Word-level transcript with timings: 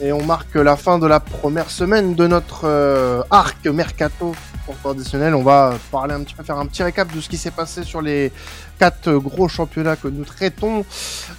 Et 0.00 0.12
on 0.12 0.22
marque 0.22 0.54
la 0.56 0.76
fin 0.76 0.98
de 0.98 1.06
la 1.06 1.20
première 1.20 1.70
semaine 1.70 2.14
de 2.14 2.26
notre 2.26 2.64
euh, 2.64 3.22
arc 3.30 3.66
mercato 3.66 4.34
traditionnel. 4.82 5.34
On 5.34 5.42
va 5.42 5.74
parler 5.90 6.14
un 6.14 6.22
petit 6.22 6.34
peu, 6.34 6.42
faire 6.42 6.58
un 6.58 6.66
petit 6.66 6.82
récap 6.82 7.10
de 7.14 7.20
ce 7.20 7.28
qui 7.28 7.38
s'est 7.38 7.50
passé 7.50 7.82
sur 7.82 8.02
les 8.02 8.30
quatre 8.78 9.12
gros 9.12 9.48
championnats 9.48 9.96
que 9.96 10.08
nous 10.08 10.24
traitons. 10.24 10.84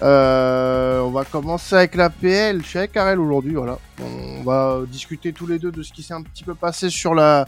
Euh, 0.02 1.00
on 1.02 1.12
va 1.12 1.24
commencer 1.26 1.76
avec 1.76 1.96
la 1.96 2.10
PL. 2.10 2.64
Je 2.64 2.68
suis 2.68 2.80
avec 2.80 2.94
Karel 2.94 3.20
aujourd'hui. 3.20 3.54
Voilà, 3.54 3.78
on 4.02 4.44
va 4.44 4.82
discuter 4.88 5.34
tous 5.34 5.46
les 5.46 5.60
deux 5.60 5.72
de 5.72 5.84
ce 5.84 5.94
qui 5.94 6.02
s'est 6.02 6.16
un 6.16 6.24
petit 6.24 6.44
peu 6.44 6.56
passé 6.56 6.90
sur 6.90 7.14
la 7.14 7.46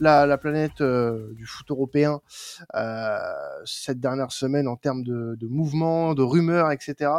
la, 0.00 0.38
planète 0.38 0.80
euh, 0.80 1.32
du 1.34 1.46
foot 1.46 1.70
européen 1.70 2.20
euh, 2.74 3.18
cette 3.64 4.00
dernière 4.00 4.32
semaine 4.32 4.68
en 4.68 4.76
termes 4.76 5.02
de, 5.02 5.36
de 5.38 5.46
mouvements, 5.46 6.14
de 6.14 6.22
rumeurs, 6.22 6.70
etc. 6.70 7.10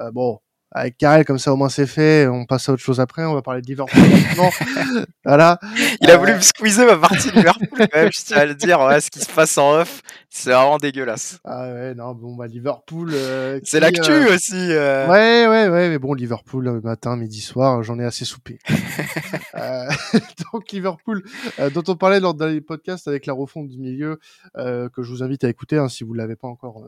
Euh, 0.00 0.10
bon, 0.10 0.40
avec 0.70 0.98
Karel, 0.98 1.24
comme 1.24 1.38
ça 1.38 1.52
au 1.52 1.56
moins 1.56 1.68
c'est 1.68 1.86
fait. 1.86 2.26
On 2.28 2.44
passe 2.44 2.68
à 2.68 2.72
autre 2.72 2.82
chose 2.82 3.00
après. 3.00 3.24
On 3.24 3.34
va 3.34 3.42
parler 3.42 3.62
de 3.62 3.66
Liverpool 3.66 4.02
voilà. 5.24 5.58
Il 6.00 6.10
a 6.10 6.16
voulu 6.16 6.34
me 6.34 6.40
squeezer 6.40 6.86
ma 6.86 6.96
partie 6.96 7.30
de 7.30 7.36
Liverpool 7.36 7.68
quand 7.76 7.94
même. 7.94 8.10
Je 8.12 8.20
tiens 8.22 8.38
à 8.38 8.44
le 8.44 8.54
dire. 8.54 8.80
Ouais, 8.80 9.00
ce 9.00 9.10
qui 9.10 9.20
se 9.20 9.30
passe 9.32 9.56
en 9.56 9.80
off, 9.80 10.02
c'est 10.28 10.50
vraiment 10.50 10.76
dégueulasse. 10.76 11.38
Ah 11.44 11.72
ouais, 11.72 11.94
non, 11.94 12.14
bon 12.14 12.36
bah 12.36 12.46
Liverpool. 12.46 13.12
c'est 13.64 13.80
l'actu 13.80 14.12
aussi. 14.28 14.68
Ouais, 14.68 15.46
ouais, 15.48 15.68
ouais. 15.68 15.88
Mais 15.88 15.98
bon, 15.98 16.14
Liverpool 16.14 16.80
matin, 16.82 17.16
midi, 17.16 17.40
soir, 17.40 17.82
j'en 17.82 17.98
ai 17.98 18.04
assez 18.04 18.24
soupé. 18.24 18.58
donc 20.52 20.70
Liverpool, 20.70 21.22
dont 21.74 21.84
on 21.88 21.96
parlait 21.96 22.20
lors 22.20 22.34
des 22.34 22.60
podcasts 22.60 23.08
avec 23.08 23.26
la 23.26 23.32
refonte 23.32 23.68
du 23.68 23.78
milieu, 23.78 24.18
que 24.54 25.02
je 25.02 25.10
vous 25.10 25.22
invite 25.22 25.44
à 25.44 25.48
écouter 25.48 25.78
hein, 25.78 25.88
si 25.88 26.04
vous 26.04 26.14
l'avez 26.14 26.36
pas 26.36 26.48
encore 26.48 26.84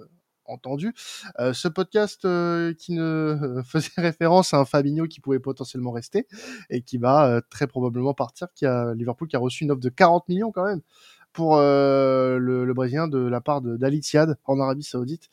entendu. 0.51 0.95
Euh, 1.39 1.53
ce 1.53 1.69
podcast 1.69 2.25
euh, 2.25 2.75
qui 2.75 2.93
ne 2.93 3.03
euh, 3.03 3.63
faisait 3.65 3.91
référence 3.97 4.55
à 4.55 4.59
un 4.59 4.65
Fabinho 4.65 5.07
qui 5.07 5.21
pouvait 5.21 5.39
potentiellement 5.39 5.93
rester 5.93 6.27
et 6.69 6.83
qui 6.83 6.99
va 6.99 7.41
très 7.51 7.67
probablement 7.67 8.15
partir, 8.15 8.49
qui 8.55 8.67
a 8.67 8.95
Liverpool 8.95 9.29
qui 9.29 9.37
a 9.37 9.39
reçu 9.39 9.65
une 9.65 9.71
offre 9.71 9.81
de 9.81 9.89
40 9.89 10.29
millions 10.29 10.53
quand 10.53 10.65
même 10.65 10.81
pour 11.33 11.59
le, 11.59 12.65
le, 12.65 12.75
Brésilien 12.75 13.07
de 13.07 13.19
la 13.19 13.41
part 13.41 13.61
d'Ali 13.61 14.03
en 14.45 14.61
Arabie 14.61 14.83
Saoudite. 14.83 15.29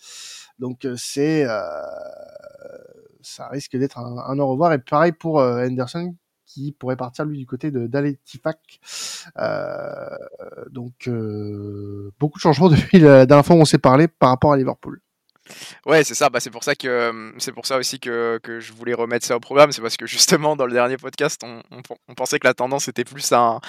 Donc 0.60 0.88
c'est 0.96 1.46
ça 3.22 3.48
risque 3.48 3.76
d'être 3.76 3.98
un, 3.98 4.18
un, 4.18 4.40
au 4.40 4.48
revoir 4.48 4.74
et 4.74 4.80
pareil 4.80 5.12
pour 5.12 5.38
Henderson 5.38 6.16
qui 6.46 6.72
pourrait 6.72 6.96
partir 6.96 7.26
lui 7.26 7.40
du 7.40 7.46
côté 7.48 7.72
de 7.72 7.88
d'Aletifak. 7.88 8.80
donc 10.70 11.10
beaucoup 12.20 12.38
de 12.38 12.42
changements 12.42 12.70
depuis 12.70 13.00
la 13.00 13.26
dernière 13.26 13.46
fois 13.46 13.56
où 13.56 13.60
on 13.60 13.66
s'est 13.66 13.80
parlé 13.80 14.08
par 14.08 14.30
rapport 14.30 14.54
à 14.54 14.58
Liverpool. 14.58 15.02
Ouais, 15.86 16.04
c'est 16.04 16.16
ça. 16.16 16.30
Bah, 16.30 16.40
c'est 16.40 16.50
pour 16.50 16.64
ça 16.64 16.76
que 16.76 17.34
c'est 17.38 17.52
pour 17.52 17.66
ça 17.66 17.78
aussi 17.78 18.00
que, 18.00 18.40
que, 18.44 18.60
je 18.60 18.74
voulais 18.74 18.94
remettre 18.94 19.26
ça 19.26 19.36
au 19.36 19.40
programme. 19.40 19.72
C'est 19.72 19.82
parce 19.82 19.98
que 19.98 20.06
justement 20.06 20.56
dans 20.56 20.66
le 20.66 20.74
dernier 20.74 20.98
podcast, 20.98 21.42
on, 21.44 21.62
pensait 22.16 22.40
que 22.40 22.48
la 22.48 22.54
tendance 22.54 22.88
était 22.88 23.04
plus 23.04 23.32
à 23.32 23.60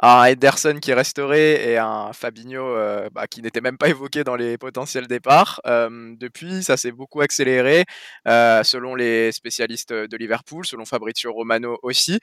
un, 0.00 0.24
Ederson 0.24 0.78
qui 0.80 0.92
resterait 0.92 1.68
et 1.68 1.78
un 1.78 2.12
Fabinho 2.12 2.64
euh, 2.64 3.08
bah, 3.12 3.26
qui 3.26 3.42
n'était 3.42 3.60
même 3.60 3.78
pas 3.78 3.88
évoqué 3.88 4.24
dans 4.24 4.36
les 4.36 4.58
potentiels 4.58 5.06
départs. 5.06 5.60
depuis, 5.64 6.62
ça 6.62 6.76
s'est 6.76 6.92
beaucoup 6.92 7.20
accéléré 7.20 7.84
euh, 8.28 8.62
selon 8.62 8.94
les 8.94 9.32
spécialistes 9.32 9.92
de 9.92 10.16
Liverpool, 10.16 10.64
selon 10.66 10.84
Fabrizio 10.84 11.32
Romano 11.32 11.78
aussi. 11.82 12.20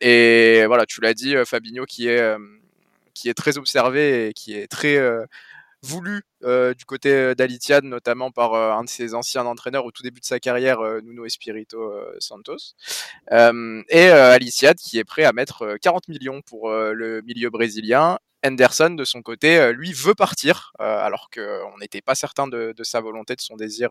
et 0.00 0.64
voilà, 0.66 0.86
tu 0.86 1.00
l'as 1.00 1.14
dit, 1.14 1.36
euh, 1.36 1.44
Fabinho 1.44 1.84
qui 1.84 2.08
est 2.08 2.36
qui 3.14 3.30
est 3.30 3.34
très 3.34 3.56
observé 3.56 4.28
et 4.28 4.32
qui 4.34 4.54
est 4.54 4.66
très 4.66 4.98
voulu 5.82 6.22
euh, 6.44 6.74
du 6.74 6.84
côté 6.84 7.10
euh, 7.12 7.34
d'Alitiad, 7.34 7.84
notamment 7.84 8.30
par 8.30 8.54
euh, 8.54 8.72
un 8.72 8.84
de 8.84 8.88
ses 8.88 9.14
anciens 9.14 9.46
entraîneurs 9.46 9.84
au 9.84 9.90
tout 9.90 10.02
début 10.02 10.20
de 10.20 10.26
sa 10.26 10.40
carrière, 10.40 10.80
Nuno 11.02 11.24
Espirito 11.24 11.94
Santos. 12.18 12.74
et 13.30 14.08
Aliciad 14.08 14.76
qui 14.76 14.98
est 14.98 15.04
prêt 15.04 15.24
à 15.24 15.32
mettre 15.32 15.76
40 15.80 16.08
millions 16.08 16.42
pour 16.42 16.70
le 16.70 17.22
milieu 17.22 17.50
brésilien. 17.50 18.18
Henderson, 18.44 18.90
de 18.90 19.04
son 19.04 19.22
côté, 19.22 19.72
lui 19.72 19.92
veut 19.92 20.14
partir, 20.14 20.72
alors 20.78 21.30
qu'on 21.34 21.78
n'était 21.78 22.02
pas 22.02 22.14
certain 22.14 22.46
de, 22.46 22.74
sa 22.82 23.00
volonté, 23.00 23.34
de 23.34 23.40
son 23.40 23.56
désir 23.56 23.90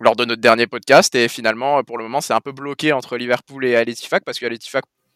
lors 0.00 0.16
de 0.16 0.24
notre 0.24 0.40
dernier 0.40 0.66
podcast. 0.66 1.14
Et 1.14 1.28
finalement, 1.28 1.82
pour 1.84 1.98
le 1.98 2.04
moment, 2.04 2.20
c'est 2.20 2.34
un 2.34 2.40
peu 2.40 2.52
bloqué 2.52 2.92
entre 2.92 3.16
Liverpool 3.16 3.64
et 3.64 3.76
Aletifak 3.76 4.24
parce 4.24 4.38
que 4.38 4.46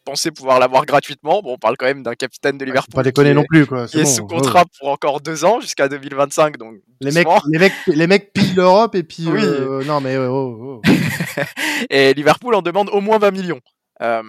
pensait 0.07 0.31
pouvoir 0.31 0.59
l'avoir 0.59 0.87
gratuitement. 0.87 1.43
Bon, 1.43 1.55
on 1.55 1.59
parle 1.59 1.77
quand 1.77 1.85
même 1.85 2.03
d'un 2.03 2.15
capitaine 2.15 2.57
de 2.57 2.65
Liverpool. 2.65 2.95
pas 2.95 3.03
déconner 3.03 3.35
non 3.35 3.45
plus, 3.47 3.67
quoi. 3.67 3.87
Qui 3.87 4.01
est 4.01 4.05
sous 4.07 4.27
contrat 4.27 4.65
pour 4.79 4.89
encore 4.89 5.21
deux 5.21 5.45
ans 5.45 5.61
jusqu'à 5.61 5.89
2025. 5.89 6.57
Donc 6.57 6.77
les 7.01 7.11
mecs, 7.11 7.29
les 7.53 7.59
mecs, 7.59 7.73
les 7.87 8.07
mecs 8.07 8.33
pillent 8.33 8.55
l'Europe 8.55 8.95
et 8.95 9.03
puis 9.03 9.27
oui. 9.29 9.43
Euh, 9.43 9.85
non 9.85 10.01
mais 10.01 10.17
oh, 10.17 10.81
oh. 10.87 10.91
et 11.91 12.15
Liverpool 12.15 12.55
en 12.55 12.63
demande 12.63 12.89
au 12.91 13.01
moins 13.01 13.19
20 13.19 13.31
millions. 13.33 13.61
Euh, 14.01 14.23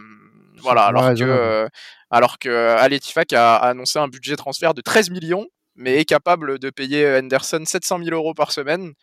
voilà, 0.61 0.85
alors 0.85 1.13
que, 1.13 1.21
euh, 1.21 1.67
alors 2.09 2.39
que 2.39 2.49
Aletifak 2.49 3.31
a 3.33 3.57
annoncé 3.57 3.99
un 3.99 4.07
budget 4.07 4.35
transfert 4.35 4.73
de 4.73 4.81
13 4.81 5.11
millions 5.11 5.45
mais 5.79 5.99
est 5.99 6.05
capable 6.05 6.57
de 6.57 6.71
payer 6.71 7.19
Henderson 7.19 7.61
700 7.63 7.99
000 8.03 8.09
euros 8.15 8.33
par 8.33 8.51
semaine. 8.51 8.93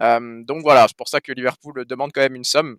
donc 0.00 0.62
voilà, 0.62 0.86
c'est 0.88 0.96
pour 0.96 1.08
ça 1.08 1.20
que 1.20 1.30
Liverpool 1.30 1.84
demande 1.86 2.10
quand 2.14 2.22
même 2.22 2.34
une 2.34 2.44
somme. 2.44 2.78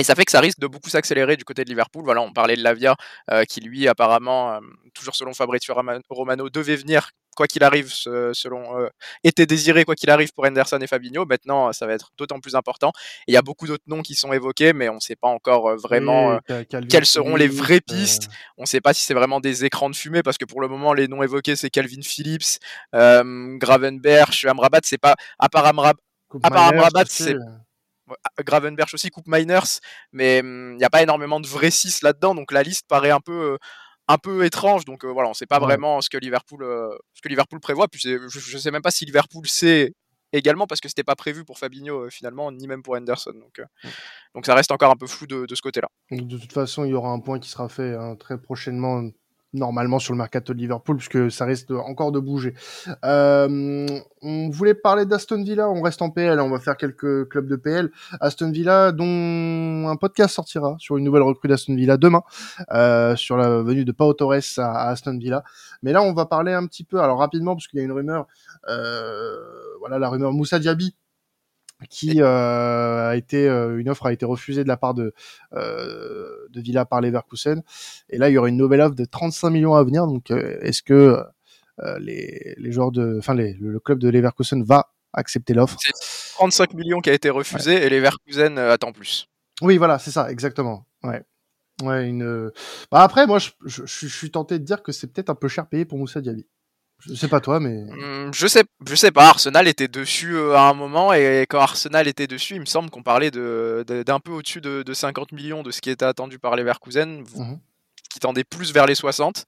Et 0.00 0.04
ça 0.04 0.14
fait 0.14 0.24
que 0.24 0.32
ça 0.32 0.40
risque 0.40 0.58
de 0.58 0.66
beaucoup 0.66 0.88
s'accélérer 0.88 1.36
du 1.36 1.44
côté 1.44 1.62
de 1.62 1.68
Liverpool. 1.68 2.02
Voilà, 2.04 2.22
on 2.22 2.32
parlait 2.32 2.56
de 2.56 2.62
Lavia, 2.62 2.96
euh, 3.30 3.44
qui 3.44 3.60
lui, 3.60 3.86
apparemment, 3.86 4.54
euh, 4.54 4.60
toujours 4.94 5.14
selon 5.14 5.34
Fabrizio 5.34 5.74
Romano, 6.08 6.48
devait 6.48 6.76
venir, 6.76 7.10
quoi 7.36 7.46
qu'il 7.46 7.62
arrive, 7.62 7.92
selon 7.92 8.80
euh, 8.80 8.88
était 9.24 9.44
désiré, 9.44 9.84
quoi 9.84 9.94
qu'il 9.94 10.08
arrive 10.08 10.32
pour 10.32 10.46
Henderson 10.46 10.78
et 10.80 10.86
Fabinho. 10.86 11.26
Maintenant, 11.26 11.70
ça 11.74 11.86
va 11.86 11.92
être 11.92 12.12
d'autant 12.16 12.40
plus 12.40 12.54
important. 12.54 12.92
il 13.28 13.34
y 13.34 13.36
a 13.36 13.42
beaucoup 13.42 13.66
d'autres 13.66 13.84
noms 13.88 14.00
qui 14.00 14.14
sont 14.14 14.32
évoqués, 14.32 14.72
mais 14.72 14.88
on 14.88 14.94
ne 14.94 15.00
sait 15.00 15.16
pas 15.16 15.28
encore 15.28 15.76
vraiment 15.76 16.40
quelles 16.88 17.06
seront 17.06 17.36
les 17.36 17.48
vraies 17.48 17.82
pistes. 17.82 18.28
On 18.56 18.62
ne 18.62 18.66
sait 18.66 18.80
pas 18.80 18.94
si 18.94 19.04
c'est 19.04 19.14
vraiment 19.14 19.40
des 19.40 19.66
écrans 19.66 19.90
de 19.90 19.96
fumée, 19.96 20.22
parce 20.22 20.38
que 20.38 20.46
pour 20.46 20.62
le 20.62 20.68
moment, 20.68 20.94
les 20.94 21.08
noms 21.08 21.22
évoqués, 21.22 21.56
c'est 21.56 21.68
Calvin 21.68 22.02
Phillips, 22.02 22.58
Gravenberch, 22.94 24.46
Amrabat. 24.46 24.80
C'est 24.84 24.98
pas 24.98 25.14
à 25.38 25.50
part 25.50 25.66
Amrabat, 25.66 25.94
c'est 27.06 27.36
Gravenberch 28.44 28.94
aussi, 28.94 29.10
Coupe 29.10 29.26
Miners, 29.26 29.80
mais 30.12 30.40
hum, 30.40 30.72
il 30.72 30.78
n'y 30.78 30.84
a 30.84 30.90
pas 30.90 31.02
énormément 31.02 31.40
de 31.40 31.46
vrais 31.46 31.70
6 31.70 32.02
là-dedans, 32.02 32.34
donc 32.34 32.52
la 32.52 32.62
liste 32.62 32.86
paraît 32.88 33.10
un 33.10 33.20
peu, 33.20 33.52
euh, 33.52 33.58
un 34.08 34.18
peu 34.18 34.44
étrange. 34.44 34.84
Donc 34.84 35.04
euh, 35.04 35.08
voilà, 35.08 35.28
on 35.28 35.32
ne 35.32 35.36
sait 35.36 35.46
pas 35.46 35.58
vraiment 35.58 36.00
ce 36.00 36.10
que 36.10 36.18
Liverpool, 36.18 36.62
euh, 36.62 36.90
ce 37.14 37.20
que 37.22 37.28
Liverpool 37.28 37.60
prévoit. 37.60 37.88
Puis 37.88 38.00
je 38.00 38.16
ne 38.18 38.60
sais 38.60 38.70
même 38.70 38.82
pas 38.82 38.90
si 38.90 39.04
Liverpool 39.04 39.46
sait 39.46 39.92
également 40.32 40.66
parce 40.66 40.80
que 40.80 40.88
c'était 40.88 41.02
pas 41.02 41.16
prévu 41.16 41.44
pour 41.44 41.58
Fabinho 41.58 42.08
finalement, 42.08 42.52
ni 42.52 42.68
même 42.68 42.82
pour 42.82 42.94
Henderson. 42.94 43.32
Donc, 43.34 43.60
donc 44.34 44.46
ça 44.46 44.54
reste 44.54 44.70
encore 44.70 44.90
un 44.92 44.96
peu 44.96 45.08
flou 45.08 45.26
de, 45.26 45.54
ce 45.54 45.60
côté-là. 45.60 45.88
De 46.10 46.38
toute 46.38 46.52
façon, 46.52 46.84
il 46.84 46.90
y 46.90 46.94
aura 46.94 47.10
un 47.10 47.18
point 47.18 47.40
qui 47.40 47.48
sera 47.48 47.68
fait 47.68 47.94
hein, 47.94 48.14
très 48.16 48.40
prochainement 48.40 49.10
normalement 49.52 49.98
sur 49.98 50.12
le 50.12 50.18
mercato 50.18 50.54
de 50.54 50.58
Liverpool 50.58 50.96
puisque 50.96 51.30
ça 51.30 51.44
reste 51.44 51.70
encore 51.70 52.12
de 52.12 52.20
bouger. 52.20 52.54
Euh, 53.04 53.86
on 54.22 54.48
voulait 54.50 54.74
parler 54.74 55.06
d'Aston 55.06 55.42
Villa, 55.42 55.68
on 55.68 55.82
reste 55.82 56.02
en 56.02 56.10
PL, 56.10 56.40
on 56.40 56.50
va 56.50 56.60
faire 56.60 56.76
quelques 56.76 57.28
clubs 57.28 57.46
de 57.46 57.56
PL. 57.56 57.90
Aston 58.20 58.50
Villa 58.50 58.92
dont 58.92 59.88
un 59.88 59.96
podcast 59.96 60.34
sortira 60.34 60.76
sur 60.78 60.96
une 60.96 61.04
nouvelle 61.04 61.22
recrue 61.22 61.48
d'Aston 61.48 61.74
Villa 61.74 61.96
demain 61.96 62.22
euh, 62.72 63.16
sur 63.16 63.36
la 63.36 63.62
venue 63.62 63.84
de 63.84 63.92
Pau 63.92 64.12
Torres 64.12 64.58
à, 64.58 64.88
Aston 64.88 65.18
Villa. 65.18 65.42
Mais 65.82 65.92
là 65.92 66.02
on 66.02 66.12
va 66.12 66.26
parler 66.26 66.52
un 66.52 66.66
petit 66.66 66.84
peu, 66.84 67.00
alors 67.00 67.18
rapidement 67.18 67.54
parce 67.54 67.66
qu'il 67.66 67.78
y 67.78 67.82
a 67.82 67.84
une 67.84 67.92
rumeur, 67.92 68.26
euh, 68.68 69.36
voilà 69.80 69.98
la 69.98 70.08
rumeur 70.08 70.32
Moussa 70.32 70.58
Diaby 70.58 70.94
qui 71.88 72.20
euh, 72.20 73.10
a 73.10 73.16
été 73.16 73.48
euh, 73.48 73.78
une 73.78 73.88
offre 73.88 74.06
a 74.06 74.12
été 74.12 74.24
refusée 74.26 74.62
de 74.64 74.68
la 74.68 74.76
part 74.76 74.94
de 74.94 75.14
euh, 75.54 76.28
de 76.50 76.60
Villa 76.60 76.84
par 76.84 77.00
Leverkusen. 77.00 77.62
Et 78.08 78.18
là 78.18 78.28
il 78.28 78.34
y 78.34 78.38
aura 78.38 78.48
une 78.48 78.56
nouvelle 78.56 78.80
offre 78.80 78.94
de 78.94 79.04
35 79.04 79.50
millions 79.50 79.74
à 79.74 79.84
venir. 79.84 80.06
Donc 80.06 80.30
est-ce 80.30 80.82
que 80.82 81.18
les, 81.98 82.54
les 82.58 82.72
joueurs 82.72 82.92
de 82.92 83.16
enfin 83.18 83.34
les, 83.34 83.54
le 83.54 83.80
club 83.80 83.98
de 83.98 84.08
Leverkusen 84.08 84.62
va 84.62 84.92
accepter 85.12 85.54
l'offre? 85.54 85.78
C'est 85.80 86.34
35 86.34 86.74
millions 86.74 87.00
qui 87.00 87.10
a 87.10 87.14
été 87.14 87.30
refusé 87.30 87.74
et 87.84 87.88
Leverkusen 87.88 88.58
attend 88.58 88.92
plus. 88.92 89.28
Oui 89.62 89.78
voilà 89.78 89.98
c'est 89.98 90.10
ça 90.10 90.30
exactement. 90.30 90.86
Ouais. 91.02 91.22
Ouais 91.82 92.06
une 92.06 92.50
bah 92.90 93.02
après 93.02 93.26
moi 93.26 93.38
je, 93.38 93.50
je, 93.64 93.86
je, 93.86 94.06
suis 94.06 94.30
tenté 94.30 94.58
de 94.58 94.64
dire 94.64 94.82
que 94.82 94.92
c'est 94.92 95.06
peut-être 95.06 95.30
un 95.30 95.34
peu 95.34 95.48
cher 95.48 95.66
payé 95.66 95.86
pour 95.86 95.96
Moussa 95.96 96.20
Diaby. 96.20 96.46
Je 97.06 97.14
sais 97.14 97.28
pas 97.28 97.40
toi, 97.40 97.60
mais. 97.60 97.82
Mmh, 97.82 98.32
je 98.34 98.46
sais, 98.46 98.64
je 98.86 98.94
sais 98.94 99.10
pas. 99.10 99.28
Arsenal 99.28 99.68
était 99.68 99.88
dessus 99.88 100.34
euh, 100.34 100.54
à 100.54 100.62
un 100.62 100.74
moment, 100.74 101.12
et 101.12 101.46
quand 101.48 101.60
Arsenal 101.60 102.08
était 102.08 102.26
dessus, 102.26 102.54
il 102.54 102.60
me 102.60 102.66
semble 102.66 102.90
qu'on 102.90 103.02
parlait 103.02 103.30
de, 103.30 103.84
d'un 104.06 104.20
peu 104.20 104.32
au-dessus 104.32 104.60
de, 104.60 104.92
50 104.92 105.32
millions 105.32 105.62
de 105.62 105.70
ce 105.70 105.80
qui 105.80 105.90
était 105.90 106.04
attendu 106.04 106.38
par 106.38 106.56
les 106.56 106.62
Verkusen, 106.62 107.22
mmh 107.22 107.56
qui 108.10 108.18
tendait 108.18 108.44
plus 108.44 108.72
vers 108.72 108.86
les 108.86 108.96
60. 108.96 109.46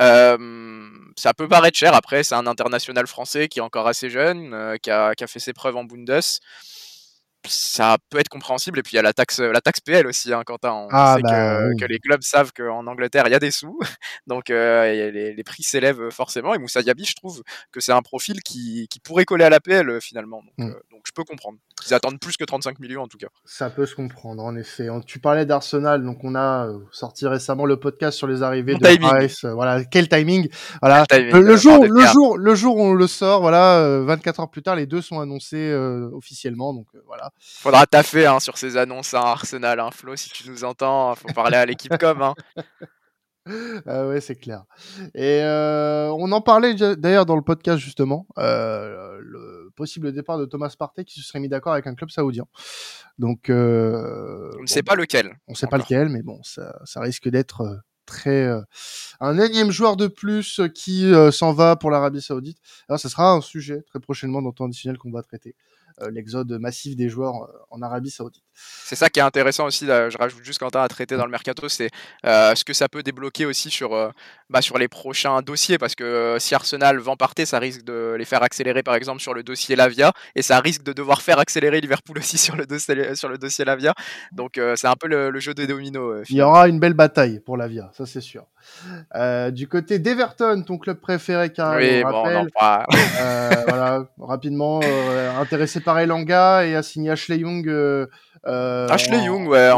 Euh, 0.00 0.88
ça 1.16 1.34
peut 1.34 1.48
paraître 1.48 1.76
cher. 1.76 1.92
Après, 1.92 2.22
c'est 2.22 2.36
un 2.36 2.46
international 2.46 3.06
français 3.06 3.48
qui 3.48 3.58
est 3.58 3.62
encore 3.62 3.88
assez 3.88 4.10
jeune, 4.10 4.54
euh, 4.54 4.76
qui, 4.76 4.90
a, 4.90 5.14
qui, 5.14 5.24
a, 5.24 5.26
fait 5.26 5.40
ses 5.40 5.52
preuves 5.52 5.76
en 5.76 5.84
Bundes 5.84 6.22
ça 7.48 7.96
peut 8.10 8.18
être 8.18 8.28
compréhensible. 8.28 8.78
Et 8.78 8.82
puis 8.82 8.92
il 8.94 8.96
y 8.96 8.98
a 8.98 9.02
la 9.02 9.12
taxe, 9.12 9.40
la 9.40 9.60
taxe 9.60 9.80
PL 9.80 10.06
aussi, 10.06 10.32
hein, 10.32 10.42
Quentin. 10.44 10.72
On 10.72 10.88
ah, 10.90 11.14
sait 11.16 11.22
bah 11.22 11.58
que, 11.78 11.84
les 11.84 11.98
clubs 11.98 12.22
savent 12.22 12.52
qu'en 12.52 12.86
Angleterre, 12.86 13.24
il 13.26 13.32
y 13.32 13.34
a 13.34 13.38
des 13.38 13.50
sous. 13.50 13.78
Donc 14.26 14.50
euh, 14.50 15.10
les, 15.10 15.44
prix 15.44 15.62
s'élèvent 15.62 16.10
forcément. 16.10 16.54
Et 16.54 16.58
Moussa 16.58 16.82
Diaby, 16.82 17.04
je 17.04 17.14
trouve 17.14 17.42
que 17.72 17.80
c'est 17.80 17.92
un 17.92 18.02
profil 18.02 18.42
qui, 18.42 18.88
qui, 18.88 19.00
pourrait 19.00 19.24
coller 19.24 19.44
à 19.44 19.50
la 19.50 19.60
PL 19.60 19.88
euh, 19.88 20.00
finalement. 20.00 20.42
Donc, 20.42 20.68
mm. 20.68 20.70
euh, 20.70 20.80
donc 20.90 21.02
je 21.06 21.12
peux 21.12 21.24
comprendre. 21.24 21.58
Ils 21.86 21.94
attendent 21.94 22.18
plus 22.18 22.36
que 22.36 22.44
35 22.44 22.78
millions 22.80 23.02
en 23.02 23.08
tout 23.08 23.18
cas. 23.18 23.28
Ça 23.44 23.70
peut 23.70 23.86
se 23.86 23.94
comprendre, 23.94 24.42
en 24.42 24.56
effet. 24.56 24.88
Tu 25.06 25.20
parlais 25.20 25.46
d'Arsenal, 25.46 26.04
donc 26.04 26.24
on 26.24 26.34
a 26.34 26.68
sorti 26.90 27.26
récemment 27.26 27.66
le 27.66 27.78
podcast 27.78 28.16
sur 28.16 28.26
les 28.26 28.42
arrivées 28.42 28.74
de 28.74 28.80
timing. 28.80 29.54
Voilà, 29.54 29.84
quel 29.84 30.08
timing? 30.08 30.48
Voilà. 30.80 31.04
le, 31.12 31.56
jour, 31.56 31.84
le 31.84 32.06
jour, 32.06 32.38
le 32.38 32.54
jour 32.54 32.76
où 32.76 32.82
on 32.82 32.94
le 32.94 33.06
sort, 33.06 33.40
voilà, 33.40 34.00
24 34.00 34.40
heures 34.40 34.50
plus 34.50 34.62
tard, 34.62 34.74
les 34.74 34.86
deux 34.86 35.02
sont 35.02 35.20
annoncés 35.20 35.72
officiellement. 36.12 36.72
Donc 36.72 36.86
voilà. 37.06 37.30
Faudra 37.38 37.86
taffer 37.86 38.26
hein, 38.26 38.40
sur 38.40 38.58
ces 38.58 38.76
annonces 38.76 39.14
à 39.14 39.20
hein, 39.20 39.26
Arsenal, 39.26 39.80
hein, 39.80 39.90
Flo, 39.90 40.16
si 40.16 40.30
tu 40.30 40.48
nous 40.48 40.64
entends, 40.64 41.14
faut 41.14 41.32
parler 41.34 41.56
à 41.56 41.66
l'équipe 41.66 41.96
com. 41.98 42.22
Hein. 42.22 42.34
Ah 43.86 44.08
ouais, 44.08 44.20
c'est 44.20 44.34
clair. 44.34 44.64
Et 45.14 45.40
euh, 45.42 46.10
on 46.18 46.32
en 46.32 46.40
parlait 46.40 46.74
d'ailleurs 46.74 47.26
dans 47.26 47.36
le 47.36 47.42
podcast 47.42 47.78
justement, 47.78 48.26
euh, 48.38 49.18
le 49.22 49.70
possible 49.76 50.12
départ 50.12 50.38
de 50.38 50.46
Thomas 50.46 50.74
Partey 50.76 51.04
qui 51.04 51.20
se 51.20 51.28
serait 51.28 51.38
mis 51.38 51.48
d'accord 51.48 51.72
avec 51.72 51.86
un 51.86 51.94
club 51.94 52.10
saoudien. 52.10 52.46
Donc, 53.18 53.48
euh, 53.48 54.50
on 54.58 54.62
ne 54.62 54.66
sait 54.66 54.82
pas 54.82 54.96
lequel. 54.96 55.38
On 55.46 55.52
ne 55.52 55.56
sait 55.56 55.68
pas 55.68 55.78
lequel, 55.78 56.08
mais 56.08 56.22
bon, 56.22 56.40
ça, 56.42 56.76
ça 56.84 57.00
risque 57.00 57.28
d'être 57.28 57.80
très 58.04 58.48
un 59.20 59.38
énième 59.38 59.70
joueur 59.70 59.96
de 59.96 60.08
plus 60.08 60.60
qui 60.74 61.12
s'en 61.30 61.52
va 61.52 61.76
pour 61.76 61.90
l'Arabie 61.90 62.22
Saoudite. 62.22 62.58
Alors, 62.88 62.98
ce 62.98 63.08
sera 63.08 63.30
un 63.30 63.40
sujet 63.40 63.82
très 63.82 64.00
prochainement 64.00 64.42
dans 64.42 64.48
le 64.48 64.54
temps 64.54 64.66
additionnel 64.66 64.98
qu'on 64.98 65.12
va 65.12 65.22
traiter. 65.22 65.54
Euh, 66.02 66.10
l'exode 66.10 66.52
massif 66.60 66.94
des 66.94 67.08
joueurs 67.08 67.44
euh, 67.44 67.46
en 67.70 67.80
Arabie 67.80 68.10
Saoudite. 68.10 68.42
C'est 68.52 68.96
ça 68.96 69.08
qui 69.08 69.18
est 69.18 69.22
intéressant 69.22 69.64
aussi. 69.64 69.86
je 69.86 70.18
rajoute 70.18 70.44
juste 70.44 70.58
Quentin 70.58 70.82
à 70.82 70.88
traiter 70.88 71.16
dans 71.16 71.24
le 71.24 71.30
mercato, 71.30 71.70
c'est 71.70 71.88
euh, 72.26 72.54
ce 72.54 72.64
que 72.64 72.74
ça 72.74 72.86
peut 72.86 73.02
débloquer 73.02 73.46
aussi 73.46 73.70
sur, 73.70 74.12
bah, 74.50 74.60
sur 74.60 74.76
les 74.76 74.88
prochains 74.88 75.40
dossiers, 75.40 75.78
parce 75.78 75.94
que 75.94 76.36
si 76.38 76.54
Arsenal 76.54 76.98
vend 76.98 77.16
partir, 77.16 77.46
ça 77.46 77.58
risque 77.58 77.82
de 77.82 78.14
les 78.18 78.24
faire 78.26 78.42
accélérer 78.42 78.82
par 78.82 78.94
exemple 78.94 79.20
sur 79.20 79.32
le 79.32 79.42
dossier 79.42 79.74
Lavia, 79.74 80.12
et 80.34 80.42
ça 80.42 80.60
risque 80.60 80.82
de 80.82 80.92
devoir 80.92 81.22
faire 81.22 81.38
accélérer 81.38 81.80
Liverpool 81.80 82.18
aussi 82.18 82.36
sur 82.38 82.56
le 82.56 82.66
dossier, 82.66 83.14
sur 83.14 83.28
le 83.28 83.38
dossier 83.38 83.64
Lavia. 83.64 83.94
Donc 84.32 84.60
c'est 84.76 84.88
un 84.88 84.96
peu 84.96 85.08
le, 85.08 85.38
jeu 85.38 85.54
des 85.54 85.66
dominos. 85.66 86.26
Il 86.28 86.36
y 86.36 86.42
aura 86.42 86.68
une 86.68 86.78
belle 86.78 86.94
bataille 86.94 87.40
pour 87.40 87.56
Lavia, 87.56 87.90
ça 87.94 88.06
c'est 88.06 88.20
sûr. 88.20 88.46
du 89.52 89.68
côté 89.68 89.98
d'Everton, 89.98 90.62
ton 90.66 90.78
club 90.78 90.98
préféré, 90.98 91.52
car 91.52 91.76
oui, 91.76 92.02
on 92.04 92.10
bon, 92.10 92.48
voilà, 93.66 94.06
rapidement 94.18 94.80
intéressé 95.38 95.80
par 95.86 96.00
Elanga 96.00 96.66
et 96.66 96.74
a 96.74 96.82
signé 96.82 97.10
Ashley 97.10 97.38
Young. 97.38 97.66
Euh, 97.68 98.06
euh, 98.46 98.88
Ashley 98.88 99.22
Young, 99.22 99.46
ouais. 99.46 99.70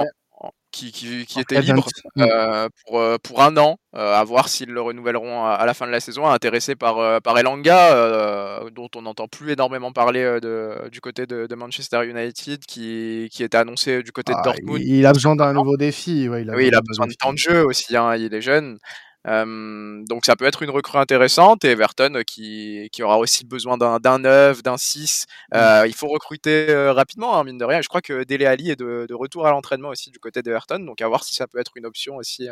qui, 0.72 0.90
qui, 0.90 1.26
qui 1.26 1.38
était 1.38 1.60
libre 1.60 1.86
euh, 2.18 2.68
pour, 2.86 3.02
pour 3.22 3.42
un 3.42 3.56
an, 3.58 3.76
à 3.92 4.24
voir 4.24 4.48
s'ils 4.48 4.70
le 4.70 4.80
renouvelleront 4.80 5.44
à, 5.44 5.64
la 5.66 5.74
fin 5.74 5.86
de 5.86 5.92
la 5.92 6.00
saison, 6.00 6.26
intéressé 6.26 6.76
par, 6.76 7.20
par 7.20 7.38
Elanga, 7.38 8.62
dont 8.72 8.88
on 8.96 9.02
n'entend 9.02 9.28
plus 9.28 9.52
énormément 9.52 9.92
parler 9.92 10.40
de, 10.40 10.88
du 10.90 11.00
côté 11.00 11.26
de, 11.26 11.54
Manchester 11.54 12.06
United, 12.06 12.60
qui, 12.64 13.28
qui 13.30 13.44
était 13.44 13.58
annoncé 13.58 14.02
du 14.02 14.10
côté 14.10 14.32
de 14.32 14.38
ah, 14.40 14.44
Dortmund. 14.44 14.80
Il, 14.82 15.04
a 15.04 15.12
besoin 15.12 15.36
d'un 15.36 15.52
nouveau 15.52 15.76
défi. 15.76 16.24
il 16.24 16.50
a 16.50 16.54
oui, 16.54 16.68
il 16.68 16.74
a 16.74 16.80
besoin 16.80 17.06
de 17.06 17.14
temps 17.14 17.34
de 17.34 17.38
jeu 17.38 17.64
aussi, 17.66 17.96
hein, 17.96 18.16
il 18.16 18.32
est 18.32 18.42
jeune. 18.42 18.78
Euh, 19.26 20.02
donc 20.08 20.24
ça 20.24 20.36
peut 20.36 20.44
être 20.44 20.62
une 20.62 20.70
recrue 20.70 20.98
intéressante 20.98 21.64
et 21.64 21.70
Everton 21.70 22.14
euh, 22.14 22.22
qui, 22.22 22.88
qui 22.92 23.02
aura 23.02 23.18
aussi 23.18 23.44
besoin 23.44 23.76
d'un 23.76 24.18
9, 24.18 24.62
d'un 24.62 24.76
6. 24.76 25.26
Mmh. 25.52 25.56
Euh, 25.56 25.86
il 25.86 25.94
faut 25.94 26.08
recruter 26.08 26.72
rapidement, 26.90 27.38
hein, 27.38 27.44
mine 27.44 27.58
de 27.58 27.64
rien. 27.64 27.80
Je 27.82 27.88
crois 27.88 28.00
que 28.00 28.24
Dele 28.24 28.46
Ali 28.46 28.70
est 28.70 28.76
de, 28.76 29.06
de 29.08 29.14
retour 29.14 29.46
à 29.46 29.50
l'entraînement 29.50 29.88
aussi 29.88 30.10
du 30.10 30.18
côté 30.18 30.42
d'Everton, 30.42 30.78
donc 30.80 31.00
à 31.00 31.08
voir 31.08 31.24
si 31.24 31.34
ça 31.34 31.46
peut 31.46 31.58
être 31.58 31.72
une 31.76 31.86
option 31.86 32.16
aussi 32.16 32.48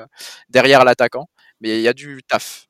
derrière 0.48 0.84
l'attaquant. 0.84 1.28
Mais 1.60 1.78
il 1.78 1.82
y 1.82 1.88
a 1.88 1.94
du 1.94 2.22
taf. 2.26 2.68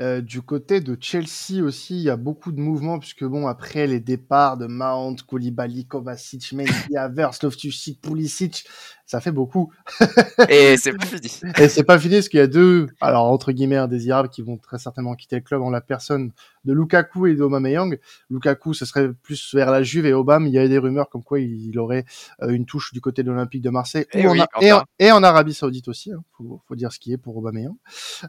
Euh, 0.00 0.20
du 0.20 0.42
côté 0.42 0.80
de 0.80 0.96
Chelsea 1.00 1.60
aussi, 1.60 1.96
il 1.96 2.02
y 2.02 2.10
a 2.10 2.16
beaucoup 2.16 2.52
de 2.52 2.60
mouvements 2.60 3.00
puisque 3.00 3.24
bon 3.24 3.48
après 3.48 3.88
les 3.88 3.98
départs 3.98 4.56
de 4.56 4.66
Mount, 4.66 5.16
Koulibaly, 5.26 5.86
Kovacic, 5.86 6.52
Mendy, 6.52 6.70
Havertz, 6.96 7.42
Loftus-Cheek, 7.42 8.00
Pulisic, 8.00 8.64
ça 9.08 9.20
fait 9.20 9.32
beaucoup. 9.32 9.72
Et 10.50 10.76
c'est 10.76 10.92
pas 10.92 11.06
fini. 11.06 11.40
Et 11.58 11.68
c'est 11.68 11.82
pas 11.82 11.98
fini 11.98 12.16
parce 12.16 12.28
qu'il 12.28 12.38
y 12.38 12.42
a 12.42 12.46
deux, 12.46 12.88
alors 13.00 13.24
entre 13.24 13.52
guillemets 13.52 13.76
indésirables 13.76 14.28
qui 14.28 14.42
vont 14.42 14.58
très 14.58 14.78
certainement 14.78 15.14
quitter 15.14 15.36
le 15.36 15.42
club 15.42 15.62
en 15.62 15.70
la 15.70 15.80
personne 15.80 16.30
de 16.66 16.74
Lukaku 16.74 17.26
et 17.26 17.34
d'Aubameyang. 17.34 17.98
Lukaku, 18.28 18.74
ce 18.74 18.84
serait 18.84 19.10
plus 19.22 19.54
vers 19.54 19.70
la 19.70 19.82
Juve 19.82 20.04
et 20.04 20.12
Obama, 20.12 20.46
il 20.46 20.52
y 20.52 20.58
avait 20.58 20.68
des 20.68 20.76
rumeurs 20.76 21.08
comme 21.08 21.22
quoi 21.22 21.40
il, 21.40 21.78
aurait 21.78 22.04
euh, 22.42 22.50
une 22.50 22.66
touche 22.66 22.92
du 22.92 23.00
côté 23.00 23.22
de 23.22 23.30
l'Olympique 23.30 23.62
de 23.62 23.70
Marseille 23.70 24.04
et, 24.12 24.24
eh 24.60 24.72
et, 24.98 25.10
en, 25.10 25.22
Arabie 25.22 25.54
Saoudite 25.54 25.88
aussi. 25.88 26.12
Hein, 26.12 26.22
faut, 26.36 26.60
faut, 26.68 26.74
dire 26.74 26.92
ce 26.92 26.98
qui 26.98 27.12
est 27.12 27.16
pour 27.16 27.36
Aubameyang. 27.38 27.76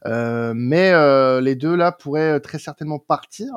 Euh, 0.06 0.54
mais 0.56 0.92
euh, 0.92 1.42
les 1.42 1.56
deux 1.56 1.76
là 1.76 1.92
pourraient 1.92 2.40
très 2.40 2.58
certainement 2.58 3.00
partir. 3.00 3.50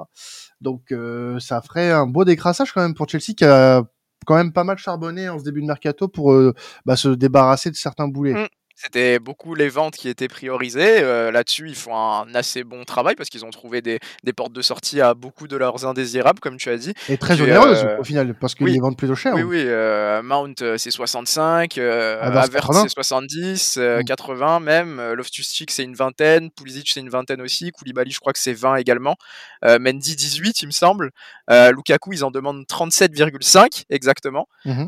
Donc 0.61 0.93
euh, 0.93 1.39
ça 1.41 1.61
ferait 1.61 1.91
un 1.91 2.07
beau 2.07 2.25
décrassage 2.25 2.73
quand 2.73 2.81
même 2.81 2.95
pour 2.95 3.09
Chelsea 3.09 3.35
qui 3.37 3.45
a 3.45 3.85
quand 4.25 4.37
même 4.37 4.53
pas 4.53 4.65
mal 4.65 4.79
charbonné 4.79 5.29
en 5.29 5.39
ce 5.39 5.45
début 5.45 5.61
de 5.63 5.67
mercato 5.67 6.09
pour 6.09 6.33
euh, 6.33 6.55
bah, 6.87 6.97
se 6.97 7.09
débarrasser 7.09 7.71
de 7.71 7.77
certains 7.77 8.09
boulets. 8.09 8.35
Mmh. 8.35 8.49
C'était 8.77 9.19
beaucoup 9.19 9.55
les 9.55 9.69
ventes 9.69 9.95
qui 9.95 10.09
étaient 10.09 10.29
priorisées. 10.29 11.03
Euh, 11.03 11.31
là-dessus, 11.31 11.69
ils 11.69 11.75
font 11.75 11.97
un 11.97 12.35
assez 12.35 12.65
bon 12.65 12.85
travail 12.85 13.15
parce 13.15 13.29
qu'ils 13.29 13.45
ont 13.45 13.51
trouvé 13.51 13.83
des, 13.83 13.99
des, 14.25 14.33
portes 14.33 14.53
de 14.53 14.63
sortie 14.63 15.01
à 15.01 15.15
beaucoup 15.15 15.47
de 15.47 15.57
leurs 15.57 15.87
indésirables, 15.87 16.41
comme 16.41 16.57
tu 16.57 16.69
as 16.71 16.77
dit. 16.77 16.95
Et 17.09 17.17
très 17.17 17.41
onéreuses 17.41 17.85
euh, 17.85 17.99
au 17.99 18.05
final, 18.05 18.35
parce 18.35 18.55
qu'ils 18.55 18.67
les 18.67 18.79
vendent 18.79 18.97
plutôt 18.97 19.15
cher. 19.15 19.35
Oui, 19.35 19.43
oui. 19.43 19.63
Euh, 19.67 20.23
Mount, 20.23 20.55
c'est 20.77 20.91
65. 20.91 21.79
Avert, 21.79 22.73
c'est 22.73 22.89
70, 22.89 23.79
80 24.07 24.61
mm. 24.61 24.65
même. 24.65 25.13
Loftus-Cheek, 25.13 25.71
c'est 25.71 25.85
une 25.85 25.95
vingtaine. 25.95 26.51
Pulisic, 26.51 26.91
c'est 26.93 27.01
une 27.01 27.11
vingtaine 27.11 27.41
aussi. 27.41 27.71
Koulibaly, 27.71 28.11
je 28.11 28.21
crois 28.21 28.33
que 28.33 28.39
c'est 28.39 28.55
20 28.55 28.77
également. 28.77 29.17
Mendy, 29.63 30.17
18, 30.17 30.63
il 30.63 30.67
me 30.67 30.73
semble. 30.73 31.11
Lukaku, 31.49 32.13
ils 32.13 32.25
en 32.25 32.31
demandent 32.31 32.65
37,5 32.65 33.85
exactement. 33.91 34.49
Mmh 34.65 34.87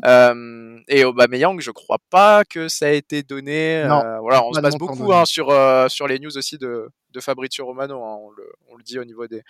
et 0.89 1.05
Aubameyang, 1.05 1.61
je 1.61 1.71
crois 1.71 1.99
pas 2.11 2.45
que 2.45 2.69
ça 2.69 2.87
a 2.87 2.91
été 2.91 3.23
donné 3.23 3.84
euh, 3.85 4.19
voilà, 4.21 4.45
on 4.45 4.53
se 4.53 4.61
base 4.61 4.77
beaucoup 4.77 5.13
hein, 5.13 5.25
sur, 5.25 5.51
euh, 5.51 5.89
sur 5.89 6.07
les 6.07 6.19
news 6.19 6.37
aussi 6.37 6.59
de, 6.59 6.89
de 7.11 7.21
Fabrizio 7.21 7.65
Romano, 7.67 8.03
hein, 8.03 8.19
on, 8.21 8.31
le, 8.31 8.53
on, 8.69 8.77
le, 8.77 8.83
dit 8.83 8.99
au 8.99 9.05
niveau 9.05 9.27
des, 9.27 9.43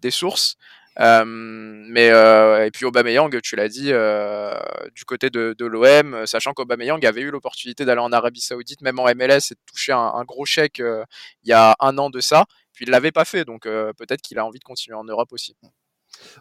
des 0.00 0.10
sources. 0.10 0.56
Euh, 0.98 1.24
mais 1.26 2.06
et 2.06 2.70
puis 2.70 2.86
Aubameyang, 2.86 3.40
tu 3.42 3.56
l'as 3.56 3.68
dit, 3.68 3.92
du 4.94 5.04
côté 5.04 5.30
de, 5.30 5.54
de 5.58 5.66
l'OM, 5.66 6.26
sachant 6.26 6.52
qu'Aubameyang 6.52 7.04
avait 7.04 7.20
eu 7.20 7.30
l'opportunité 7.30 7.84
d'aller 7.84 8.00
en 8.00 8.12
Arabie 8.12 8.40
Saoudite, 8.40 8.80
même 8.80 8.98
en 8.98 9.04
MLS, 9.14 9.50
et 9.50 9.54
de 9.54 9.60
toucher 9.66 9.92
un, 9.92 10.12
un 10.14 10.24
gros 10.24 10.46
chèque 10.46 10.78
il 10.78 11.48
y 11.48 11.52
a 11.52 11.76
un 11.80 11.98
an 11.98 12.10
de 12.10 12.20
ça. 12.20 12.46
Puis 12.72 12.84
il 12.86 12.90
l'avait 12.90 13.12
pas 13.12 13.24
fait, 13.24 13.44
donc 13.44 13.62
peut-être 13.64 14.22
qu'il 14.22 14.38
a 14.38 14.46
envie 14.46 14.58
de 14.58 14.64
continuer 14.64 14.96
en 14.96 15.04
Europe 15.04 15.32
aussi. 15.32 15.56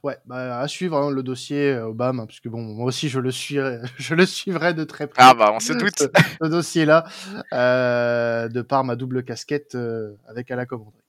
Ouais, 0.03 0.17
bah, 0.25 0.59
à 0.59 0.67
suivre 0.67 0.97
hein, 0.97 1.11
le 1.11 1.23
dossier 1.23 1.71
euh, 1.71 1.87
Obama, 1.87 2.25
parce 2.25 2.39
que 2.39 2.49
bon, 2.49 2.61
moi 2.61 2.85
aussi 2.85 3.09
je 3.09 3.19
le 3.19 3.31
suivrai, 3.31 3.79
je 3.97 4.15
le 4.15 4.25
suivrai 4.25 4.73
de 4.73 4.83
très 4.83 5.07
près. 5.07 5.21
Ah 5.23 5.33
bah 5.33 5.51
on 5.53 5.59
se 5.59 5.73
doute. 5.73 6.09
Ce, 6.41 6.47
dossier-là, 6.47 7.05
euh, 7.53 8.47
de 8.47 8.61
par 8.61 8.83
ma 8.83 8.95
double 8.95 9.23
casquette 9.23 9.75
euh, 9.75 10.13
avec 10.27 10.51
à 10.51 10.55
la 10.55 10.65
commanderie. 10.65 11.01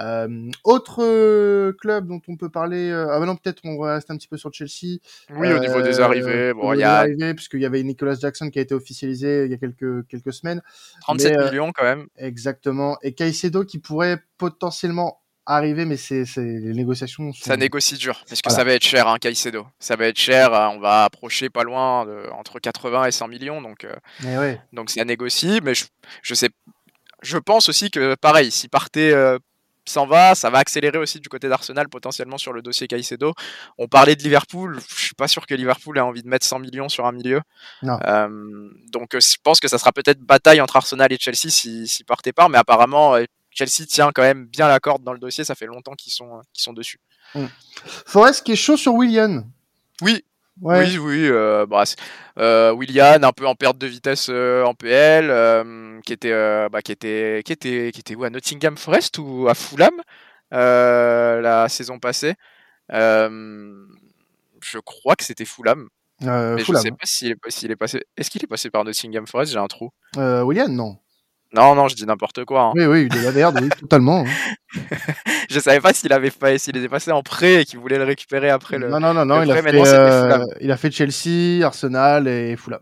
Euh, 0.00 0.50
autre 0.64 1.72
club 1.72 2.06
dont 2.06 2.20
on 2.28 2.36
peut 2.36 2.48
parler, 2.48 2.90
ah 2.90 3.20
bah 3.20 3.26
non 3.26 3.36
peut-être 3.36 3.60
on 3.64 3.78
va 3.78 3.94
rester 3.94 4.12
un 4.12 4.16
petit 4.16 4.28
peu 4.28 4.38
sur 4.38 4.52
Chelsea. 4.52 5.00
Oui, 5.36 5.52
au 5.52 5.58
niveau 5.58 5.82
des 5.82 6.00
arrivées, 6.00 6.54
bon 6.54 6.72
il 6.72 6.80
y 6.80 6.82
a 6.82 7.00
arrivées, 7.00 7.34
puisqu'il 7.34 7.60
y 7.60 7.66
avait 7.66 7.82
Nicolas 7.82 8.14
Jackson 8.14 8.48
qui 8.48 8.58
a 8.58 8.62
été 8.62 8.74
officialisé 8.74 9.44
il 9.44 9.50
y 9.50 9.54
a 9.54 9.58
quelques 9.58 10.06
quelques 10.08 10.32
semaines. 10.32 10.62
37 11.02 11.38
millions 11.50 11.72
quand 11.72 11.84
même. 11.84 12.06
Exactement, 12.16 12.96
et 13.02 13.12
Caicedo 13.12 13.64
qui 13.64 13.78
pourrait 13.78 14.22
potentiellement 14.38 15.20
arriver, 15.46 15.84
mais 15.84 15.96
c'est 15.96 16.24
les 16.36 16.72
négociations. 16.72 17.32
Ça 17.32 17.56
négocie 17.56 17.96
dur, 17.96 18.22
parce 18.28 18.40
que 18.40 18.50
ça 18.50 18.64
va 18.64 18.72
être 18.72 18.84
cher, 18.84 19.08
hein, 19.08 19.18
Caicedo. 19.18 19.66
Ça 19.78 19.96
va 19.96 20.06
être 20.06 20.18
cher, 20.18 20.52
euh, 20.52 20.68
on 20.68 20.80
va 20.80 21.04
approcher 21.04 21.50
pas 21.50 21.64
loin 21.64 22.06
de, 22.06 22.30
entre 22.32 22.58
80 22.58 23.06
et 23.06 23.12
100 23.12 23.28
millions, 23.28 23.60
donc, 23.60 23.84
euh, 23.84 24.56
donc 24.72 24.90
ça 24.90 25.04
négocie, 25.04 25.60
mais 25.62 25.74
je, 25.74 25.84
je, 26.22 26.34
sais, 26.34 26.50
je 27.22 27.38
pense 27.38 27.68
aussi 27.68 27.90
que 27.90 28.14
pareil, 28.14 28.50
si 28.50 28.68
partait 28.68 29.12
euh, 29.12 29.38
s'en 29.86 30.06
va, 30.06 30.34
ça 30.34 30.48
va 30.48 30.58
accélérer 30.58 30.96
aussi 30.96 31.20
du 31.20 31.28
côté 31.28 31.50
d'Arsenal 31.50 31.90
potentiellement 31.90 32.38
sur 32.38 32.54
le 32.54 32.62
dossier 32.62 32.86
Caicedo. 32.86 33.34
On 33.76 33.86
parlait 33.86 34.16
de 34.16 34.22
Liverpool, 34.22 34.80
je 34.96 35.04
suis 35.04 35.14
pas 35.14 35.28
sûr 35.28 35.46
que 35.46 35.54
Liverpool 35.54 35.98
ait 35.98 36.00
envie 36.00 36.22
de 36.22 36.28
mettre 36.28 36.46
100 36.46 36.60
millions 36.60 36.88
sur 36.88 37.04
un 37.04 37.12
milieu. 37.12 37.42
donc 37.82 39.10
je 39.12 39.36
pense 39.42 39.60
que 39.60 39.68
ça 39.68 39.76
sera 39.76 39.92
peut-être 39.92 40.20
bataille 40.20 40.62
entre 40.62 40.76
Arsenal 40.76 41.12
et 41.12 41.18
Chelsea 41.20 41.50
si, 41.50 41.86
si 41.86 42.02
partait 42.02 42.32
pas, 42.32 42.48
mais 42.48 42.56
apparemment 42.56 43.18
Chelsea 43.54 43.86
tient 43.86 44.10
quand 44.12 44.22
même 44.22 44.46
bien 44.46 44.68
la 44.68 44.80
corde 44.80 45.02
dans 45.02 45.12
le 45.12 45.18
dossier. 45.18 45.44
Ça 45.44 45.54
fait 45.54 45.66
longtemps 45.66 45.94
qu'ils 45.94 46.12
sont, 46.12 46.40
sont 46.52 46.72
dessus. 46.72 47.00
Forest 48.06 48.44
qui 48.44 48.52
est 48.52 48.56
chaud 48.56 48.76
sur 48.76 48.94
William. 48.94 49.44
Oui. 50.02 50.24
Oui, 50.60 50.98
oui. 50.98 51.26
Euh, 51.28 51.66
bah, 51.66 51.82
euh, 52.38 52.72
William, 52.72 53.24
un 53.24 53.32
peu 53.32 53.46
en 53.46 53.56
perte 53.56 53.76
de 53.78 53.86
vitesse 53.88 54.28
euh, 54.30 54.62
en 54.62 54.74
PL, 54.74 55.28
euh, 55.28 56.00
qui 56.06 56.12
était, 56.12 56.68
bah, 56.68 56.80
qui 56.80 56.92
était, 56.92 57.42
qui 57.44 57.52
était, 57.52 57.90
qui 57.92 58.00
était 58.00 58.14
où 58.14 58.24
à 58.24 58.30
Nottingham 58.30 58.76
Forest 58.76 59.18
ou 59.18 59.48
à 59.48 59.54
Fulham 59.54 60.00
la 60.50 61.66
saison 61.68 61.98
passée. 61.98 62.34
je 62.90 64.78
crois 64.84 65.16
que 65.16 65.24
c'était 65.24 65.44
Fulham. 65.44 65.88
Euh, 66.22 66.56
je 66.58 66.72
sais 66.74 66.90
pas 66.90 67.04
s'il 67.04 67.30
est, 67.30 67.72
est, 67.72 67.76
passé. 67.76 68.04
Est-ce 68.16 68.30
qu'il 68.30 68.42
est 68.42 68.46
passé 68.46 68.70
par 68.70 68.84
Nottingham 68.84 69.26
Forest? 69.26 69.52
J'ai 69.52 69.58
un 69.58 69.66
trou. 69.66 69.90
Euh, 70.16 70.42
William, 70.42 70.72
non. 70.72 70.96
Non, 71.54 71.76
non, 71.76 71.86
je 71.86 71.94
dis 71.94 72.04
n'importe 72.04 72.44
quoi. 72.44 72.62
Hein. 72.62 72.72
Oui, 72.74 72.84
oui, 72.86 73.08
il 73.10 73.16
est 73.16 73.22
la 73.22 73.30
merde, 73.30 73.58
oui, 73.62 73.68
totalement. 73.68 74.24
Hein. 74.26 74.78
je 75.50 75.60
savais 75.60 75.80
pas 75.80 75.92
s'il 75.92 76.12
avait 76.12 76.32
pas, 76.32 76.58
s'il 76.58 76.76
était 76.76 76.88
passé 76.88 77.12
en 77.12 77.22
prêt 77.22 77.62
et 77.62 77.64
qu'il 77.64 77.78
voulait 77.78 77.98
le 77.98 78.04
récupérer 78.04 78.50
après 78.50 78.78
le. 78.78 78.88
Non, 78.88 78.98
non, 78.98 79.14
non, 79.14 79.24
non 79.24 79.42
il, 79.42 79.50
a 79.52 79.62
fait, 79.62 79.74
euh, 79.74 80.44
il 80.60 80.72
a 80.72 80.76
fait 80.76 80.90
Chelsea, 80.90 81.64
Arsenal 81.64 82.26
et 82.26 82.56
Fulham. 82.56 82.80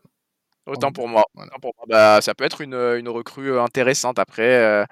Autant 0.64 0.90
pour 0.90 1.06
moi. 1.06 1.24
Bah, 1.88 2.20
ça 2.22 2.34
peut 2.34 2.44
être 2.44 2.62
une, 2.62 2.74
une 2.74 3.08
recrue 3.10 3.58
intéressante 3.58 4.18
après. 4.18 4.56
Euh, 4.56 4.84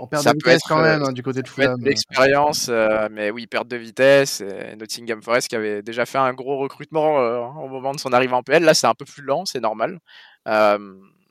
on 0.00 0.06
perd 0.08 0.24
de 0.24 0.30
vitesse 0.30 0.62
quand 0.66 0.80
même 0.80 1.02
hein, 1.02 1.12
du 1.12 1.22
côté 1.22 1.42
de 1.42 1.48
Fulham. 1.48 1.78
L'expérience, 1.82 2.68
euh, 2.68 3.08
mais 3.12 3.30
oui, 3.30 3.46
perte 3.46 3.68
de 3.68 3.76
vitesse. 3.76 4.40
Et 4.40 4.74
Nottingham 4.74 5.22
Forest 5.22 5.48
qui 5.48 5.56
avait 5.56 5.82
déjà 5.82 6.04
fait 6.04 6.18
un 6.18 6.32
gros 6.32 6.58
recrutement 6.58 7.16
au 7.62 7.68
moment 7.68 7.92
de 7.92 8.00
son 8.00 8.12
arrivée 8.12 8.34
en 8.34 8.42
PL. 8.42 8.64
Là, 8.64 8.74
c'est 8.74 8.88
un 8.88 8.94
peu 8.94 9.04
plus 9.04 9.22
lent, 9.22 9.44
c'est 9.44 9.60
normal 9.60 10.00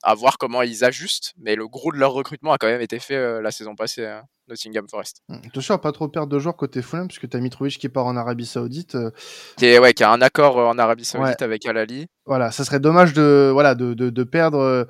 à 0.04 0.16
voir 0.16 0.38
comment 0.38 0.62
ils 0.62 0.84
ajustent. 0.84 1.34
Mais 1.38 1.56
le 1.56 1.68
gros 1.68 1.92
de 1.92 1.98
leur 1.98 2.14
recrutement 2.14 2.54
a 2.54 2.58
quand 2.58 2.68
même 2.68 2.82
été 2.82 3.00
fait 3.00 3.16
euh, 3.16 3.42
la 3.42 3.52
saison 3.52 3.76
passée 3.76 4.06
à 4.06 4.24
Nottingham 4.48 4.88
Forest. 4.90 5.22
Mmh. 5.30 5.36
Attention 5.48 5.76
à 5.76 5.78
pas 5.78 5.92
trop 5.92 6.08
perdre 6.08 6.32
de 6.32 6.40
joueurs 6.40 6.56
côté 6.56 6.82
Fulham, 6.82 7.08
puisque 7.08 7.30
tu 7.30 7.38
as 7.38 7.40
Mitrovic 7.40 7.78
qui 7.78 7.90
part 7.90 8.06
en 8.06 8.16
Arabie 8.16 8.46
Saoudite. 8.46 8.96
Euh. 8.96 9.12
Qui, 9.58 9.68
est, 9.68 9.80
ouais, 9.80 9.94
qui 9.94 10.04
a 10.04 10.12
un 10.12 10.22
accord 10.22 10.60
euh, 10.60 10.66
en 10.66 10.78
Arabie 10.78 11.06
Saoudite 11.06 11.42
avec 11.42 11.66
Al-Ali. 11.66 12.08
Voilà, 12.26 12.52
ça 12.52 12.66
serait 12.66 12.80
dommage 12.80 13.14
de, 13.14 13.50
voilà, 13.52 13.76
de, 13.76 13.94
de, 13.94 14.24
perdre. 14.24 14.88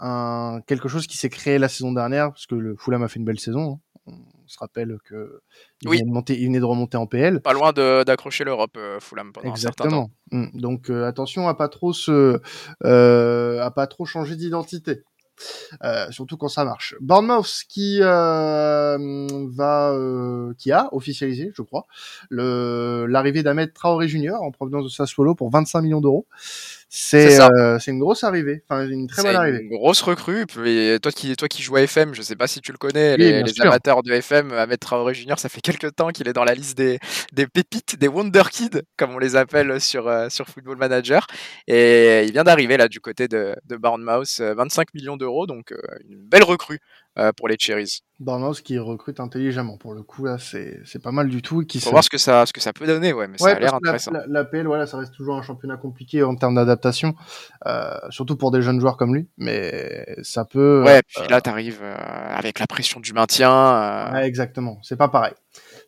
un, 0.00 0.60
quelque 0.66 0.88
chose 0.88 1.06
qui 1.06 1.16
s'est 1.16 1.28
créé 1.28 1.58
la 1.58 1.68
saison 1.68 1.92
dernière, 1.92 2.30
parce 2.30 2.46
que 2.46 2.54
le 2.54 2.76
Fulham 2.76 3.02
a 3.02 3.08
fait 3.08 3.18
une 3.18 3.24
belle 3.24 3.40
saison. 3.40 3.80
Hein 4.06 4.12
on 4.48 4.50
se 4.50 4.58
rappelle 4.58 4.96
que 5.04 5.42
il, 5.82 5.90
venait 5.90 6.02
de 6.02 6.10
monter, 6.10 6.40
il 6.40 6.46
venait 6.46 6.58
de 6.58 6.64
remonter 6.64 6.96
en 6.96 7.06
PL. 7.06 7.40
Pas 7.42 7.52
loin 7.52 7.72
d'accrocher 7.72 8.44
l'Europe, 8.44 8.76
euh, 8.78 8.98
Fulham 8.98 9.32
pendant 9.32 9.50
Exactement. 9.50 9.86
Un 9.86 9.90
certain 9.90 10.02
temps. 10.04 10.10
Mmh. 10.32 10.60
Donc 10.60 10.90
euh, 10.90 11.06
attention 11.06 11.48
à 11.48 11.54
pas 11.54 11.68
trop 11.68 11.92
se, 11.92 12.40
euh, 12.84 13.62
à 13.62 13.70
pas 13.70 13.86
trop 13.86 14.06
changer 14.06 14.36
d'identité. 14.36 15.02
surtout 16.10 16.38
quand 16.38 16.48
ça 16.48 16.64
marche. 16.64 16.94
Bournemouth 17.00 17.64
qui 17.68 18.00
va, 18.00 18.96
qui 20.56 20.72
a 20.72 20.88
officialisé, 20.92 21.52
je 21.54 21.62
crois, 21.62 21.86
l'arrivée 22.30 23.42
d'Ahmed 23.42 23.74
Traoré 23.74 24.08
Junior 24.08 24.42
en 24.42 24.50
provenance 24.50 24.84
de 24.84 24.88
Sassuolo 24.88 25.34
pour 25.34 25.50
25 25.50 25.82
millions 25.82 26.00
d'euros. 26.00 26.26
C'est 26.90 27.38
euh, 27.38 27.78
une 27.86 27.98
grosse 27.98 28.24
arrivée, 28.24 28.62
enfin 28.66 28.88
une 28.88 29.08
très 29.08 29.22
bonne 29.22 29.36
arrivée. 29.36 29.60
Une 29.60 29.68
grosse 29.68 30.00
recrue. 30.00 30.46
Et 30.64 30.98
toi 31.02 31.12
qui 31.12 31.36
toi 31.36 31.46
qui 31.46 31.62
joues 31.62 31.76
à 31.76 31.82
FM, 31.82 32.14
je 32.14 32.22
sais 32.22 32.34
pas 32.34 32.46
si 32.46 32.62
tu 32.62 32.72
le 32.72 32.78
connais, 32.78 33.18
les, 33.18 33.60
amateurs 33.60 34.02
de 34.02 34.12
FM, 34.12 34.52
Ahmed 34.52 34.78
Traoré 34.78 35.12
Junior, 35.12 35.38
ça 35.38 35.50
fait 35.50 35.60
quelques 35.60 35.94
temps 35.94 36.08
qu'il 36.08 36.28
est 36.28 36.32
dans 36.32 36.44
la 36.44 36.54
liste 36.54 36.78
des, 36.78 36.98
des 37.34 37.46
pépites, 37.46 37.98
des 37.98 38.08
Wonder 38.08 38.44
Kids, 38.50 38.80
comme 38.96 39.10
on 39.14 39.18
les 39.18 39.36
appelle 39.36 39.80
sur 39.82 40.08
euh, 40.08 40.30
sur 40.30 40.48
Football 40.48 40.78
Manager. 40.78 41.26
Et 41.66 42.24
il 42.24 42.32
vient 42.32 42.44
d'arriver 42.44 42.78
là 42.78 42.88
du 42.88 43.00
côté 43.00 43.28
de, 43.28 43.54
de 43.66 43.76
Bournemouth, 43.76 44.40
25 44.40 44.80
euh, 44.80 44.84
millions 44.94 45.18
d'euros, 45.18 45.46
donc 45.46 45.74
une 46.08 46.16
belle 46.16 46.44
recrue 46.44 46.78
euh, 47.18 47.32
pour 47.32 47.48
les 47.48 47.56
Cherries. 47.58 48.00
Bournemouth 48.20 48.62
qui 48.62 48.78
recrute 48.78 49.20
intelligemment 49.20 49.76
pour 49.76 49.94
le 49.94 50.02
coup 50.02 50.24
là 50.24 50.38
c'est 50.38 51.02
pas 51.02 51.12
mal 51.12 51.28
du 51.28 51.40
tout. 51.40 51.62
Qui 51.62 51.80
Faut 51.80 51.90
voir 51.90 52.02
ce 52.02 52.10
que 52.10 52.18
ça 52.18 52.46
ce 52.46 52.52
que 52.52 52.60
ça 52.60 52.72
peut 52.72 52.86
donner 52.86 53.12
ouais 53.12 53.28
mais 53.28 53.38
ça 53.38 53.50
a 53.50 53.58
l'air 53.58 53.74
intéressant. 53.74 54.12
La, 54.26 54.44
PL 54.44 54.66
voilà 54.66 54.86
ça 54.86 54.98
reste 54.98 55.14
toujours 55.14 55.36
un 55.36 55.42
championnat 55.42 55.76
compliqué 55.76 56.22
en 56.22 56.34
termes 56.34 56.56
d'adaptation 56.56 57.14
euh, 57.66 57.96
surtout 58.10 58.36
pour 58.36 58.50
des 58.50 58.62
jeunes 58.62 58.80
joueurs 58.80 58.96
comme 58.96 59.14
lui 59.14 59.28
mais 59.36 60.04
ça 60.22 60.44
peut. 60.44 60.82
Ouais 60.84 61.00
puis 61.06 61.28
là 61.28 61.40
t'arrives 61.40 61.80
euh, 61.82 61.96
avec 61.96 62.58
la 62.58 62.66
pression 62.66 62.98
du 62.98 63.12
maintien. 63.12 64.12
Ouais, 64.12 64.26
exactement 64.26 64.78
c'est 64.82 64.96
pas 64.96 65.08
pareil 65.08 65.34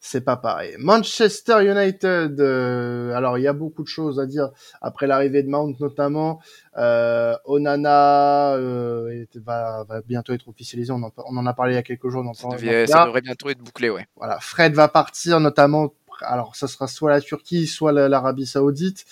c'est 0.01 0.23
pas 0.23 0.37
pareil. 0.37 0.75
Manchester 0.79 1.63
United, 1.63 2.41
euh, 2.41 3.15
alors 3.15 3.37
il 3.37 3.43
y 3.43 3.47
a 3.47 3.53
beaucoup 3.53 3.83
de 3.83 3.89
choses 3.89 4.19
à 4.19 4.27
dire 4.27 4.49
après 4.81 5.07
l'arrivée 5.07 5.43
de 5.43 5.49
Mount 5.49 5.75
notamment. 5.79 6.41
Euh, 6.79 7.35
Onana 7.45 8.55
euh, 8.55 9.27
va, 9.35 9.85
va, 9.85 10.01
bientôt 10.01 10.33
être 10.33 10.49
officialisé, 10.49 10.91
on 10.91 11.03
en, 11.03 11.13
on 11.27 11.37
en, 11.37 11.47
a 11.47 11.53
parlé 11.53 11.73
il 11.73 11.77
y 11.77 11.79
a 11.79 11.83
quelques 11.83 12.09
jours. 12.09 12.25
ça, 12.35 12.49
ça 12.87 13.05
devrait 13.05 13.21
bientôt 13.21 13.51
être 13.51 13.59
bouclé, 13.59 13.91
ouais. 13.91 14.07
Voilà, 14.17 14.39
Fred 14.41 14.73
va 14.73 14.89
partir 14.89 15.39
notamment, 15.39 15.93
alors 16.23 16.57
ça 16.57 16.67
sera 16.67 16.89
soit 16.89 17.11
la 17.11 17.21
Turquie, 17.21 17.67
soit 17.67 17.93
l'Arabie 17.93 18.47
Saoudite. 18.47 19.05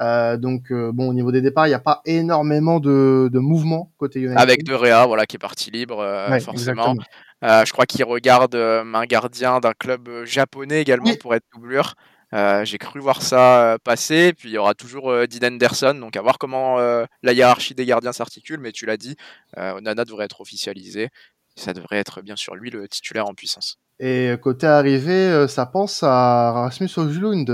Euh, 0.00 0.36
donc 0.36 0.70
euh, 0.70 0.92
bon, 0.92 1.08
au 1.08 1.12
niveau 1.12 1.32
des 1.32 1.42
départs, 1.42 1.66
il 1.66 1.70
n'y 1.70 1.74
a 1.74 1.80
pas 1.80 2.00
énormément 2.06 2.80
de, 2.80 3.28
de 3.30 3.38
mouvement 3.38 3.92
côté 3.98 4.20
United. 4.20 4.38
Avec 4.38 4.64
De 4.64 4.72
Réa, 4.72 5.04
voilà, 5.06 5.26
qui 5.26 5.36
est 5.36 5.38
parti 5.38 5.70
libre, 5.70 6.00
euh, 6.00 6.38
forcément. 6.40 6.94
Je 7.42 7.72
crois 7.72 7.86
qu'il 7.86 8.04
regarde 8.04 8.54
euh, 8.54 8.84
un 8.94 9.04
gardien 9.04 9.60
d'un 9.60 9.72
club 9.72 10.08
euh, 10.08 10.24
japonais 10.26 10.82
également 10.82 11.14
pour 11.20 11.34
être 11.34 11.44
doublure. 11.54 11.94
J'ai 12.32 12.78
cru 12.78 13.00
voir 13.00 13.22
ça 13.22 13.76
passer. 13.82 14.32
Puis 14.34 14.50
il 14.50 14.52
y 14.52 14.58
aura 14.58 14.74
toujours 14.74 15.12
Dean 15.26 15.48
Anderson. 15.48 15.96
Donc 16.00 16.16
à 16.16 16.22
voir 16.22 16.38
comment 16.38 16.78
la 16.78 17.32
hiérarchie 17.32 17.74
des 17.74 17.84
gardiens 17.84 18.12
s'articule. 18.12 18.60
Mais 18.60 18.70
tu 18.70 18.86
l'as 18.86 18.96
dit, 18.96 19.16
Onana 19.56 20.04
devrait 20.04 20.26
être 20.26 20.40
officialisé. 20.40 21.08
Ça 21.56 21.72
devrait 21.72 21.96
être 21.96 22.22
bien 22.22 22.36
sûr 22.36 22.54
lui 22.54 22.70
le 22.70 22.86
titulaire 22.86 23.26
en 23.26 23.34
puissance. 23.34 23.78
Et 23.98 24.32
côté 24.40 24.68
arrivée, 24.68 25.46
ça 25.48 25.66
pense 25.66 26.04
à 26.04 26.52
Rasmus 26.52 26.88
Højlund, 26.96 27.50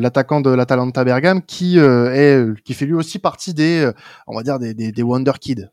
l'attaquant 0.00 0.40
de 0.40 0.48
l'Atalanta 0.48 1.04
Bergame, 1.04 1.42
qui 1.42 1.78
est, 1.78 2.62
qui 2.64 2.72
fait 2.72 2.86
lui 2.86 2.94
aussi 2.94 3.18
partie 3.18 3.52
des, 3.52 3.90
on 4.26 4.34
va 4.34 4.42
dire 4.42 4.58
des, 4.58 4.72
des, 4.72 4.90
des 4.90 5.02
Wonder 5.02 5.32
Kids. 5.38 5.68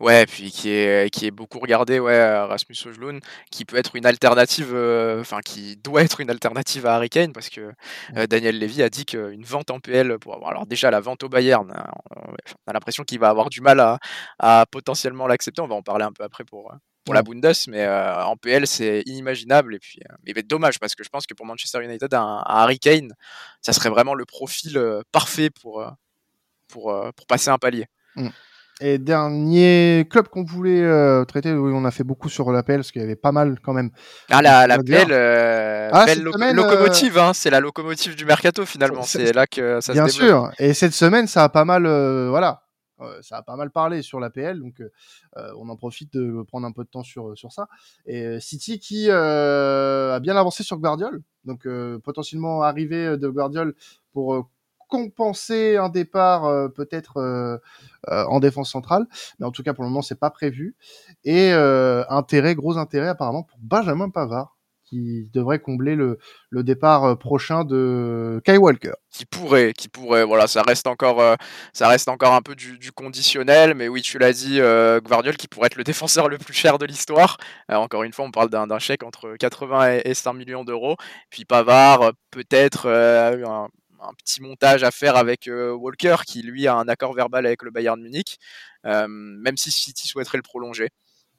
Ouais, 0.00 0.24
puis 0.24 0.50
qui 0.50 0.70
est, 0.70 1.10
qui 1.12 1.26
est 1.26 1.30
beaucoup 1.30 1.58
regardé, 1.58 2.00
ouais, 2.00 2.38
Rasmus 2.44 2.74
Højlund, 2.86 3.20
qui 3.50 3.66
peut 3.66 3.76
être 3.76 3.96
une 3.96 4.06
alternative, 4.06 4.70
euh, 4.72 5.20
enfin 5.20 5.40
qui 5.42 5.76
doit 5.76 6.02
être 6.02 6.20
une 6.22 6.30
alternative 6.30 6.86
à 6.86 6.94
Harry 6.94 7.10
Kane, 7.10 7.34
parce 7.34 7.50
que 7.50 7.72
euh, 8.16 8.26
Daniel 8.26 8.58
Levy 8.58 8.82
a 8.82 8.88
dit 8.88 9.04
qu'une 9.04 9.44
vente 9.44 9.70
en 9.70 9.78
PL 9.78 10.18
pour 10.18 10.34
avoir, 10.34 10.52
alors 10.52 10.66
déjà 10.66 10.90
la 10.90 11.00
vente 11.00 11.22
au 11.22 11.28
Bayern, 11.28 11.70
hein, 11.70 11.84
on 12.16 12.70
a 12.70 12.72
l'impression 12.72 13.04
qu'il 13.04 13.18
va 13.20 13.28
avoir 13.28 13.50
du 13.50 13.60
mal 13.60 13.78
à, 13.78 13.98
à 14.38 14.64
potentiellement 14.70 15.26
l'accepter, 15.26 15.60
on 15.60 15.68
va 15.68 15.74
en 15.74 15.82
parler 15.82 16.06
un 16.06 16.12
peu 16.12 16.24
après 16.24 16.44
pour, 16.44 16.72
pour 17.04 17.12
la 17.12 17.22
Bundes, 17.22 17.52
mais 17.68 17.84
euh, 17.84 18.24
en 18.24 18.38
PL 18.38 18.66
c'est 18.66 19.02
inimaginable, 19.04 19.74
et 19.74 19.78
puis 19.78 20.00
mais 20.24 20.42
dommage, 20.42 20.78
parce 20.78 20.94
que 20.94 21.04
je 21.04 21.10
pense 21.10 21.26
que 21.26 21.34
pour 21.34 21.44
Manchester 21.44 21.84
United, 21.84 22.14
un, 22.14 22.42
Harry 22.46 22.78
Kane, 22.78 23.12
ça 23.60 23.74
serait 23.74 23.90
vraiment 23.90 24.14
le 24.14 24.24
profil 24.24 24.80
parfait 25.12 25.50
pour, 25.50 25.84
pour, 26.68 26.84
pour 27.14 27.26
passer 27.26 27.50
un 27.50 27.58
palier. 27.58 27.84
Mmh. 28.16 28.30
Et 28.82 28.96
dernier 28.96 30.06
club 30.08 30.28
qu'on 30.28 30.42
voulait 30.42 30.82
euh, 30.82 31.24
traiter, 31.26 31.52
oui, 31.52 31.70
on 31.74 31.84
a 31.84 31.90
fait 31.90 32.02
beaucoup 32.04 32.30
sur 32.30 32.50
l'APL 32.50 32.76
parce 32.76 32.90
qu'il 32.90 33.02
y 33.02 33.04
avait 33.04 33.14
pas 33.14 33.30
mal 33.30 33.58
quand 33.62 33.74
même. 33.74 33.90
Ah, 34.30 34.40
la, 34.40 34.66
la 34.66 34.78
belle, 34.78 35.12
euh, 35.12 35.90
ah, 35.92 36.06
belle 36.06 36.26
euh, 36.26 36.52
locomotive, 36.54 37.18
hein, 37.18 37.32
c'est 37.34 37.50
la 37.50 37.60
locomotive 37.60 38.16
du 38.16 38.24
mercato 38.24 38.64
finalement. 38.64 39.02
C'est 39.02 39.34
là 39.34 39.46
que 39.46 39.80
ça 39.82 39.92
Bien 39.92 40.08
se 40.08 40.18
développe. 40.18 40.54
sûr. 40.54 40.64
Et 40.64 40.72
cette 40.72 40.94
semaine, 40.94 41.26
ça 41.26 41.44
a 41.44 41.50
pas 41.50 41.66
mal, 41.66 41.82
voilà, 42.28 42.62
ça 43.20 43.36
a 43.36 43.42
pas 43.42 43.56
mal 43.56 43.70
parlé 43.70 44.00
sur 44.00 44.18
l'APL, 44.18 44.58
donc 44.58 44.82
on 45.36 45.68
en 45.68 45.76
profite 45.76 46.14
de 46.14 46.42
prendre 46.44 46.66
un 46.66 46.72
peu 46.72 46.84
de 46.84 46.88
temps 46.88 47.02
sur 47.02 47.36
sur 47.36 47.52
ça. 47.52 47.66
Et 48.06 48.40
City 48.40 48.78
qui 48.78 49.10
a 49.10 50.20
bien 50.20 50.36
avancé 50.36 50.62
sur 50.62 50.78
Guardiol, 50.78 51.20
donc 51.44 51.68
potentiellement 52.02 52.62
arrivé 52.62 53.18
de 53.18 53.28
Guardiol 53.28 53.74
pour 54.14 54.48
compenser 54.90 55.76
un 55.76 55.88
départ 55.88 56.44
euh, 56.44 56.68
peut-être 56.68 57.18
euh, 57.18 57.56
euh, 58.08 58.24
en 58.26 58.40
défense 58.40 58.70
centrale, 58.70 59.06
mais 59.38 59.46
en 59.46 59.52
tout 59.52 59.62
cas 59.62 59.72
pour 59.72 59.84
le 59.84 59.90
moment 59.90 60.02
c'est 60.02 60.18
pas 60.18 60.30
prévu. 60.30 60.76
Et 61.24 61.52
intérêt, 62.08 62.54
gros 62.54 62.76
intérêt 62.76 63.08
apparemment 63.08 63.44
pour 63.44 63.58
Benjamin 63.62 64.10
Pavard 64.10 64.56
qui 64.84 65.30
devrait 65.32 65.60
combler 65.60 65.94
le, 65.94 66.18
le 66.48 66.64
départ 66.64 67.16
prochain 67.16 67.62
de 67.62 68.40
Kai 68.44 68.56
Walker. 68.56 68.94
Qui 69.08 69.24
pourrait, 69.24 69.72
qui 69.72 69.88
pourrait, 69.88 70.24
voilà, 70.24 70.48
ça 70.48 70.62
reste 70.62 70.88
encore, 70.88 71.36
ça 71.72 71.86
reste 71.86 72.08
encore 72.08 72.34
un 72.34 72.42
peu 72.42 72.56
du, 72.56 72.76
du 72.76 72.90
conditionnel, 72.90 73.74
mais 73.74 73.86
oui, 73.86 74.02
tu 74.02 74.18
l'as 74.18 74.32
dit, 74.32 74.58
Guardiol 75.04 75.36
qui 75.36 75.46
pourrait 75.46 75.66
être 75.66 75.76
le 75.76 75.84
défenseur 75.84 76.28
le 76.28 76.38
plus 76.38 76.54
cher 76.54 76.78
de 76.78 76.86
l'histoire. 76.86 77.36
encore 77.68 78.02
une 78.02 78.12
fois, 78.12 78.24
on 78.24 78.32
parle 78.32 78.50
d'un 78.50 78.78
chèque 78.80 79.04
entre 79.04 79.36
80 79.38 80.00
et, 80.04 80.14
100 80.14 80.34
millions 80.34 80.64
d'euros. 80.64 80.96
Puis 81.30 81.44
Pavard, 81.44 82.12
peut-être 82.32 82.88
un 82.88 83.68
petit 84.16 84.42
montage 84.42 84.82
à 84.82 84.90
faire 84.90 85.16
avec 85.16 85.48
euh, 85.48 85.72
Walker, 85.72 86.16
qui 86.26 86.42
lui 86.42 86.66
a 86.66 86.74
un 86.74 86.88
accord 86.88 87.14
verbal 87.14 87.46
avec 87.46 87.62
le 87.62 87.70
Bayern 87.70 88.00
Munich, 88.00 88.38
euh, 88.86 89.06
même 89.08 89.56
si 89.56 89.70
City 89.70 90.08
souhaiterait 90.08 90.38
le 90.38 90.42
prolonger. 90.42 90.88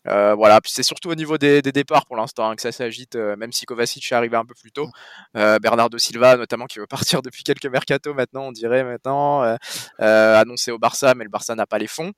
Euh, 0.08 0.34
voilà, 0.34 0.60
puis 0.62 0.72
c'est 0.72 0.84
surtout 0.84 1.10
au 1.10 1.15
niveau 1.15 1.38
des, 1.38 1.62
départs 1.62 2.08
pour 2.08 2.15
l'instant 2.15 2.50
hein, 2.50 2.56
que 2.56 2.62
ça 2.63 2.72
s'agite, 2.72 3.15
même 3.15 3.51
si 3.51 3.65
Kovacic 3.65 4.12
est 4.12 4.15
arrivé 4.15 4.36
un 4.36 4.46
peu 4.46 4.56
plus 4.56 4.72
tôt. 4.72 4.89
Bernardo 5.34 5.98
Silva, 5.98 6.38
notamment, 6.38 6.65
qui 6.65 6.80
veut 6.80 6.88
partir 6.89 7.22
depuis 7.22 7.44
quelques 7.44 7.68
mercato 7.68 8.13
maintenant, 8.13 8.48
on 8.48 8.51
dirait 8.51 8.84
maintenant, 8.84 9.58
annoncé 10.00 10.72
au 10.72 10.80
Barça, 10.80 11.13
mais 11.15 11.24
le 11.24 11.30
Barça 11.30 11.56
n'a 11.56 11.68
pas 11.68 11.77
les 11.77 11.88
fonds. 11.88 12.13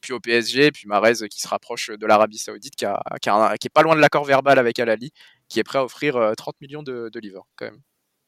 puis 0.00 0.12
au 0.12 0.20
PSG, 0.20 0.72
puis 0.72 0.86
Marez 0.86 1.28
qui 1.30 1.40
se 1.40 1.48
rapproche 1.48 1.90
de 1.90 2.06
l'Arabie 2.06 2.38
Saoudite, 2.38 2.76
qui, 2.76 2.84
a, 2.84 3.02
qui, 3.20 3.28
est 3.30 3.70
pas 3.72 3.82
loin 3.82 3.96
de 3.96 4.00
l'accord 4.00 4.24
verbal 4.24 4.58
avec 4.58 4.78
Al-Ali, 4.78 5.12
qui 5.48 5.58
est 5.58 5.64
prêt 5.64 5.78
à 5.78 5.84
offrir 5.84 6.32
30 6.36 6.60
millions 6.60 6.82
de, 6.82 7.08
de 7.10 7.20
livres 7.20 7.46
quand 7.56 7.66
même 7.66 7.80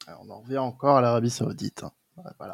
on 0.09 0.31
en 0.31 0.41
revient 0.41 0.59
encore 0.59 0.97
à 0.97 1.01
l'Arabie 1.01 1.31
Saoudite. 1.31 1.85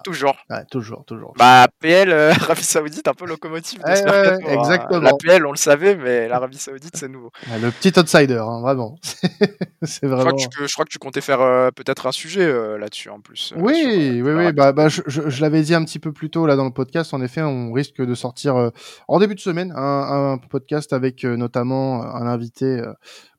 Toujours. 0.05 0.37
toujours, 0.71 1.05
toujours. 1.05 1.35
Bah, 1.37 1.67
PL, 1.81 2.11
euh, 2.11 2.33
Arabie 2.43 2.63
Saoudite, 2.63 3.07
un 3.09 3.15
peu 3.15 3.27
locomotive. 3.27 3.81
de 3.81 3.87
hein. 3.87 4.39
exactement. 4.47 5.01
La 5.01 5.13
PL, 5.15 5.45
on 5.45 5.51
le 5.51 5.57
savait, 5.57 5.97
mais 5.97 6.29
l'Arabie 6.29 6.59
Saoudite, 6.59 6.97
c'est 6.97 7.09
nouveau. 7.09 7.33
le 7.47 7.71
petit 7.71 7.99
outsider, 7.99 8.39
hein, 8.39 8.61
vraiment. 8.61 8.97
c'est 9.83 10.07
vraiment. 10.07 10.37
Je 10.39 10.73
crois, 10.73 10.85
que 10.85 10.91
tu, 10.91 10.99
comptais 10.99 11.21
faire 11.21 11.41
euh, 11.41 11.71
peut-être 11.71 12.07
un 12.07 12.13
sujet 12.13 12.45
euh, 12.45 12.79
là-dessus 12.79 13.11
en 13.11 13.21
plus. 13.21 13.53
oui, 13.57 14.21
oui, 14.23 14.33
oui. 14.33 14.53
Bah, 14.53 14.73
bah, 14.73 14.89
je, 14.89 15.03
je, 15.07 15.41
l'avais 15.41 15.63
dit 15.63 15.75
un 15.75 15.85
petit 15.85 15.99
peu 15.99 16.13
plus 16.13 16.31
tôt 16.31 16.47
là 16.47 16.55
dans 16.55 16.65
le 16.65 16.73
podcast. 16.73 17.13
En 17.13 17.21
effet, 17.21 17.43
on 17.43 17.73
risque 17.73 18.01
de 18.01 18.15
sortir 18.15 18.71
en 19.09 19.19
début 19.19 19.35
de 19.35 19.41
semaine 19.41 19.73
un, 19.75 20.33
un 20.33 20.39
podcast 20.39 20.93
avec 20.93 21.25
notamment 21.25 22.03
un 22.03 22.27
invité 22.27 22.81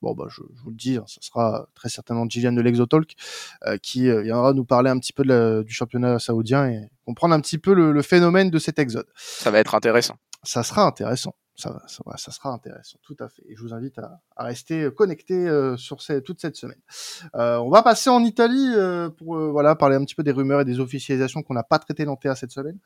bon 0.02 0.14
bah 0.14 0.26
je, 0.28 0.42
vous 0.42 0.70
le 0.70 0.76
dis, 0.76 0.96
hein, 0.96 1.04
ça 1.06 1.20
sera 1.20 1.68
très 1.74 1.88
certainement 1.88 2.28
Gillian 2.28 2.52
de 2.52 2.60
l'Exotalk 2.60 3.14
euh, 3.66 3.76
qui 3.78 4.08
euh, 4.08 4.22
viendra 4.22 4.52
nous 4.52 4.64
parler 4.64 4.90
un 4.90 4.98
petit 4.98 5.12
peu 5.12 5.24
du 5.64 5.72
championnat 5.72 6.09
saoudien 6.18 6.68
et 6.68 6.90
comprendre 7.04 7.34
un 7.34 7.40
petit 7.40 7.58
peu 7.58 7.74
le, 7.74 8.02
phénomène 8.02 8.50
de 8.50 8.58
cet 8.58 8.78
exode. 8.78 9.06
Ça 9.16 9.50
va 9.50 9.58
être 9.58 9.74
intéressant. 9.74 10.16
Ça 10.42 10.62
sera 10.62 10.86
intéressant. 10.86 11.34
Ça, 11.56 11.82
ça, 11.88 12.02
ça, 12.16 12.32
sera 12.32 12.50
intéressant, 12.50 12.98
tout 13.02 13.16
à 13.20 13.28
fait. 13.28 13.42
Et 13.46 13.54
je 13.54 13.60
vous 13.60 13.74
invite 13.74 13.98
à, 13.98 14.20
à 14.34 14.44
rester 14.44 14.88
connecté 14.96 15.34
euh, 15.34 15.76
sur 15.76 16.00
ces, 16.00 16.22
toute 16.22 16.40
cette 16.40 16.56
semaine. 16.56 16.80
Euh, 17.34 17.58
on 17.58 17.68
va 17.68 17.82
passer 17.82 18.08
en 18.08 18.24
Italie 18.24 18.72
euh, 18.74 19.10
pour 19.10 19.38
voilà 19.50 19.74
parler 19.74 19.96
un 19.96 20.04
petit 20.04 20.14
peu 20.14 20.22
des 20.22 20.32
rumeurs 20.32 20.62
et 20.62 20.64
des 20.64 20.80
officialisations 20.80 21.42
qu'on 21.42 21.52
n'a 21.52 21.62
pas 21.62 21.78
traitées 21.78 22.06
dans 22.06 22.16
TA 22.16 22.34
cette 22.34 22.52
semaine, 22.52 22.78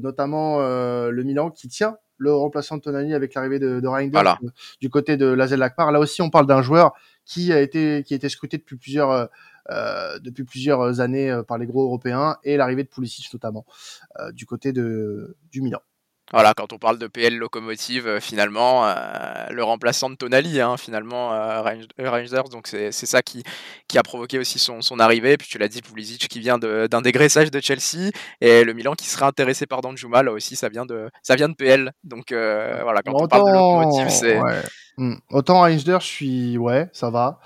notamment 0.00 0.60
le 0.60 1.22
Milan 1.24 1.50
qui 1.50 1.66
tient 1.66 1.96
le 2.18 2.34
remplaçant 2.34 2.76
de 2.76 2.82
Tonali 2.82 3.14
avec 3.14 3.34
l'arrivée 3.34 3.58
de, 3.58 3.80
de 3.80 3.88
Reinders 3.88 4.38
du 4.80 4.90
côté 4.90 5.16
de 5.16 5.26
Lazel 5.26 5.62
Akbar. 5.62 5.90
Là 5.92 6.00
aussi, 6.00 6.20
on 6.20 6.30
parle 6.30 6.46
d'un 6.46 6.62
joueur 6.62 6.92
qui 7.24 7.52
a 7.52 7.60
été 7.60 8.02
qui 8.04 8.14
a 8.14 8.16
été 8.16 8.28
scruté 8.28 8.58
depuis 8.58 8.76
plusieurs 8.76 9.10
euh, 9.10 9.26
depuis 9.68 10.44
plusieurs 10.44 11.00
années 11.00 11.40
par 11.46 11.58
les 11.58 11.66
gros 11.66 11.84
européens 11.84 12.36
et 12.44 12.56
l'arrivée 12.56 12.84
de 12.84 12.88
Pulisic 12.88 13.32
notamment 13.32 13.64
du 14.32 14.46
côté 14.46 14.72
de 14.72 15.36
du 15.50 15.60
Milan. 15.62 15.80
Voilà, 16.32 16.52
quand 16.52 16.74
on 16.74 16.78
parle 16.78 16.98
de 16.98 17.06
PL 17.06 17.38
locomotive, 17.38 18.06
euh, 18.06 18.20
finalement, 18.20 18.86
euh, 18.86 18.92
le 19.50 19.64
remplaçant 19.64 20.10
de 20.10 20.14
Tonali, 20.14 20.60
hein, 20.60 20.76
finalement, 20.76 21.32
euh, 21.32 21.62
Rangers, 21.62 22.42
donc 22.50 22.66
c'est 22.66 22.92
ça 22.92 23.22
qui, 23.22 23.42
qui 23.88 23.96
a 23.96 24.02
provoqué 24.02 24.38
aussi 24.38 24.58
son, 24.58 24.82
son 24.82 25.00
arrivée. 25.00 25.38
Puis 25.38 25.48
tu 25.48 25.56
l'as 25.56 25.68
dit, 25.68 25.80
Pulisic 25.80 26.28
qui 26.28 26.40
vient 26.40 26.58
d'un 26.58 27.00
dégraissage 27.00 27.50
de 27.50 27.60
Chelsea, 27.60 28.10
et 28.42 28.62
le 28.62 28.74
Milan 28.74 28.92
qui 28.92 29.06
serait 29.06 29.24
intéressé 29.24 29.66
par 29.66 29.80
Danjuma, 29.80 30.22
là 30.22 30.32
aussi, 30.32 30.54
ça 30.54 30.68
vient 30.68 30.84
de, 30.84 31.10
ça 31.22 31.34
vient 31.34 31.48
de 31.48 31.54
PL. 31.54 31.92
Donc 32.04 32.26
voilà, 32.30 33.00
quand 33.02 33.14
on 33.14 33.26
parle 33.26 33.46
de 33.46 33.54
locomotive, 33.54 34.10
c'est. 34.10 34.38
Hmm. 34.98 35.14
Autant 35.30 35.60
Rangers, 35.60 35.98
je 36.00 36.06
suis. 36.06 36.58
Ouais, 36.58 36.88
ça 36.92 37.08
va. 37.08 37.40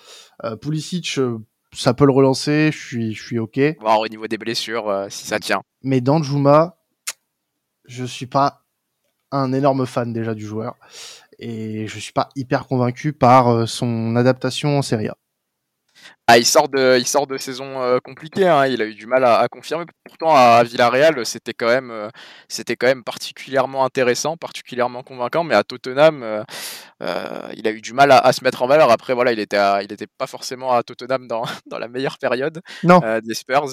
Pulisic, 0.61 1.21
ça 1.73 1.95
peut 1.95 2.07
le 2.07 2.12
relancer, 2.12 2.71
je 2.73 2.79
suis, 2.79 3.14
je 3.14 3.23
suis 3.23 3.38
OK. 3.38 3.59
Voir 3.81 4.00
au 4.00 4.09
niveau 4.09 4.26
des 4.26 4.38
blessures, 4.38 5.07
si 5.09 5.26
ça 5.26 5.38
tient. 5.38 5.62
Mais 5.83 6.00
Danjuma, 6.00 6.76
je 7.87 8.05
suis 8.05 8.26
pas 8.26 8.62
un 9.31 9.52
énorme 9.52 9.87
fan 9.87 10.12
déjà 10.12 10.35
du 10.35 10.45
joueur 10.47 10.76
et 11.38 11.87
je 11.88 11.99
suis 11.99 12.12
pas 12.12 12.29
hyper 12.37 12.67
convaincu 12.67 13.12
par 13.12 13.49
euh, 13.49 13.67
son 13.67 14.14
adaptation 14.17 14.79
en 14.79 14.83
Serie 14.83 15.09
A. 15.09 15.17
Ah, 16.28 16.38
il 16.38 16.47
sort 16.47 16.68
de, 16.68 16.97
il 16.99 17.06
sort 17.06 17.26
de 17.26 17.37
saison 17.37 17.82
euh, 17.82 17.99
compliquée. 17.99 18.47
Hein. 18.47 18.66
Il 18.66 18.80
a 18.80 18.87
eu 18.87 18.94
du 18.94 19.06
mal 19.06 19.25
à, 19.25 19.47
confirmer. 19.49 19.85
Pourtant, 20.04 20.35
à 20.35 20.62
Villarreal, 20.64 21.26
c'était 21.26 21.52
quand 21.52 21.66
même, 21.66 21.90
euh, 21.90 22.09
c'était 22.49 22.76
quand 22.76 22.87
même 22.87 23.04
particulièrement 23.04 23.85
intéressant, 23.85 24.37
particulièrement 24.37 25.02
convaincant. 25.02 25.44
Mais 25.44 25.54
à 25.54 25.64
Tottenham, 25.64 26.44
il 27.00 27.66
a 27.66 27.71
eu 27.71 27.80
du 27.80 27.92
mal 27.92 28.12
à, 28.12 28.32
se 28.32 28.44
mettre 28.44 28.62
en 28.62 28.66
valeur. 28.66 28.90
Après, 28.90 29.14
voilà, 29.14 29.32
il 29.32 29.40
était, 29.40 29.59
il 29.82 30.09
pas 30.18 30.26
forcément 30.26 30.73
à 30.73 30.82
Tottenham 30.82 31.26
dans, 31.28 31.42
dans 31.66 31.78
la 31.78 31.88
meilleure 31.88 32.18
période 32.18 32.62
des 32.82 33.35
Spurs 33.35 33.68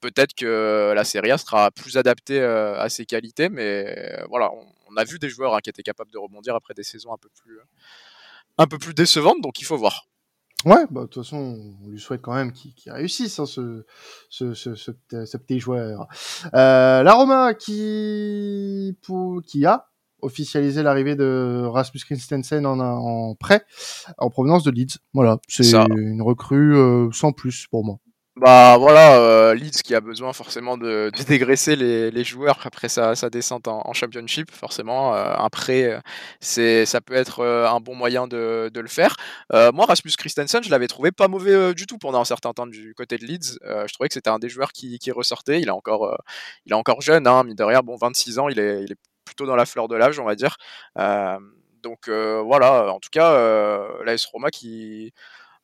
peut-être 0.00 0.34
que 0.34 0.92
la 0.94 1.04
Serie 1.04 1.30
A 1.30 1.38
sera 1.38 1.70
plus 1.70 1.96
adaptée 1.96 2.40
à 2.42 2.88
ses 2.88 3.06
qualités, 3.06 3.48
mais 3.48 4.20
voilà, 4.28 4.50
on, 4.90 4.96
a 4.96 5.04
vu 5.04 5.18
des 5.18 5.30
joueurs 5.30 5.54
hein, 5.54 5.60
qui 5.62 5.70
étaient 5.70 5.82
capables 5.82 6.10
de 6.10 6.18
rebondir 6.18 6.54
après 6.54 6.74
des 6.74 6.82
saisons 6.82 7.12
un 7.14 7.18
peu 7.18 7.30
plus, 7.42 7.58
un 8.58 8.66
peu 8.66 8.78
plus 8.78 8.94
décevantes, 8.94 9.40
donc 9.40 9.60
il 9.60 9.64
faut 9.64 9.76
voir. 9.76 10.06
Ouais, 10.64 10.86
bah, 10.90 11.02
de 11.02 11.06
toute 11.06 11.24
façon, 11.24 11.58
on 11.84 11.88
lui 11.88 11.98
souhaite 11.98 12.22
quand 12.22 12.34
même 12.34 12.52
qu'il 12.52 12.72
réussisse, 12.92 13.38
hein, 13.38 13.46
ce, 13.46 13.84
ce, 14.30 14.54
ce, 14.54 14.74
ce, 14.74 15.36
petit 15.36 15.58
joueur. 15.58 16.06
Euh, 16.54 17.02
la 17.02 17.14
Roma 17.14 17.54
qui, 17.54 18.96
pour, 19.02 19.42
qui 19.42 19.66
a 19.66 19.88
officialisé 20.20 20.84
l'arrivée 20.84 21.16
de 21.16 21.64
Rasmus 21.66 22.00
Christensen 22.00 22.64
en, 22.64 22.78
en 22.78 23.34
prêt 23.34 23.64
en 24.18 24.30
provenance 24.30 24.62
de 24.62 24.70
Leeds. 24.70 24.98
Voilà, 25.12 25.38
c'est 25.48 25.74
une 25.74 26.22
recrue 26.22 26.76
sans 27.12 27.32
plus 27.32 27.66
pour 27.66 27.84
moi. 27.84 27.98
Bah 28.36 28.78
voilà, 28.78 29.18
euh, 29.18 29.54
Leeds 29.54 29.82
qui 29.84 29.94
a 29.94 30.00
besoin 30.00 30.32
forcément 30.32 30.78
de, 30.78 31.10
dégraisser 31.28 31.76
les, 31.76 32.24
joueurs 32.24 32.58
après 32.64 32.88
sa, 32.88 33.14
descente 33.28 33.68
en, 33.68 33.92
championship, 33.92 34.50
forcément. 34.50 35.14
Euh, 35.14 35.34
un 35.36 35.50
prêt, 35.50 35.84
euh, 35.84 36.00
c'est, 36.40 36.86
ça 36.86 37.02
peut 37.02 37.12
être 37.12 37.40
euh, 37.40 37.68
un 37.68 37.80
bon 37.80 37.94
moyen 37.94 38.26
de, 38.26 38.70
le 38.74 38.88
faire. 38.88 39.16
moi, 39.52 39.84
Rasmus 39.84 40.12
Christensen, 40.16 40.62
je 40.64 40.70
l'avais 40.70 40.88
trouvé 40.88 41.12
pas 41.12 41.28
mauvais 41.28 41.74
du 41.74 41.86
tout 41.86 41.98
pendant 41.98 42.22
un 42.22 42.24
certain 42.24 42.54
temps 42.54 42.66
du 42.66 42.94
côté 42.94 43.18
de 43.18 43.26
Leeds. 43.26 43.58
je 43.62 43.92
trouvais 43.92 44.08
que 44.08 44.14
c'était 44.14 44.30
un 44.30 44.38
des 44.38 44.48
joueurs 44.48 44.72
qui, 44.72 44.98
ressortait. 45.10 45.60
Il 45.60 45.68
est 45.68 45.70
encore, 45.70 46.16
il 46.64 46.72
est 46.72 46.76
encore 46.76 47.02
jeune, 47.02 47.26
hein, 47.26 47.44
mine 47.44 47.54
de 47.54 47.64
rien, 47.64 47.80
bon, 47.80 47.96
26 47.96 48.38
ans, 48.38 48.48
il 48.48 48.58
est, 48.58 48.82
il 48.82 48.92
est 48.92 48.98
plutôt 49.26 49.44
dans 49.44 49.56
la 49.56 49.66
fleur 49.66 49.88
de 49.88 49.96
l'âge, 49.96 50.18
on 50.18 50.24
va 50.24 50.36
dire. 50.36 50.56
donc 51.82 52.08
voilà, 52.08 52.92
en 52.94 52.98
tout 52.98 53.10
cas, 53.12 53.32
l'AS 54.04 54.24
Roma 54.24 54.50
qui 54.50 55.12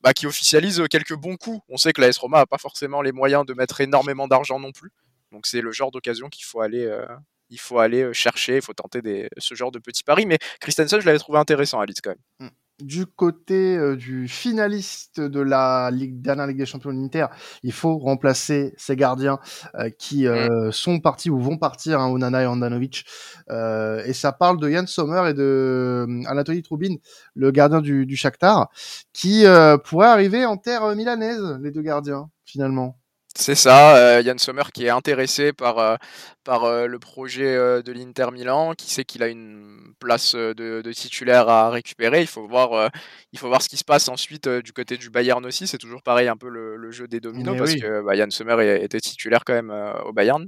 bah, 0.00 0.12
qui 0.12 0.26
officialise 0.26 0.82
quelques 0.90 1.14
bons 1.14 1.36
coups. 1.36 1.60
On 1.68 1.76
sait 1.76 1.92
que 1.92 2.00
la 2.00 2.08
S 2.08 2.18
Roma 2.18 2.38
n'a 2.38 2.46
pas 2.46 2.58
forcément 2.58 3.02
les 3.02 3.12
moyens 3.12 3.44
de 3.46 3.54
mettre 3.54 3.80
énormément 3.80 4.28
d'argent 4.28 4.58
non 4.58 4.72
plus. 4.72 4.90
Donc 5.32 5.46
c'est 5.46 5.60
le 5.60 5.72
genre 5.72 5.90
d'occasion 5.90 6.28
qu'il 6.28 6.44
faut 6.44 6.60
aller, 6.60 6.84
euh, 6.84 7.04
euh, 7.52 8.12
chercher, 8.12 8.56
il 8.56 8.62
faut 8.62 8.74
tenter 8.74 9.28
ce 9.38 9.54
genre 9.54 9.70
de 9.70 9.78
petits 9.78 10.04
paris. 10.04 10.26
Mais 10.26 10.38
Christensen, 10.60 11.00
je 11.00 11.06
l'avais 11.06 11.18
trouvé 11.18 11.38
intéressant 11.38 11.80
à 11.80 11.86
Leeds 11.86 12.00
quand 12.02 12.10
même. 12.10 12.48
Mm 12.48 12.52
du 12.80 13.06
côté 13.06 13.76
euh, 13.76 13.96
du 13.96 14.28
finaliste 14.28 15.20
de 15.20 15.40
la 15.40 15.90
Ligue, 15.92 16.20
dernière 16.20 16.46
Ligue 16.46 16.58
des 16.58 16.66
Champions 16.66 16.92
de 16.92 16.98
l'Inter, 16.98 17.26
il 17.62 17.72
faut 17.72 17.98
remplacer 17.98 18.74
ces 18.76 18.96
gardiens 18.96 19.38
euh, 19.74 19.90
qui 19.90 20.24
mm. 20.24 20.28
euh, 20.28 20.72
sont 20.72 21.00
partis 21.00 21.30
ou 21.30 21.38
vont 21.38 21.58
partir, 21.58 22.00
hein, 22.00 22.08
Onana 22.08 22.42
et 22.42 22.46
Andanovic. 22.46 23.04
et 23.48 24.12
ça 24.12 24.32
parle 24.32 24.60
de 24.60 24.68
Yann 24.68 24.86
Sommer 24.86 25.30
et 25.30 25.34
de 25.34 26.06
Anatoly 26.26 26.62
Troubin, 26.62 26.96
le 27.34 27.50
gardien 27.50 27.80
du, 27.80 28.06
du 28.06 28.16
Shakhtar, 28.16 28.68
qui 29.12 29.44
pourrait 29.84 30.08
arriver 30.08 30.44
en 30.44 30.56
terre 30.56 30.94
milanaise, 30.94 31.58
les 31.62 31.70
deux 31.70 31.82
gardiens, 31.82 32.30
finalement. 32.44 32.98
C'est 33.40 33.54
ça, 33.54 33.96
euh, 33.96 34.20
Yann 34.20 34.36
Sommer 34.36 34.64
qui 34.74 34.86
est 34.86 34.90
intéressé 34.90 35.52
par, 35.52 35.78
euh, 35.78 35.94
par 36.42 36.64
euh, 36.64 36.86
le 36.86 36.98
projet 36.98 37.54
de 37.54 37.92
l'Inter 37.92 38.32
Milan, 38.32 38.72
qui 38.76 38.90
sait 38.90 39.04
qu'il 39.04 39.22
a 39.22 39.28
une 39.28 39.92
place 40.00 40.34
de, 40.34 40.82
titulaire 40.92 41.48
à 41.48 41.70
récupérer. 41.70 42.20
Il 42.20 42.26
faut 42.26 42.48
voir, 42.48 42.90
il 43.32 43.38
faut 43.38 43.46
voir 43.46 43.62
ce 43.62 43.68
qui 43.68 43.76
se 43.76 43.84
passe 43.84 44.08
ensuite 44.08 44.48
du 44.48 44.72
côté 44.72 44.96
du 44.96 45.08
Bayern 45.08 45.44
aussi. 45.46 45.68
C'est 45.68 45.78
toujours 45.78 46.02
pareil 46.02 46.26
un 46.26 46.36
peu 46.36 46.48
le, 46.48 46.90
jeu 46.90 47.06
des 47.06 47.20
dominos 47.20 47.56
parce 47.56 47.74
que 47.76 48.02
bah, 48.02 48.16
Yann 48.16 48.30
Sommer 48.32 48.82
était 48.82 48.98
titulaire 48.98 49.44
quand 49.44 49.52
même 49.52 49.72
au 50.04 50.12
Bayern. 50.12 50.44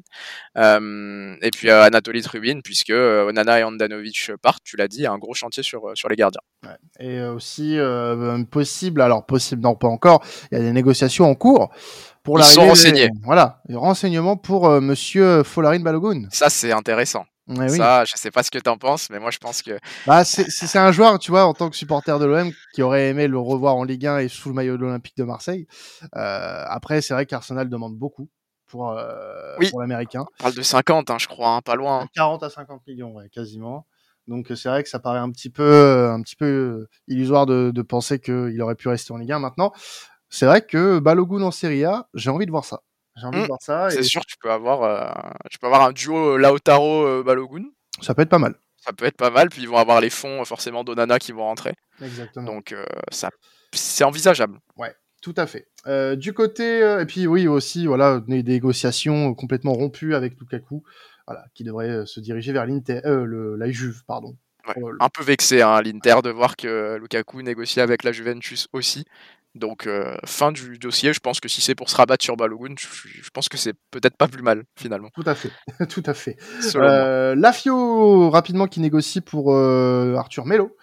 et 0.56 1.50
puis 1.54 1.70
Anatoly 1.70 2.22
Trubin, 2.22 2.60
puisque 2.64 2.90
Onana 2.90 3.60
et 3.60 3.62
Andanovic 3.62 4.32
partent, 4.42 4.64
tu 4.64 4.76
l'as 4.76 4.88
dit, 4.88 5.06
un 5.06 5.18
gros 5.18 5.34
chantier 5.34 5.62
sur, 5.62 5.92
sur 5.94 6.08
les 6.08 6.16
gardiens. 6.16 6.42
Et 6.98 7.22
aussi 7.22 7.78
possible, 8.50 9.00
alors 9.00 9.26
possible, 9.26 9.62
non 9.62 9.76
pas 9.76 9.88
encore, 9.88 10.24
il 10.50 10.58
y 10.58 10.60
a 10.60 10.64
des 10.64 10.72
négociations 10.72 11.30
en 11.30 11.36
cours 11.36 11.70
pour 12.22 12.38
Ils 12.38 12.44
sont 12.44 12.66
renseignés. 12.66 13.10
Voilà, 13.22 13.60
renseignements 13.72 14.36
pour 14.36 14.66
euh, 14.66 14.80
Monsieur 14.80 15.42
Folarin 15.42 15.80
Balogun. 15.80 16.28
Ça, 16.30 16.50
c'est 16.50 16.72
intéressant. 16.72 17.24
Ça, 17.68 18.04
je 18.04 18.12
sais 18.14 18.30
pas 18.30 18.42
ce 18.42 18.50
que 18.50 18.58
tu 18.58 18.70
en 18.70 18.78
penses, 18.78 19.10
mais 19.10 19.18
moi 19.18 19.30
je 19.30 19.38
pense 19.38 19.62
que. 19.62 19.78
Bah, 20.06 20.24
c'est 20.24 20.78
un 20.78 20.92
joueur, 20.92 21.18
tu 21.18 21.30
vois, 21.30 21.46
en 21.46 21.54
tant 21.54 21.68
que 21.68 21.76
supporter 21.76 22.18
de 22.18 22.24
l'OM, 22.24 22.52
qui 22.74 22.82
aurait 22.82 23.08
aimé 23.08 23.26
le 23.26 23.38
revoir 23.38 23.74
en 23.74 23.84
Ligue 23.84 24.06
1 24.06 24.18
et 24.18 24.28
sous 24.28 24.48
le 24.50 24.54
maillot 24.54 24.76
de 24.76 24.82
l'Olympique 24.82 25.16
de 25.16 25.24
Marseille. 25.24 25.66
Euh, 26.16 26.64
après, 26.68 27.00
c'est 27.00 27.14
vrai 27.14 27.26
qu'Arsenal 27.26 27.68
demande 27.68 27.96
beaucoup 27.96 28.28
pour, 28.66 28.90
euh, 28.90 29.56
pour 29.70 29.80
l'américain. 29.80 30.26
On 30.38 30.42
parle 30.44 30.54
de 30.54 30.62
50, 30.62 31.10
hein, 31.10 31.16
je 31.18 31.26
crois, 31.26 31.56
hein, 31.56 31.60
pas 31.60 31.74
loin. 31.74 32.06
40 32.14 32.42
à 32.44 32.50
50 32.50 32.86
millions, 32.86 33.12
ouais, 33.14 33.28
quasiment. 33.30 33.86
Donc 34.28 34.46
c'est 34.54 34.68
vrai 34.68 34.84
que 34.84 34.88
ça 34.88 35.00
paraît 35.00 35.18
un 35.18 35.30
petit 35.30 35.50
peu, 35.50 36.08
un 36.08 36.22
petit 36.22 36.36
peu 36.36 36.86
illusoire 37.08 37.46
de, 37.46 37.72
de 37.74 37.82
penser 37.82 38.20
qu'il 38.20 38.62
aurait 38.62 38.76
pu 38.76 38.88
rester 38.88 39.12
en 39.12 39.16
Ligue 39.16 39.32
1. 39.32 39.40
Maintenant, 39.40 39.72
c'est 40.30 40.46
vrai 40.46 40.62
que 40.62 41.00
Balogun 41.00 41.42
en 41.42 41.50
Serie 41.50 41.84
A, 41.84 42.08
j'ai 42.14 42.30
envie 42.30 42.46
de 42.46 42.52
voir 42.52 42.64
ça. 42.64 42.82
J'ai 43.16 43.26
envie 43.26 43.38
de 43.38 43.42
mmh. 43.42 43.46
voir 43.48 43.60
ça. 43.60 43.90
C'est 43.90 44.04
sûr, 44.04 44.24
tu 44.24 44.36
peux 44.38 44.50
avoir, 44.50 44.82
euh, 44.84 45.30
tu 45.50 45.58
peux 45.58 45.66
avoir 45.66 45.82
un 45.82 45.92
duo 45.92 46.36
Lautaro 46.36 47.04
euh, 47.04 47.22
Balogun. 47.24 47.64
Ça 48.00 48.14
peut 48.14 48.22
être 48.22 48.30
pas 48.30 48.38
mal. 48.38 48.54
Ça 48.78 48.92
peut 48.92 49.04
être 49.04 49.16
pas 49.16 49.30
mal. 49.30 49.50
Puis 49.50 49.62
ils 49.62 49.68
vont 49.68 49.76
avoir 49.76 50.00
les 50.00 50.08
fonds 50.08 50.44
forcément 50.44 50.84
d'Onana 50.84 51.18
qui 51.18 51.32
vont 51.32 51.44
rentrer. 51.44 51.74
Exactement. 52.00 52.46
Donc 52.46 52.72
euh, 52.72 52.84
ça, 53.10 53.30
c'est 53.72 54.04
envisageable. 54.04 54.58
Ouais. 54.76 54.94
Tout 55.20 55.34
à 55.36 55.46
fait. 55.46 55.68
du 56.16 56.32
côté 56.32 56.78
et 56.98 57.04
puis 57.04 57.26
oui 57.26 57.46
aussi 57.46 57.86
voilà 57.86 58.20
des 58.20 58.42
négociations 58.42 59.34
complètement 59.34 59.74
rompues 59.74 60.14
avec 60.14 60.40
Lukaku, 60.40 60.82
voilà 61.26 61.44
qui 61.52 61.62
devrait 61.62 62.06
se 62.06 62.20
diriger 62.20 62.54
vers 62.54 62.64
l'Inter, 62.64 63.02
le 63.04 63.54
la 63.56 63.70
Juve 63.70 64.02
pardon. 64.06 64.38
un 64.98 65.08
peu 65.10 65.22
vexé 65.22 65.60
hein, 65.60 65.82
l'Inter 65.82 66.22
de 66.24 66.30
voir 66.30 66.56
que 66.56 66.96
Lukaku 66.96 67.42
négocie 67.42 67.82
avec 67.82 68.02
la 68.02 68.12
Juventus 68.12 68.66
aussi. 68.72 69.04
Donc 69.54 69.88
fin 70.24 70.52
du 70.52 70.78
dossier, 70.78 71.12
je 71.12 71.20
pense 71.20 71.40
que 71.40 71.48
si 71.48 71.60
c'est 71.60 71.74
pour 71.74 71.90
se 71.90 71.96
rabattre 71.96 72.24
sur 72.24 72.36
Balogun, 72.36 72.74
je, 72.78 73.30
pense 73.30 73.48
que 73.48 73.56
c'est 73.56 73.74
peut-être 73.90 74.16
pas 74.16 74.28
plus 74.28 74.42
mal 74.42 74.64
finalement. 74.76 75.08
Tout 75.14 75.24
à 75.26 75.34
fait, 75.34 75.50
tout 75.88 76.02
à 76.06 76.14
fait. 76.14 76.36
Euh, 76.76 77.34
Lafio 77.34 78.30
rapidement 78.30 78.66
qui 78.66 78.80
négocie 78.80 79.20
pour 79.20 79.54
Arthur 79.56 80.46
Melo. 80.46 80.76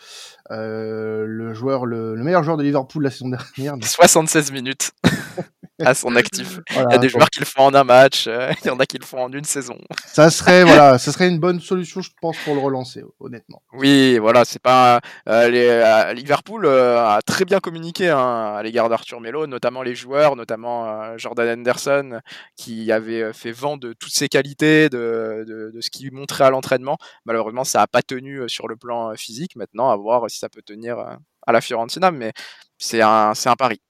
le 0.49 1.53
joueur, 1.53 1.85
le, 1.85 2.15
meilleur 2.15 2.43
joueur 2.43 2.57
de 2.57 2.63
Liverpool 2.63 3.03
la 3.03 3.09
saison 3.09 3.29
dernière. 3.55 3.75
76 3.81 4.51
minutes. 4.51 4.91
à 5.83 5.93
son 5.93 6.15
actif. 6.15 6.59
il 6.71 6.91
y 6.91 6.93
a 6.93 6.97
des 6.97 7.09
joueurs 7.09 7.29
qui 7.29 7.39
le 7.39 7.45
font 7.45 7.63
en 7.63 7.73
un 7.73 7.83
match, 7.83 8.27
euh, 8.27 8.51
il 8.63 8.67
y 8.67 8.69
en 8.69 8.79
a 8.79 8.85
qui 8.85 8.97
le 8.97 9.05
font 9.05 9.23
en 9.23 9.31
une 9.31 9.43
saison. 9.43 9.77
Ça 10.05 10.29
serait 10.29 10.63
voilà, 10.63 10.97
ça 10.97 11.11
serait 11.11 11.27
une 11.27 11.39
bonne 11.39 11.59
solution, 11.59 12.01
je 12.01 12.11
pense, 12.21 12.37
pour 12.39 12.55
le 12.55 12.61
relancer, 12.61 13.03
honnêtement. 13.19 13.61
Oui, 13.73 14.17
voilà, 14.19 14.45
c'est 14.45 14.61
pas 14.61 14.99
euh, 15.27 15.49
les, 15.49 15.67
euh, 15.67 16.13
Liverpool 16.13 16.67
a 16.67 17.19
très 17.25 17.45
bien 17.45 17.59
communiqué 17.59 18.09
hein, 18.09 18.55
à 18.57 18.63
l'égard 18.63 18.89
d'Arthur 18.89 19.21
Melo, 19.21 19.47
notamment 19.47 19.83
les 19.83 19.95
joueurs, 19.95 20.35
notamment 20.35 21.17
Jordan 21.17 21.59
Anderson, 21.59 22.19
qui 22.55 22.91
avait 22.91 23.33
fait 23.33 23.51
vent 23.51 23.77
de 23.77 23.93
toutes 23.93 24.13
ses 24.13 24.27
qualités, 24.27 24.89
de, 24.89 25.45
de, 25.47 25.71
de 25.73 25.81
ce 25.81 25.89
qu'il 25.89 26.11
montrait 26.13 26.45
à 26.45 26.49
l'entraînement. 26.49 26.97
Malheureusement, 27.25 27.63
ça 27.63 27.79
n'a 27.79 27.87
pas 27.87 28.01
tenu 28.01 28.47
sur 28.49 28.67
le 28.67 28.75
plan 28.75 29.15
physique. 29.15 29.55
Maintenant, 29.55 29.89
à 29.89 29.95
voir 29.95 30.29
si 30.29 30.39
ça 30.39 30.49
peut 30.49 30.61
tenir 30.61 30.97
à 30.99 31.51
la 31.51 31.61
Fiorentina, 31.61 32.11
mais 32.11 32.33
c'est 32.77 33.01
un, 33.01 33.33
c'est 33.33 33.49
un 33.49 33.55
pari. 33.55 33.81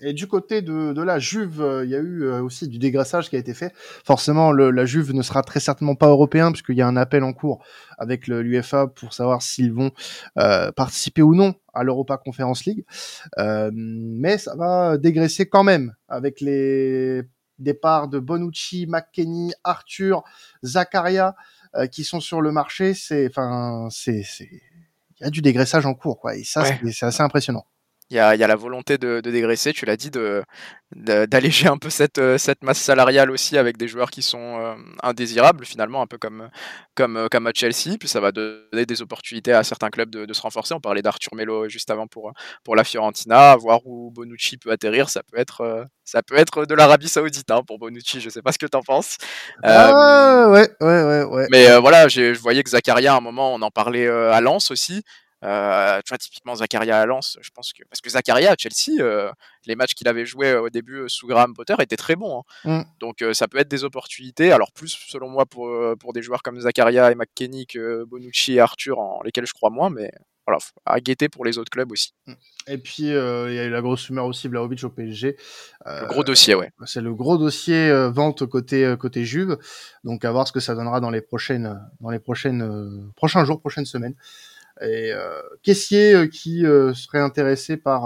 Et 0.00 0.12
du 0.12 0.28
côté 0.28 0.62
de, 0.62 0.92
de 0.92 1.02
la 1.02 1.18
Juve, 1.18 1.60
euh, 1.60 1.84
il 1.84 1.90
y 1.90 1.96
a 1.96 1.98
eu 1.98 2.22
euh, 2.22 2.40
aussi 2.40 2.68
du 2.68 2.78
dégraissage 2.78 3.28
qui 3.28 3.36
a 3.36 3.38
été 3.38 3.52
fait. 3.52 3.72
Forcément, 4.04 4.52
le, 4.52 4.70
la 4.70 4.84
Juve 4.84 5.12
ne 5.12 5.22
sera 5.22 5.42
très 5.42 5.58
certainement 5.58 5.96
pas 5.96 6.06
européen 6.06 6.52
puisqu'il 6.52 6.76
y 6.76 6.82
a 6.82 6.86
un 6.86 6.96
appel 6.96 7.24
en 7.24 7.32
cours 7.32 7.64
avec 7.98 8.28
l'UFA 8.28 8.86
pour 8.86 9.12
savoir 9.12 9.42
s'ils 9.42 9.72
vont 9.72 9.90
euh, 10.38 10.70
participer 10.70 11.22
ou 11.22 11.34
non 11.34 11.54
à 11.74 11.82
l'Europa 11.82 12.16
Conference 12.16 12.64
League. 12.64 12.84
Euh, 13.38 13.70
mais 13.74 14.38
ça 14.38 14.54
va 14.54 14.98
dégraisser 14.98 15.48
quand 15.48 15.64
même 15.64 15.94
avec 16.08 16.40
les 16.40 17.22
départs 17.58 18.06
de 18.06 18.20
Bonucci, 18.20 18.86
McKenny, 18.86 19.52
Arthur, 19.64 20.22
Zakaria 20.64 21.34
qui 21.92 22.02
sont 22.02 22.20
sur 22.20 22.40
le 22.40 22.50
marché. 22.50 22.94
C'est, 22.94 23.28
enfin, 23.28 23.88
c'est, 23.90 24.24
il 24.40 25.24
y 25.24 25.24
a 25.24 25.30
du 25.30 25.42
dégraissage 25.42 25.86
en 25.86 25.94
cours, 25.94 26.18
quoi. 26.18 26.34
Et 26.36 26.44
ça, 26.44 26.64
c'est 26.64 27.06
assez 27.06 27.22
impressionnant 27.22 27.66
il 28.10 28.16
y 28.16 28.20
a, 28.20 28.34
y 28.34 28.42
a, 28.42 28.46
la 28.46 28.56
volonté 28.56 28.98
de, 28.98 29.20
de 29.20 29.30
dégraisser, 29.30 29.72
tu 29.72 29.84
l'as 29.84 29.96
dit, 29.96 30.10
de, 30.10 30.42
d'alléger 30.92 31.68
un 31.68 31.76
peu 31.76 31.90
cette, 31.90 32.18
euh, 32.18 32.38
cette 32.38 32.62
masse 32.64 32.78
salariale 32.78 33.30
aussi 33.30 33.58
avec 33.58 33.76
des 33.76 33.88
joueurs 33.88 34.10
qui 34.10 34.22
sont 34.22 34.58
euh, 34.58 34.74
indésirables 35.02 35.66
finalement, 35.66 36.00
un 36.00 36.06
peu 36.06 36.16
comme, 36.16 36.48
comme, 36.94 37.16
euh, 37.18 37.28
comme 37.30 37.46
à 37.46 37.50
Chelsea. 37.54 37.98
Puis 38.00 38.08
ça 38.08 38.20
va 38.20 38.32
donner 38.32 38.86
des 38.86 39.02
opportunités 39.02 39.52
à 39.52 39.64
certains 39.64 39.90
clubs 39.90 40.08
de, 40.08 40.24
de 40.24 40.32
se 40.32 40.40
renforcer. 40.40 40.72
On 40.72 40.80
parlait 40.80 41.02
d'Arthur 41.02 41.34
Melo 41.34 41.68
juste 41.68 41.90
avant 41.90 42.06
pour, 42.06 42.32
pour 42.64 42.74
la 42.74 42.84
Fiorentina. 42.84 43.56
Voir 43.56 43.86
où 43.86 44.10
Bonucci 44.10 44.56
peut 44.56 44.70
atterrir, 44.70 45.10
ça 45.10 45.22
peut 45.30 45.38
être, 45.38 45.86
ça 46.04 46.22
peut 46.22 46.36
être 46.36 46.64
de 46.64 46.74
l'Arabie 46.74 47.08
Saoudite 47.08 47.50
hein, 47.50 47.62
pour 47.66 47.78
Bonucci. 47.78 48.20
Je 48.20 48.30
sais 48.30 48.42
pas 48.42 48.52
ce 48.52 48.58
que 48.58 48.66
tu 48.66 48.76
en 48.76 48.82
penses. 48.82 49.18
Ah, 49.62 50.48
ouais, 50.48 50.68
ouais, 50.80 51.02
ouais, 51.02 51.24
ouais. 51.24 51.46
Mais 51.50 51.78
voilà, 51.78 52.08
je 52.08 52.32
voyais 52.38 52.62
que 52.62 52.70
Zakaria, 52.70 53.12
à 53.12 53.18
un 53.18 53.20
moment, 53.20 53.54
on 53.54 53.60
en 53.60 53.70
parlait 53.70 54.08
à 54.08 54.40
Lens 54.40 54.70
aussi. 54.70 55.02
Euh, 55.44 56.00
tu 56.04 56.08
vois, 56.08 56.18
typiquement 56.18 56.56
Zakaria 56.56 57.00
à 57.00 57.06
Lens, 57.06 57.38
je 57.40 57.50
pense 57.50 57.72
que 57.72 57.84
parce 57.88 58.00
que 58.00 58.10
Zakaria 58.10 58.52
à 58.52 58.56
Chelsea, 58.58 59.00
euh, 59.00 59.30
les 59.66 59.76
matchs 59.76 59.94
qu'il 59.94 60.08
avait 60.08 60.26
joué 60.26 60.54
au 60.56 60.68
début 60.68 61.04
sous 61.08 61.28
Graham 61.28 61.54
Potter 61.54 61.74
étaient 61.80 61.96
très 61.96 62.16
bons. 62.16 62.42
Hein. 62.64 62.80
Mm. 62.80 62.84
Donc 62.98 63.24
ça 63.32 63.46
peut 63.46 63.58
être 63.58 63.68
des 63.68 63.84
opportunités. 63.84 64.50
Alors 64.50 64.72
plus 64.72 64.98
selon 65.08 65.28
moi 65.28 65.46
pour 65.46 65.70
pour 66.00 66.12
des 66.12 66.22
joueurs 66.22 66.42
comme 66.42 66.60
Zakaria 66.60 67.12
et 67.12 67.14
McKenny 67.14 67.66
que 67.66 68.04
Bonucci 68.04 68.54
et 68.54 68.60
Arthur 68.60 68.98
en 68.98 69.22
lesquels 69.22 69.46
je 69.46 69.52
crois 69.52 69.70
moins, 69.70 69.90
mais 69.90 70.10
voilà, 70.44 70.58
à 70.86 70.98
guetter 70.98 71.28
pour 71.28 71.44
les 71.44 71.58
autres 71.58 71.70
clubs 71.70 71.92
aussi. 71.92 72.14
Mm. 72.26 72.32
Et 72.68 72.78
puis, 72.78 73.04
il 73.04 73.12
y 73.12 73.58
a 73.58 73.64
eu 73.64 73.70
la 73.70 73.80
grosse 73.80 74.08
rumeur 74.08 74.26
aussi, 74.26 74.48
Vlaovic 74.48 74.82
au 74.84 74.90
PSG. 74.90 75.36
le 75.86 76.06
gros 76.06 76.24
dossier, 76.24 76.54
ouais. 76.54 76.70
C'est 76.84 77.00
le 77.00 77.14
gros 77.14 77.38
dossier 77.38 77.90
vente 78.10 78.44
côté, 78.46 78.94
côté 78.98 79.24
Juve. 79.24 79.56
Donc, 80.04 80.24
à 80.24 80.32
voir 80.32 80.48
ce 80.48 80.52
que 80.52 80.60
ça 80.60 80.74
donnera 80.74 81.00
dans 81.00 81.10
les 81.10 81.22
prochaines, 81.22 81.80
dans 82.00 82.10
les 82.10 82.18
prochaines, 82.18 83.10
prochains 83.16 83.44
jours, 83.44 83.60
prochaines 83.60 83.86
semaines 83.86 84.14
et 84.80 85.12
euh, 85.12 85.40
caissier 85.62 86.14
euh, 86.14 86.26
qui 86.26 86.64
euh, 86.64 86.94
serait 86.94 87.20
intéressé 87.20 87.76
par, 87.76 88.04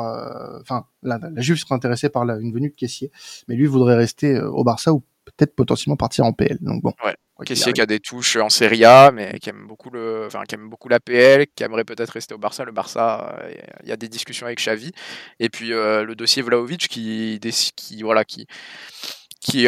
enfin, 0.61 0.87
la, 1.03 1.19
la, 1.19 1.41
Juve 1.41 1.59
serait 1.59 1.75
intéressée 1.75 2.09
par 2.09 2.25
la, 2.25 2.37
une 2.37 2.53
venue 2.53 2.71
de 2.71 2.75
caissier, 2.75 3.11
mais 3.49 3.55
lui 3.55 3.67
voudrait 3.67 3.97
rester 3.97 4.41
au 4.41 4.65
Barça 4.65 4.93
ou 4.93 5.05
peut-être 5.25 5.55
potentiellement 5.55 5.97
partir 5.97 6.25
en 6.25 6.33
PL. 6.33 6.59
Donc 6.61 6.83
bon. 6.83 6.93
Ouais. 7.05 7.15
Caissier 7.45 7.73
qui 7.73 7.81
a 7.81 7.87
des 7.87 7.99
touches 7.99 8.37
en 8.37 8.49
Serie 8.49 8.85
A, 8.85 9.11
mais 9.11 9.41
qui 9.41 9.51
aime 9.51 9.67
beaucoup 9.67 9.91
le, 9.91 10.27
enfin 10.27 10.45
qui 10.45 10.55
aime 10.55 10.69
beaucoup 10.69 10.89
la 10.89 11.01
PL, 11.01 11.47
qui 11.57 11.65
aimerait 11.65 11.83
peut-être 11.83 12.11
rester 12.11 12.35
au 12.35 12.39
Barça. 12.39 12.65
Le 12.65 12.71
Barça, 12.71 13.37
il 13.83 13.89
y 13.89 13.93
a 13.93 13.97
des 13.97 14.09
discussions 14.09 14.47
avec 14.47 14.59
Xavi. 14.59 14.93
Et 15.41 15.49
puis 15.49 15.71
le 15.71 16.15
dossier 16.15 16.41
Vlaovic 16.43 16.87
qui, 16.87 17.41
qui 17.75 18.03
voilà, 18.03 18.25
qui, 18.25 18.47
qui, 19.41 19.67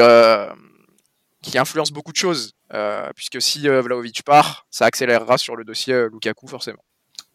qui 1.43 1.59
influence 1.59 1.90
beaucoup 1.90 2.12
de 2.12 2.17
choses, 2.17 2.53
puisque 3.17 3.43
si 3.43 3.67
Vlaovic 3.67 4.23
part, 4.23 4.69
ça 4.71 4.85
accélérera 4.85 5.37
sur 5.37 5.57
le 5.57 5.64
dossier 5.64 6.07
Lukaku 6.12 6.47
forcément 6.47 6.85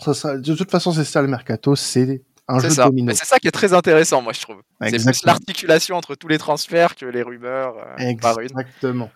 de 0.06 0.56
toute 0.56 0.72
façon, 0.72 0.92
c'est 0.92 1.04
ça 1.04 1.22
le 1.22 1.28
mercato, 1.28 1.76
c'est 1.76 2.24
un 2.48 2.60
jeu 2.60 2.76
domino. 2.76 3.14
C'est 3.14 3.26
ça 3.26 3.40
qui 3.40 3.48
est 3.48 3.52
très 3.52 3.74
intéressant, 3.74 4.22
moi, 4.22 4.34
je 4.34 4.42
trouve. 4.42 4.62
C'est 4.82 5.04
plus 5.04 5.26
l'articulation 5.26 5.96
entre 5.96 6.16
tous 6.16 6.28
les 6.28 6.38
transferts 6.38 6.96
que 6.96 7.06
les 7.06 7.22
rumeurs 7.22 7.76
euh. 7.78 8.08
Exactement. 8.08 9.10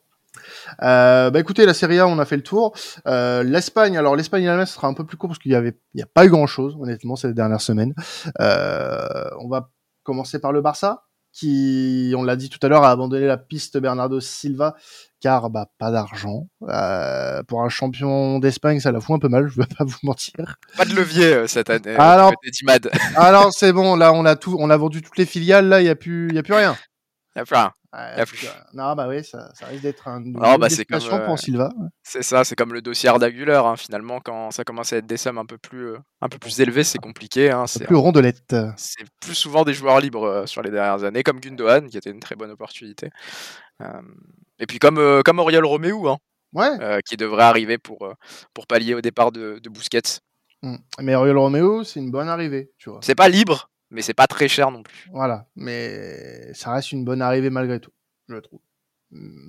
Euh, 0.82 1.30
bah 1.30 1.40
écoutez, 1.40 1.66
la 1.66 1.74
Serie 1.74 2.00
A, 2.00 2.08
on 2.08 2.20
a 2.20 2.26
fait 2.26 2.36
le 2.36 2.44
tour. 2.44 2.76
Euh, 3.08 3.44
L'Espagne, 3.44 3.98
alors 3.98 4.16
l'Espagne 4.16 4.44
et 4.44 4.48
l'Allemagne, 4.48 4.66
sera 4.66 4.88
un 4.88 4.94
peu 4.94 5.06
plus 5.06 5.18
court 5.18 5.30
parce 5.30 5.40
qu'il 5.40 5.52
y 5.52 5.56
avait, 5.56 5.78
il 5.94 6.00
y 6.00 6.04
a 6.04 6.08
pas 6.08 6.26
eu 6.26 6.30
grand 6.30 6.48
chose, 6.48 6.76
honnêtement, 6.80 7.16
ces 7.16 7.34
dernières 7.34 7.62
semaines. 7.62 7.94
Euh, 8.42 9.30
on 9.40 9.48
va 9.48 9.70
commencer 10.04 10.40
par 10.40 10.52
le 10.52 10.62
Barça, 10.62 11.06
qui, 11.34 12.14
on 12.16 12.24
l'a 12.24 12.36
dit 12.36 12.50
tout 12.50 12.60
à 12.62 12.70
l'heure, 12.70 12.84
a 12.84 12.92
abandonné 12.92 13.26
la 13.26 13.38
piste 13.38 13.78
Bernardo 13.78 14.20
Silva, 14.20 14.76
car 15.20 15.50
bah, 15.50 15.68
pas 15.80 15.92
d'argent. 15.92 16.48
Euh, 16.70 17.42
pour 17.44 17.64
un 17.64 17.70
champion 17.70 18.40
d'Espagne, 18.40 18.80
ça 18.80 18.92
la 18.92 19.02
fout 19.02 19.16
un 19.16 19.20
peu 19.20 19.30
mal, 19.30 19.48
je 19.48 19.60
vais 19.60 19.66
pas 19.66 19.84
vous 19.86 19.98
mentir. 20.04 20.58
Pas 20.78 20.86
de 20.86 20.94
levier 20.94 21.34
euh, 21.34 21.48
cette 21.48 21.72
année. 21.72 21.96
Euh, 21.96 22.00
alors, 22.00 22.34
alors 23.16 23.52
c'est 23.52 23.74
bon, 23.74 23.96
là 23.96 24.14
on 24.14 24.26
a 24.26 24.36
tout, 24.36 24.56
on 24.60 24.70
a 24.70 24.78
vendu 24.78 25.02
toutes 25.02 25.18
les 25.18 25.26
filiales, 25.26 25.68
là 25.68 25.82
il 25.82 25.86
y 25.86 25.90
a 25.90 25.96
plus, 25.96 26.32
y 26.32 26.38
a 26.38 26.44
plus 26.44 26.54
rien. 26.54 26.78
Il 27.36 27.40
y 27.40 27.42
a 27.42 27.46
plus 27.46 27.56
rien. 27.56 27.74
Non, 28.74 28.96
bah 28.96 29.08
oui, 29.08 29.24
ça, 29.24 29.52
ça 29.54 29.68
risque 29.68 29.84
d'être 29.84 30.08
un. 30.08 30.20
Non, 30.20 30.56
bah 30.56 30.70
c'est 30.70 30.86
comme. 30.86 31.26
pour 31.26 31.40
Silva. 31.40 31.70
C'est 32.02 32.24
ça, 32.24 32.44
c'est 32.44 32.56
comme 32.56 32.74
le 32.74 32.82
dossier 32.82 33.10
Ardaguler. 33.10 33.62
Hein, 33.64 33.76
finalement, 33.76 34.20
quand 34.20 34.52
ça 34.52 34.64
commence 34.64 34.94
à 34.94 34.98
être 34.98 35.06
des 35.06 35.18
sommes 35.18 35.38
un 35.38 35.46
peu 35.46 35.58
plus, 35.58 35.96
un 36.22 36.30
peu 36.30 36.38
plus 36.38 36.60
élevées, 36.60 36.84
c'est 36.84 36.98
compliqué. 36.98 37.52
Hein, 37.52 37.68
c'est 37.68 37.86
plus 37.86 37.96
rondelette. 37.96 38.56
C'est 38.78 39.06
plus 39.20 39.36
souvent 39.36 39.64
des 39.64 39.74
joueurs 39.74 40.00
libres 40.00 40.46
sur 40.48 40.62
les 40.62 40.72
dernières 40.72 41.04
années, 41.04 41.24
comme 41.24 41.40
Gundogan, 41.40 41.88
qui 41.88 41.98
était 41.98 42.12
une 42.12 42.20
très 42.20 42.36
bonne 42.36 42.52
opportunité. 42.52 43.10
Et 44.60 44.66
puis 44.66 44.80
comme, 44.80 44.98
euh, 44.98 45.22
comme 45.24 45.40
Oriol 45.40 45.66
Roméo, 45.66 46.08
hein, 46.08 46.18
euh, 46.58 47.00
qui 47.06 47.18
devrait 47.18 47.44
arriver 47.44 47.78
pour, 47.78 48.06
euh, 48.06 48.14
pour 48.54 48.68
pallier 48.68 48.94
au 48.94 49.02
départ 49.02 49.32
de, 49.32 49.60
de 49.62 49.70
Busquets. 49.70 50.22
Mmh. 50.62 50.78
Mais 51.02 51.16
Oriol 51.16 51.38
Roméo, 51.38 51.84
c'est 51.84 52.00
une 52.00 52.12
bonne 52.12 52.30
arrivée, 52.30 52.72
tu 52.78 52.90
vois. 52.90 53.00
C'est 53.02 53.16
pas 53.16 53.28
libre, 53.28 53.70
mais 53.94 54.02
c'est 54.02 54.14
pas 54.14 54.28
très 54.28 54.48
cher 54.48 54.72
non 54.72 54.84
plus. 54.84 55.10
Voilà, 55.12 55.48
mais 55.56 56.54
ça 56.54 56.74
reste 56.74 56.92
une 56.92 57.06
bonne 57.06 57.22
arrivée 57.22 57.50
malgré 57.50 57.80
tout, 57.80 57.92
je 58.28 58.36
trouve. 58.36 58.60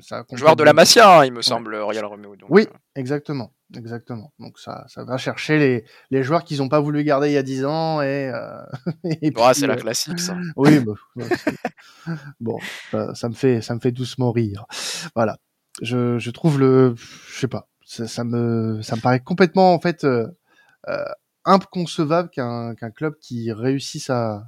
Ça 0.03 0.25
Joueur 0.33 0.57
de 0.57 0.63
la 0.63 0.75
Masia, 0.75 1.21
hein, 1.21 1.25
il 1.25 1.33
me 1.33 1.41
semble, 1.41 1.75
Oriol 1.75 2.05
Roméo. 2.05 2.37
oui, 2.51 2.69
exactement. 2.95 3.53
Exactement. 3.75 4.33
Donc 4.39 4.59
ça, 4.59 4.85
ça 4.89 5.05
va 5.05 5.17
chercher 5.17 5.59
les, 5.59 5.85
les 6.11 6.23
joueurs 6.23 6.45
qu'ils 6.45 6.59
n'ont 6.59 6.69
pas 6.69 6.81
voulu 6.81 7.03
garder 7.03 7.29
il 7.29 7.33
y 7.33 7.39
a 7.39 7.43
10 7.43 7.65
ans 7.65 8.03
et. 8.03 8.31
Euh... 8.33 8.63
et 9.05 9.33
c'est 9.55 9.67
la 9.67 9.77
classique 9.77 10.21
ça. 10.21 10.37
oui, 10.57 10.81
bah, 10.81 11.25
bon, 12.41 12.59
ça, 13.15 13.29
me 13.29 13.35
fait, 13.35 13.63
ça 13.63 13.75
me 13.75 13.81
fait 13.81 13.91
doucement 13.91 14.33
rire. 14.33 14.67
Voilà. 15.15 15.39
Je, 15.83 16.19
je 16.19 16.31
trouve 16.31 16.61
le, 16.61 16.95
je 16.97 17.41
sais 17.41 17.49
pas, 17.49 17.69
ça, 17.85 18.07
ça, 18.07 18.23
me, 18.23 18.81
ça 18.83 18.95
me 18.95 19.01
paraît 19.01 19.19
complètement 19.19 19.75
en 19.75 19.81
fait 19.81 20.05
euh, 20.05 20.29
euh, 20.89 21.05
inconcevable 21.45 22.31
qu'un 22.31 22.75
club 22.95 23.15
qui 23.21 23.53
réussisse 23.53 24.11
à, 24.11 24.45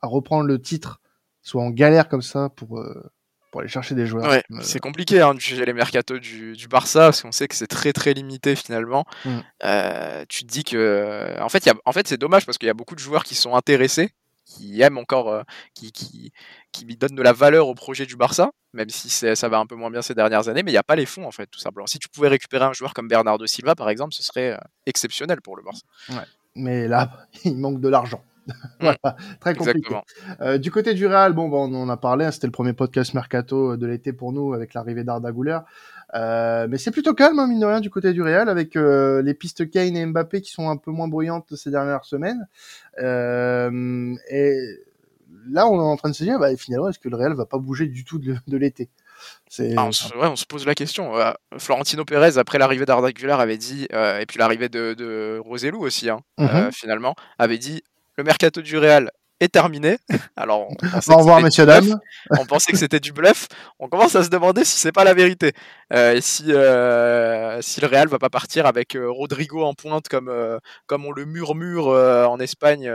à 0.00 0.06
reprendre 0.06 0.44
le 0.44 0.60
titre 0.60 1.00
soit 1.42 1.62
en 1.62 1.70
galère 1.70 2.08
comme 2.08 2.22
ça 2.22 2.50
pour 2.50 2.78
euh, 2.78 3.10
pour 3.50 3.60
aller 3.60 3.68
chercher 3.70 3.94
des 3.94 4.06
joueurs. 4.06 4.28
Ouais, 4.30 4.44
c'est 4.60 4.78
compliqué 4.78 5.20
hein, 5.22 5.34
de 5.34 5.40
juger 5.40 5.64
les 5.64 5.72
mercatos 5.72 6.20
du, 6.20 6.52
du 6.54 6.68
Barça 6.68 7.00
parce 7.00 7.22
qu'on 7.22 7.32
sait 7.32 7.48
que 7.48 7.54
c'est 7.54 7.66
très 7.66 7.92
très 7.92 8.12
limité 8.12 8.54
finalement. 8.54 9.06
Mm. 9.24 9.38
Euh, 9.64 10.24
tu 10.28 10.44
te 10.44 10.52
dis 10.52 10.64
que, 10.64 11.40
en 11.40 11.48
fait, 11.48 11.64
y 11.64 11.70
a, 11.70 11.74
en 11.86 11.92
fait 11.92 12.06
c'est 12.06 12.18
dommage 12.18 12.44
parce 12.44 12.58
qu'il 12.58 12.66
y 12.66 12.70
a 12.70 12.74
beaucoup 12.74 12.94
de 12.94 13.00
joueurs 13.00 13.24
qui 13.24 13.34
sont 13.34 13.54
intéressés, 13.54 14.10
qui 14.48 14.80
aiment 14.80 14.98
encore, 14.98 15.28
euh, 15.28 15.42
qui, 15.74 15.92
qui, 15.92 16.32
qui 16.72 16.84
donnent 16.96 17.14
de 17.14 17.22
la 17.22 17.32
valeur 17.32 17.68
au 17.68 17.74
projet 17.74 18.06
du 18.06 18.16
Barça, 18.16 18.50
même 18.72 18.88
si 18.88 19.10
ça 19.10 19.48
va 19.48 19.58
un 19.58 19.66
peu 19.66 19.76
moins 19.76 19.90
bien 19.90 20.02
ces 20.02 20.14
dernières 20.14 20.48
années, 20.48 20.62
mais 20.62 20.70
il 20.70 20.74
n'y 20.74 20.78
a 20.78 20.82
pas 20.82 20.96
les 20.96 21.06
fonds 21.06 21.26
en 21.26 21.30
fait, 21.30 21.46
tout 21.46 21.60
simplement. 21.60 21.86
Si 21.86 21.98
tu 21.98 22.08
pouvais 22.08 22.28
récupérer 22.28 22.64
un 22.64 22.72
joueur 22.72 22.94
comme 22.94 23.08
Bernardo 23.08 23.46
Silva 23.46 23.74
par 23.74 23.90
exemple, 23.90 24.14
ce 24.14 24.22
serait 24.22 24.52
euh, 24.52 24.58
exceptionnel 24.86 25.40
pour 25.42 25.56
le 25.56 25.62
Barça. 25.62 25.84
Ouais. 26.08 26.26
Mais 26.54 26.88
là, 26.88 27.26
il 27.44 27.56
manque 27.56 27.80
de 27.80 27.88
l'argent. 27.88 28.24
voilà, 28.80 28.96
très 29.40 29.54
compliqué. 29.54 29.94
Euh, 30.40 30.56
du 30.56 30.70
côté 30.70 30.94
du 30.94 31.06
Real, 31.06 31.34
bon, 31.34 31.48
bon, 31.48 31.70
on 31.70 31.82
en 31.82 31.88
a 31.90 31.98
parlé, 31.98 32.24
hein, 32.24 32.30
c'était 32.30 32.46
le 32.46 32.52
premier 32.52 32.72
podcast 32.72 33.12
mercato 33.12 33.76
de 33.76 33.86
l'été 33.86 34.14
pour 34.14 34.32
nous 34.32 34.54
avec 34.54 34.72
l'arrivée 34.72 35.04
d'Arda 35.04 35.30
Güler. 35.32 35.58
Euh, 36.14 36.66
mais 36.70 36.78
c'est 36.78 36.90
plutôt 36.90 37.14
calme, 37.14 37.38
hein, 37.38 37.46
mine 37.46 37.60
de 37.60 37.66
rien, 37.66 37.80
du 37.80 37.90
côté 37.90 38.12
du 38.12 38.22
Real, 38.22 38.48
avec 38.48 38.76
euh, 38.76 39.22
les 39.22 39.34
pistes 39.34 39.70
Kane 39.70 39.96
et 39.96 40.06
Mbappé 40.06 40.40
qui 40.40 40.50
sont 40.50 40.68
un 40.68 40.76
peu 40.76 40.90
moins 40.90 41.08
bruyantes 41.08 41.54
ces 41.54 41.70
dernières 41.70 42.04
semaines. 42.04 42.48
Euh, 42.98 44.14
et 44.30 44.56
là, 45.50 45.66
on 45.66 45.78
est 45.78 45.82
en 45.82 45.96
train 45.96 46.10
de 46.10 46.14
se 46.14 46.24
dire, 46.24 46.38
bah, 46.38 46.54
finalement, 46.56 46.88
est-ce 46.88 46.98
que 46.98 47.08
le 47.08 47.16
Real 47.16 47.34
va 47.34 47.46
pas 47.46 47.58
bouger 47.58 47.86
du 47.86 48.04
tout 48.04 48.18
de, 48.18 48.56
l'été? 48.56 48.88
Ah, 49.76 49.84
on, 49.84 49.92
se, 49.92 50.14
on 50.14 50.36
se 50.36 50.46
pose 50.46 50.64
la 50.66 50.74
question. 50.74 51.12
Florentino 51.58 52.04
Pérez, 52.04 52.38
après 52.38 52.58
l'arrivée 52.58 52.86
d'Arda 52.86 53.12
Güler, 53.12 53.32
avait 53.32 53.58
dit, 53.58 53.84
et 53.90 54.24
puis 54.26 54.38
l'arrivée 54.38 54.68
de, 54.68 54.94
de 54.94 55.40
Rosellou 55.44 55.80
aussi, 55.80 56.08
hein, 56.08 56.20
mm-hmm. 56.38 56.72
finalement, 56.72 57.14
avait 57.38 57.58
dit 57.58 57.82
le 58.16 58.24
mercato 58.24 58.60
du 58.62 58.78
Real 58.78 59.10
est 59.40 59.48
terminé. 59.48 59.98
Alors, 60.36 60.68
on 60.68 60.74
Au 61.14 61.16
revoir, 61.18 61.40
messieurs, 61.40 61.66
dames. 61.66 61.98
On 62.38 62.46
pensait 62.46 62.72
que 62.72 62.78
c'était 62.78 63.00
du 63.00 63.12
bluff. 63.12 63.46
On 63.78 63.88
commence 63.88 64.14
à 64.16 64.24
se 64.24 64.30
demander 64.30 64.64
si 64.64 64.78
c'est 64.78 64.92
pas 64.92 65.04
la 65.04 65.14
vérité. 65.14 65.52
Euh, 65.92 66.14
et 66.14 66.20
si, 66.20 66.52
euh, 66.52 67.60
si 67.62 67.80
le 67.80 67.86
Real 67.86 68.08
va 68.08 68.18
pas 68.18 68.30
partir 68.30 68.66
avec 68.66 68.96
euh, 68.96 69.10
Rodrigo 69.10 69.64
en 69.64 69.74
pointe 69.74 70.08
comme, 70.08 70.32
comme 70.86 71.06
on 71.06 71.12
le 71.12 71.24
murmure 71.24 71.88
en 71.88 72.38
Espagne. 72.40 72.92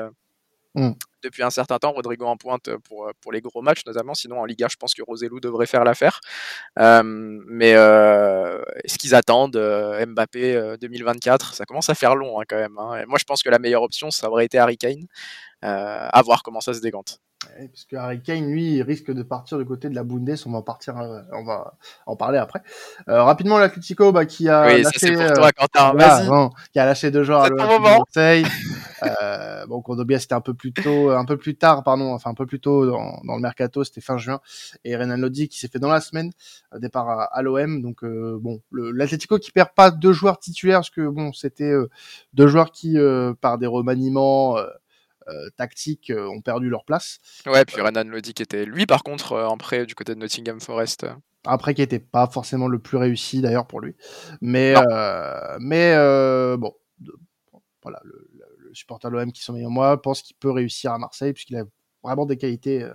Hmm. 0.76 0.92
Depuis 1.24 1.44
un 1.44 1.50
certain 1.50 1.78
temps, 1.78 1.92
Rodrigo 1.92 2.26
en 2.26 2.36
pointe 2.36 2.76
pour, 2.78 3.10
pour 3.22 3.32
les 3.32 3.42
gros 3.42 3.62
matchs, 3.62 3.86
notamment. 3.86 4.14
Sinon, 4.14 4.40
en 4.40 4.46
Liga, 4.46 4.68
je 4.70 4.76
pense 4.76 4.94
que 4.94 5.02
Rosellou 5.02 5.40
devrait 5.40 5.68
faire 5.68 5.84
l'affaire. 5.84 6.20
mais 6.78 7.72
est-ce 7.72 8.98
qu'ils 8.98 9.16
attendent 9.16 9.56
Mbappé 9.56 10.76
2024 10.82 11.54
Ça 11.54 11.66
commence 11.66 11.90
à 11.90 11.96
faire 11.96 12.16
long 12.16 12.42
hein, 12.42 12.44
quand 12.48 12.58
même. 12.58 12.78
Hein. 12.78 13.06
moi, 13.08 13.18
je 13.20 13.24
pense 13.24 13.42
que 13.42 13.50
la 13.50 13.60
meilleure 13.60 13.84
option, 13.84 14.12
ça 14.12 14.30
aurait 14.30 14.46
été 14.46 14.58
Harry 14.58 14.78
Kane. 14.78 15.08
Euh, 15.64 16.10
à 16.12 16.22
voir 16.22 16.44
comment 16.44 16.60
ça 16.60 16.74
se 16.74 16.82
dégante. 16.82 17.20
Parce 17.58 17.86
que 17.86 17.96
Harry 17.96 18.22
Kane, 18.22 18.50
lui, 18.50 18.82
risque 18.82 19.12
de 19.12 19.24
partir 19.24 19.58
du 19.58 19.66
côté 19.66 19.90
de 19.90 19.96
la 19.96 20.04
Bundes. 20.04 20.36
On 20.46 20.52
va 20.52 20.62
partir, 20.62 20.98
euh, 20.98 21.22
on 21.32 21.44
va 21.44 21.74
en 22.06 22.16
parler 22.16 22.38
après. 22.38 22.62
Euh, 23.10 23.24
rapidement, 23.24 23.58
l'Atlético, 23.58 24.12
bah, 24.12 24.26
qui 24.26 24.50
a 24.50 24.66
oui, 24.68 24.82
lâché, 24.84 25.16
ça 25.16 25.28
pour 25.28 25.34
toi, 25.34 25.52
Quentin. 25.52 25.94
Vas-y. 25.94 26.50
qui 26.72 26.80
a 26.80 26.86
lâché 26.86 27.12
deux 27.12 27.24
joueurs 27.24 27.44
à 27.44 27.80
Marseille. 27.80 28.46
euh, 29.04 29.66
bon, 29.68 29.82
Condobia, 29.82 30.20
c'était 30.20 30.36
un 30.36 30.42
peu 30.42 30.54
plus 30.54 30.74
tôt, 30.74 31.12
un 31.12 31.26
peu 31.26 31.38
plus 31.38 31.56
tard, 31.56 31.84
pardon, 31.84 32.14
enfin 32.14 32.32
un 32.32 32.36
peu 32.36 32.46
plus 32.46 32.60
tôt 32.60 32.86
dans, 32.86 33.22
dans 33.24 33.36
le 33.36 33.42
mercato, 33.42 33.84
c'était 33.84 34.02
fin 34.02 34.18
juin. 34.18 34.40
Et 34.84 34.96
Renan 34.96 35.18
Lodi 35.18 35.50
qui 35.50 35.60
s'est 35.60 35.68
fait 35.68 35.80
dans 35.80 35.90
la 35.90 36.02
semaine, 36.02 36.32
départ 36.78 37.10
à, 37.10 37.24
à 37.24 37.42
l'OM. 37.42 37.82
Donc 37.82 38.04
bon, 38.04 38.62
l'Atlético 38.72 39.38
qui 39.38 39.52
perd 39.52 39.70
pas 39.76 39.92
deux 39.92 40.14
joueurs 40.14 40.40
titulaires, 40.40 40.80
parce 40.80 40.90
que 40.90 41.08
bon, 41.08 41.34
c'était 41.34 41.74
deux 42.34 42.48
joueurs 42.48 42.72
qui, 42.72 42.98
par 43.42 43.58
des 43.58 43.68
remaniements 43.68 44.58
euh, 44.58 44.68
tactiques 45.58 46.10
euh, 46.10 46.28
ont 46.28 46.42
perdu 46.42 46.70
leur 46.70 46.86
place. 46.86 47.20
Ouais, 47.46 47.66
puis 47.66 47.82
Renan 47.82 48.04
Lodi 48.04 48.34
qui 48.34 48.44
était 48.44 48.66
lui 48.66 48.86
par 48.86 49.04
contre 49.04 49.34
en 49.34 49.54
euh, 49.54 49.58
prêt 49.58 49.86
du 49.86 49.96
côté 49.96 50.16
de 50.16 50.20
Nottingham 50.20 50.60
Forest. 50.60 51.06
Après 51.46 51.74
qui 51.74 51.82
était 51.82 52.00
pas 52.00 52.28
forcément 52.28 52.68
le 52.68 52.80
plus 52.80 52.98
réussi 52.98 53.42
d'ailleurs 53.42 53.68
pour 53.68 53.82
lui, 53.82 53.96
mais 54.42 54.74
mais 55.60 55.96
bon, 56.58 56.74
voilà 57.82 58.00
le, 58.04 58.30
le 58.60 58.74
supporter 58.74 59.10
de 59.10 59.18
l'OM 59.18 59.32
qui 59.32 59.44
sont 59.44 59.54
meilleurs 59.54 59.70
moi 59.70 60.02
pense 60.02 60.22
qu'il 60.22 60.38
peut 60.38 60.52
réussir 60.52 60.94
à 60.94 60.98
Marseille 60.98 61.34
puisqu'il 61.34 61.58
a 61.58 61.66
vraiment 62.02 62.26
des 62.26 62.38
qualités 62.38 62.90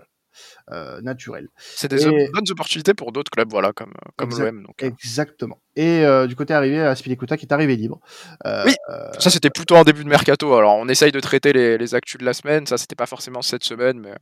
euh, 0.70 1.00
naturel. 1.00 1.48
C'est 1.56 1.88
des 1.88 2.28
bonnes 2.32 2.50
opportunités 2.50 2.94
pour 2.94 3.12
d'autres 3.12 3.30
clubs, 3.30 3.50
voilà, 3.50 3.72
comme, 3.72 3.92
comme 4.16 4.30
l'OM. 4.30 4.66
Euh. 4.68 4.86
Exactement. 4.86 5.60
Et 5.76 6.04
euh, 6.04 6.26
du 6.26 6.36
côté 6.36 6.54
arrivé, 6.54 6.80
à 6.80 6.94
Spilicueta 6.94 7.36
qui 7.36 7.46
est 7.46 7.52
arrivé 7.52 7.76
libre. 7.76 8.00
oui, 8.44 8.74
ça 9.18 9.30
c'était 9.30 9.50
plutôt 9.50 9.76
en 9.76 9.84
début 9.84 10.04
de 10.04 10.08
mercato. 10.08 10.54
Alors 10.54 10.76
on 10.76 10.88
essaye 10.88 11.12
de 11.12 11.20
traiter 11.20 11.52
les, 11.52 11.78
les 11.78 11.94
actus 11.94 12.18
de 12.18 12.24
la 12.24 12.32
semaine, 12.32 12.66
ça 12.66 12.78
c'était 12.78 12.96
pas 12.96 13.06
forcément 13.06 13.42
cette 13.42 13.64
semaine, 13.64 13.98
mais 13.98 14.14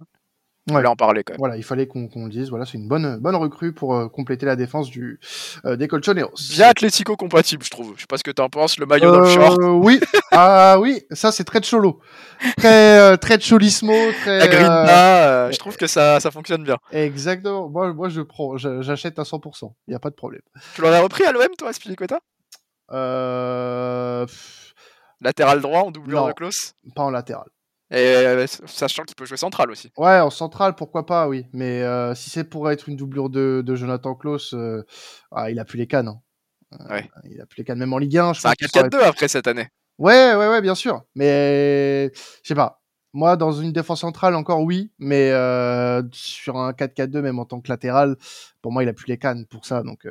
Ouais. 0.68 0.85
en 0.87 0.96
parler 0.96 1.22
quand 1.22 1.35
même. 1.35 1.38
Voilà, 1.38 1.57
il 1.57 1.62
fallait 1.62 1.87
qu'on 1.87 2.09
le 2.14 2.29
dise. 2.29 2.50
Voilà, 2.50 2.66
c'est 2.66 2.76
une 2.76 2.88
bonne 2.88 3.18
bonne 3.18 3.37
recrue 3.37 3.72
pour 3.72 3.94
euh, 3.94 4.09
compléter 4.09 4.46
la 4.46 4.57
défense 4.57 4.90
du 4.90 5.20
euh, 5.64 5.76
des 5.76 5.87
Colchoneros. 5.87 6.35
Bien 6.50 6.68
Atlético 6.68 7.16
compatible, 7.16 7.64
je 7.64 7.70
trouve. 7.70 7.92
Je 7.96 8.00
sais 8.00 8.07
pas 8.07 8.18
ce 8.18 8.24
que 8.24 8.31
t'en 8.33 8.48
penses. 8.48 8.79
Le 8.79 8.87
maillot 8.87 9.14
euh, 9.14 9.68
Oui, 9.70 10.00
ah 10.33 10.76
oui, 10.81 11.02
ça 11.12 11.31
c'est 11.31 11.44
très 11.44 11.62
cholo, 11.62 12.00
très 12.57 12.98
euh, 12.98 13.16
très 13.16 13.40
cholismo, 13.40 13.94
très. 14.22 14.38
La 14.38 14.48
grinta, 14.48 15.50
je 15.52 15.59
trouve 15.59 15.76
que 15.76 15.87
ça 15.87 16.18
ça 16.20 16.31
fonctionne 16.31 16.64
bien. 16.64 16.79
Exactement. 16.90 17.68
Moi 17.68 17.92
moi 17.92 18.09
je 18.09 18.20
prends, 18.22 18.57
j'achète 18.57 19.18
à 19.18 19.22
100%. 19.22 19.72
Il 19.87 19.92
y 19.92 19.94
a 19.94 20.00
pas 20.00 20.11
de 20.11 20.16
problème. 20.16 20.42
Tu 20.74 20.83
l'aurais 20.83 21.00
repris 21.00 21.24
à 21.24 21.33
l'OM 21.33 21.48
toi, 21.57 21.72
Spilicueta 21.72 22.20
Euh. 22.92 24.26
Latéral 25.20 25.61
droit 25.61 25.81
en 25.81 25.90
doublure 25.90 26.26
de 26.26 26.33
close 26.33 26.74
Pas 26.94 27.02
en 27.02 27.11
latéral. 27.11 27.46
Et 27.90 27.99
euh, 27.99 28.46
sachant 28.66 29.05
qu'il 29.05 29.14
peut 29.14 29.27
jouer 29.27 29.37
central 29.37 29.70
aussi. 29.70 29.92
Ouais, 29.96 30.18
en 30.18 30.31
central, 30.31 30.75
pourquoi 30.75 31.07
pas, 31.07 31.29
oui. 31.29 31.46
Mais 31.53 31.83
euh, 31.83 32.14
si 32.14 32.31
c'est 32.31 32.44
pour 32.44 32.70
être 32.70 32.88
une 32.88 32.96
doublure 32.96 33.31
de, 33.31 33.62
de 33.64 33.77
Jonathan 33.77 34.14
Klaus, 34.14 34.55
euh, 34.55 34.85
ah, 35.31 35.51
il 35.51 35.61
a 35.61 35.64
plus 35.64 35.79
les 35.79 35.87
cannes. 35.87 36.09
Hein. 36.09 36.20
Ouais. 36.90 37.09
Il 37.31 37.40
a 37.40 37.46
plus 37.46 37.59
les 37.59 37.64
cannes, 37.64 37.79
même 37.79 37.92
en 37.92 37.99
Ligue 37.99 38.18
1. 38.18 38.35
C'est 38.35 38.49
un 38.49 38.53
4-4-2 38.53 38.99
après 39.03 39.29
cette 39.29 39.46
année. 39.46 39.68
Ouais, 39.99 40.35
ouais, 40.35 40.49
ouais, 40.49 40.61
bien 40.61 40.75
sûr. 40.75 41.03
Mais 41.14 42.11
je 42.12 42.49
sais 42.49 42.57
pas. 42.57 42.83
Moi, 43.12 43.37
dans 43.37 43.53
une 43.53 43.72
défense 43.72 44.01
centrale, 44.01 44.35
encore 44.35 44.61
oui, 44.61 44.90
mais 44.99 45.31
sur 46.12 46.59
un 46.59 46.72
4-4-2, 46.72 47.20
même 47.20 47.38
en 47.38 47.46
tant 47.46 47.61
que 47.61 47.68
latéral, 47.70 48.16
pour 48.61 48.72
moi, 48.72 48.83
il 48.83 48.88
a 48.90 48.92
plus 48.92 49.07
les 49.07 49.16
cannes 49.16 49.46
pour 49.46 49.64
ça. 49.64 49.83
Donc, 49.83 50.07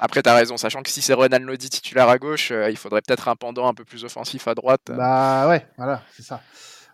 Après, 0.00 0.20
tu 0.20 0.28
as 0.28 0.34
raison, 0.34 0.56
sachant 0.56 0.82
que 0.82 0.90
si 0.90 1.00
c'est 1.00 1.12
Renan 1.12 1.38
Lodi 1.38 1.68
titulaire 1.68 2.08
à 2.08 2.18
gauche, 2.18 2.50
il 2.50 2.76
faudrait 2.76 3.02
peut-être 3.02 3.28
un 3.28 3.36
pendant 3.36 3.68
un 3.68 3.74
peu 3.74 3.84
plus 3.84 4.04
offensif 4.04 4.48
à 4.48 4.54
droite. 4.56 4.82
Bah 4.88 5.46
ouais, 5.48 5.64
voilà, 5.76 6.02
c'est 6.16 6.24
ça. 6.24 6.40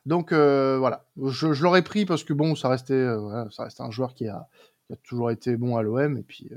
Donc 0.06 0.32
euh, 0.32 0.78
voilà, 0.78 1.04
je, 1.22 1.52
je 1.52 1.62
l'aurais 1.62 1.82
pris 1.82 2.06
parce 2.06 2.24
que 2.24 2.32
bon, 2.32 2.54
ça 2.54 2.68
restait, 2.68 2.94
euh, 2.94 3.48
ça 3.50 3.64
restait 3.64 3.82
un 3.82 3.90
joueur 3.90 4.14
qui 4.14 4.28
a, 4.28 4.48
qui 4.86 4.94
a, 4.94 4.96
toujours 4.96 5.30
été 5.30 5.56
bon 5.56 5.76
à 5.76 5.82
l'OM 5.82 6.16
et 6.16 6.22
puis 6.22 6.48
euh, 6.50 6.56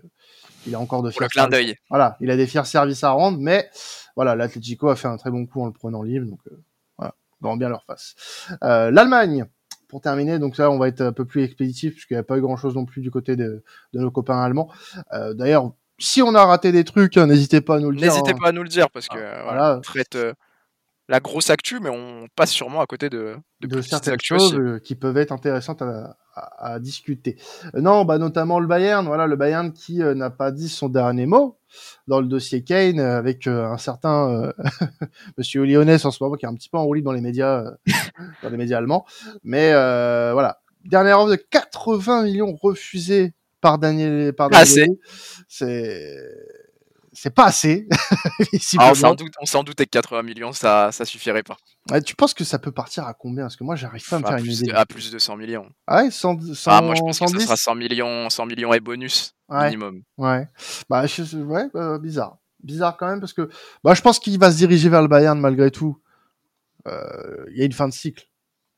il 0.66 0.76
a 0.76 0.80
encore 0.80 1.04
de 1.04 1.12
fiers 1.12 1.28
clin 1.30 1.48
d'œil. 1.48 1.76
Voilà, 1.90 2.18
il 2.22 2.32
a 2.32 2.38
des 2.38 2.48
fiers 2.48 2.66
services 2.66 3.04
à 3.04 3.12
rendre, 3.12 3.40
mais 3.40 3.70
voilà, 4.16 4.36
l'Atlético 4.36 4.90
a 4.90 4.96
fait 4.96 5.08
un 5.08 5.18
très 5.18 5.32
bon 5.32 5.46
coup 5.46 5.62
en 5.62 5.68
le 5.68 5.74
prenant 5.74 6.04
libre, 6.04 6.30
donc 6.30 6.40
voilà, 6.98 7.16
on 7.42 7.58
bien 7.58 7.70
leur 7.70 7.84
face. 7.86 8.16
L'Allemagne. 8.62 9.46
Pour 9.90 10.02
terminer, 10.02 10.40
donc 10.40 10.58
là, 10.58 10.72
on 10.72 10.80
va 10.80 10.88
être 10.88 11.02
un 11.02 11.14
peu 11.14 11.24
plus 11.24 11.44
expéditif 11.44 11.94
puisqu'il 11.94 12.16
n'y 12.16 12.20
a 12.20 12.24
pas 12.24 12.36
eu 12.36 12.42
grand 12.42 12.58
chose 12.58 12.74
non 12.74 12.84
plus 12.84 13.00
du 13.00 13.12
côté 13.12 13.36
de, 13.36 13.64
de 13.94 14.00
nos 14.00 14.10
copains 14.10 14.42
allemands. 14.42 14.72
D'ailleurs, 15.12 15.72
si 16.00 16.24
on 16.24 16.34
a 16.34 16.44
raté 16.44 16.72
des 16.72 16.84
trucs, 16.84 17.16
hein, 17.16 17.28
n'hésitez 17.28 17.62
pas 17.62 17.76
à 17.76 17.80
nous 17.80 17.92
le 17.92 17.98
dire. 17.98 18.08
N'hésitez 18.08 18.32
hein. 18.32 18.38
pas 18.42 18.50
à 18.50 18.52
nous 18.52 18.64
le 18.64 18.70
dire 18.70 18.90
parce 18.90 19.08
que 19.08 19.20
ah, 19.20 19.44
voilà, 19.44 19.80
traite 19.84 20.18
la 21.10 21.20
grosse 21.20 21.50
actu, 21.50 21.80
mais 21.80 21.90
on 21.90 22.28
passe 22.36 22.52
sûrement 22.52 22.82
à 22.82 22.86
côté 22.86 23.10
de, 23.10 23.36
de, 23.62 23.82
certaines 23.82 24.22
choses 24.22 24.56
euh, 24.56 24.80
qui 24.80 24.96
peuvent 24.96 25.18
être 25.18 25.32
intéressantes 25.32 25.82
à, 25.82 26.18
à, 26.58 26.80
discuter. 26.80 27.38
Euh, 27.76 27.82
non, 27.82 28.06
bah 28.06 28.18
notamment 28.18 28.60
le 28.60 28.68
Bayern, 28.68 29.06
voilà 29.06 29.28
le 29.28 29.36
Bayern 29.36 29.74
qui 29.74 30.02
euh, 30.02 30.16
n'a 30.16 30.30
pas 30.30 30.52
dit 30.52 30.70
son 30.70 30.88
dernier 30.88 31.26
mot 31.26 31.58
dans 32.08 32.22
le 32.22 32.28
dossier 32.28 32.64
Kane 32.64 33.00
avec 33.00 33.48
un 33.48 33.78
certain 33.78 34.54
Monsieur 35.38 35.66
Lyonnais 35.66 36.06
en 36.06 36.12
ce 36.12 36.24
moment 36.24 36.36
qui 36.36 36.46
est 36.46 36.50
un 36.50 36.54
petit 36.54 36.70
peu 36.70 36.78
enroulé 36.78 37.02
dans 37.02 37.12
les 37.12 37.22
médias, 37.22 37.64
dans 38.44 38.50
les 38.50 38.58
médias 38.58 38.78
allemands. 38.78 39.06
Mais 39.44 39.72
voilà, 39.72 40.62
dernière 40.86 41.20
offre 41.20 41.32
de 41.32 41.36
80 41.36 42.24
millions 42.24 42.56
refusée 42.62 43.34
par 43.60 43.80
Daniel, 43.80 44.34
par 44.34 44.52
Daniel. 44.52 44.90
C'est 45.48 46.16
c'est 47.14 47.34
pas 47.34 47.46
assez. 47.46 47.88
ah, 48.78 48.92
on 48.92 48.96
s'en 48.96 49.14
doute, 49.16 49.32
doutait 49.66 49.86
que 49.86 49.92
80 49.92 50.24
millions, 50.24 50.52
ça, 50.52 50.92
ça 50.92 51.06
suffirait 51.06 51.44
pas. 51.44 51.58
tu 52.02 52.16
penses 52.16 52.34
que 52.34 52.44
ça 52.44 52.60
peut 52.60 52.72
partir 52.72 53.06
à 53.06 53.14
combien? 53.14 53.46
Parce 53.46 53.56
que 53.56 53.64
moi, 53.64 53.76
j'arrive 53.76 54.08
pas 54.08 54.18
à 54.18 54.20
me 54.20 54.26
faire 54.26 54.38
une 54.38 54.52
idée. 54.52 54.72
à 54.72 54.86
plus 54.86 55.12
de 55.12 55.20
100 55.20 55.38
millions. 55.38 55.70
Ah 55.88 56.04
ouais, 56.04 56.12
100, 56.12 56.38
ah, 56.68 56.82
moi, 56.82 56.96
je 56.96 57.02
pense 57.02 57.20
que 57.20 57.28
ce 57.28 57.40
sera 57.40 57.56
100 57.56 57.76
millions, 57.76 58.30
100 58.30 58.46
millions 58.46 58.74
et 58.74 58.80
bonus 58.80 59.36
minimum. 59.50 60.02
Ouais. 60.18 60.48
Bah, 60.90 61.06
ouais, 61.06 61.70
bah, 61.74 62.00
bizarre. 62.00 62.38
Bizarre 62.64 62.96
quand 62.98 63.08
même 63.08 63.20
parce 63.20 63.34
que 63.34 63.50
bah, 63.84 63.94
je 63.94 64.02
pense 64.02 64.20
qu'il 64.20 64.40
va 64.40 64.52
se 64.52 64.58
diriger 64.58 64.90
vers 64.90 65.02
le 65.02 65.08
Bayern 65.10 65.40
malgré 65.40 65.70
tout. 65.70 66.02
Euh, 66.88 67.46
il 67.52 67.58
y 67.58 67.62
a 67.62 67.66
une 67.66 67.74
fin 67.74 67.88
de 67.88 67.94
cycle. 67.94 68.28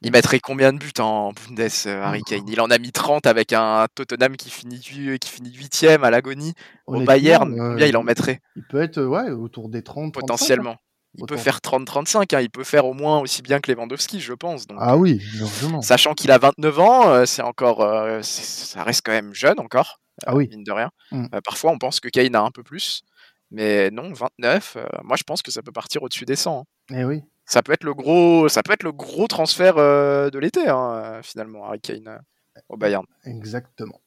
Il 0.05 0.11
mettrait 0.11 0.39
combien 0.39 0.71
de 0.71 0.77
buts 0.77 0.91
en 0.99 1.31
Bundes, 1.33 1.67
euh, 1.87 2.03
Harry 2.03 2.21
Kane? 2.21 2.47
Il 2.47 2.61
en 2.61 2.69
a 2.69 2.77
mis 2.77 2.91
30 2.91 3.25
avec 3.25 3.53
un 3.53 3.87
Tottenham 3.95 4.37
qui 4.37 4.51
finit, 4.51 4.79
qui 4.79 5.29
finit 5.29 5.51
8 5.51 5.83
à 6.03 6.11
l'agonie. 6.11 6.53
Au 6.85 7.01
Bayern, 7.01 7.51
euh, 7.51 7.71
combien 7.71 7.87
il 7.87 7.97
en 7.97 8.03
mettrait? 8.03 8.39
Il 8.55 8.61
peut 8.69 8.83
être 8.83 9.01
ouais, 9.01 9.31
autour 9.31 9.67
des 9.67 9.81
30. 9.81 10.13
Potentiellement. 10.13 10.73
Hein. 10.73 11.17
Il 11.17 11.25
peut 11.25 11.37
faire 11.37 11.57
30-35, 11.57 12.35
hein. 12.35 12.41
il 12.41 12.51
peut 12.51 12.63
faire 12.63 12.85
au 12.85 12.93
moins 12.93 13.19
aussi 13.19 13.41
bien 13.41 13.59
que 13.59 13.71
Lewandowski, 13.71 14.19
je 14.19 14.33
pense. 14.33 14.67
ah 14.77 14.95
oui, 14.95 15.21
largement. 15.39 15.81
Sachant 15.81 16.13
qu'il 16.13 16.29
a 16.29 16.37
29 16.37 16.79
ans, 16.79 17.09
euh, 17.09 17.25
c'est 17.25 17.41
encore, 17.41 17.79
ça 18.21 18.83
reste 18.83 19.01
quand 19.03 19.13
même 19.13 19.33
jeune 19.33 19.59
encore. 19.59 19.99
Ah 20.27 20.35
oui. 20.35 20.47
Mine 20.51 20.63
de 20.63 20.71
rien. 20.71 20.91
Mm. 21.11 21.27
parfois, 21.43 21.71
on 21.71 21.79
pense 21.79 21.99
que 21.99 22.09
Kane 22.09 22.35
a 22.35 22.41
un 22.41 22.51
peu 22.51 22.61
plus, 22.61 23.01
mais 23.49 23.89
non, 23.89 24.13
29. 24.13 24.77
moi, 25.03 25.17
je 25.17 25.23
pense 25.23 25.41
que 25.41 25.49
ça 25.49 25.63
peut 25.63 25.71
partir 25.71 26.03
au-dessus 26.03 26.25
des 26.25 26.35
100. 26.35 26.59
Hein. 26.59 26.95
Eh 26.95 27.05
oui 27.05 27.23
ça 27.45 27.61
peut 27.61 27.73
être 27.73 27.83
le 27.83 27.93
gros, 27.93 28.49
ça 28.49 28.63
peut 28.63 28.73
être 28.73 28.83
le 28.83 28.91
gros 28.91 29.27
transfert 29.27 29.75
euh, 29.77 30.29
de 30.29 30.39
l'été 30.39 30.67
hein, 30.67 31.19
finalement, 31.23 31.65
Harry 31.65 31.79
Kane 31.79 32.07
euh, 32.07 32.59
au 32.69 32.77
Bayern. 32.77 33.05
Exactement. 33.23 34.01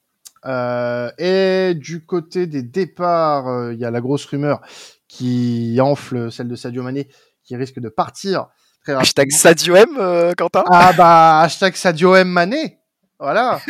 Euh, 0.45 1.11
et 1.19 1.75
du 1.75 2.05
côté 2.05 2.47
des 2.47 2.63
départs, 2.63 3.73
il 3.73 3.79
y 3.79 3.85
a 3.85 3.91
la 3.91 4.01
grosse 4.01 4.25
rumeur 4.27 4.61
qui 5.09 5.79
enfle 5.81 6.31
celle 6.31 6.49
de 6.49 6.57
Sadio 6.57 6.83
Mané, 6.83 7.09
qui 7.45 7.57
risque 7.57 7.81
de 7.81 7.89
partir 7.89 8.49
très 8.83 8.95
rapidement. 8.95 9.01
Hashtag 9.01 9.31
Sadio 9.31 9.77
M, 9.77 10.35
Quentin. 10.37 10.65
Ah 10.71 10.93
bah 10.93 11.41
hashtag 11.41 11.75
Sadio 11.75 12.15
M 12.15 12.29
Mané. 12.29 12.78
Voilà. 13.21 13.61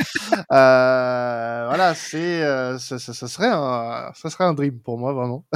euh, 0.53 1.65
voilà, 1.69 1.95
c'est 1.95 2.43
euh, 2.43 2.79
ça, 2.79 2.99
ça, 2.99 3.15
ça, 3.15 3.29
serait 3.29 3.49
un 3.51 4.11
ça 4.15 4.29
serait 4.29 4.45
un 4.45 4.53
dream 4.55 4.79
pour 4.81 4.99
moi 4.99 5.13
vraiment. 5.13 5.47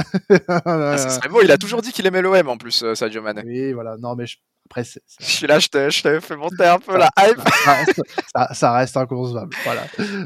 ah, 0.47 0.97
ça 0.97 1.09
serait 1.09 1.29
beau, 1.29 1.41
il 1.43 1.51
a 1.51 1.57
toujours 1.57 1.81
dit 1.81 1.91
qu'il 1.91 2.05
aimait 2.07 2.21
l'OM 2.21 2.49
en 2.49 2.57
plus 2.57 2.83
euh, 2.83 2.95
Sadio 2.95 3.21
Mane. 3.21 3.43
Oui, 3.45 3.73
voilà. 3.73 3.97
Non 3.97 4.15
mais 4.15 4.25
Après, 4.65 4.83
c'est, 4.83 5.01
je 5.19 5.25
suis 5.25 5.47
là, 5.47 5.59
je 5.59 5.67
t'ai, 5.67 6.21
fait 6.21 6.35
monter 6.35 6.65
un 6.65 6.79
peu 6.79 6.97
la 6.97 7.09
hype. 7.19 7.39
Ça 8.53 8.73
reste, 8.73 8.97
inconcevable, 8.97 9.55
voilà. 9.63 9.83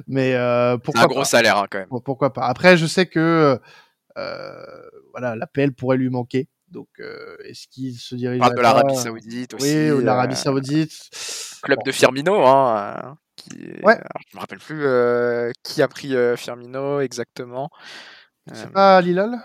Mais 0.08 0.34
euh, 0.36 0.78
pourquoi 0.78 1.04
un 1.04 1.08
gros 1.08 1.26
salaire 1.26 1.58
hein, 1.58 1.68
quand 1.70 1.80
même. 1.80 1.90
Pourquoi 2.06 2.32
pas? 2.32 2.46
Après, 2.46 2.78
je 2.78 2.86
sais 2.86 3.06
que 3.06 3.60
euh, 4.18 4.66
voilà, 5.12 5.36
l'APL 5.36 5.74
pourrait 5.74 5.98
lui 5.98 6.10
manquer. 6.10 6.48
Donc, 6.70 6.88
euh, 7.00 7.38
est-ce 7.46 7.68
qu'il 7.68 7.96
se 7.96 8.16
dirige 8.16 8.42
de 8.42 8.62
l'Arabie 8.62 8.96
Saoudite 8.96 9.54
aussi 9.54 9.66
Oui, 9.66 9.92
ou 9.92 10.00
l'Arabie 10.02 10.36
Saoudite. 10.36 11.10
Club 11.64 11.80
de 11.86 11.92
Firmino, 11.92 12.46
hein. 12.46 13.18
Qui... 13.50 13.72
Ouais. 13.84 14.00
je 14.32 14.36
me 14.36 14.40
rappelle 14.40 14.60
plus 14.60 14.84
qui 15.64 15.82
a 15.82 15.88
pris 15.88 16.14
Firmino 16.36 17.00
exactement. 17.02 17.70
C'est 18.54 18.72
pas 18.72 19.02
Lilal 19.02 19.40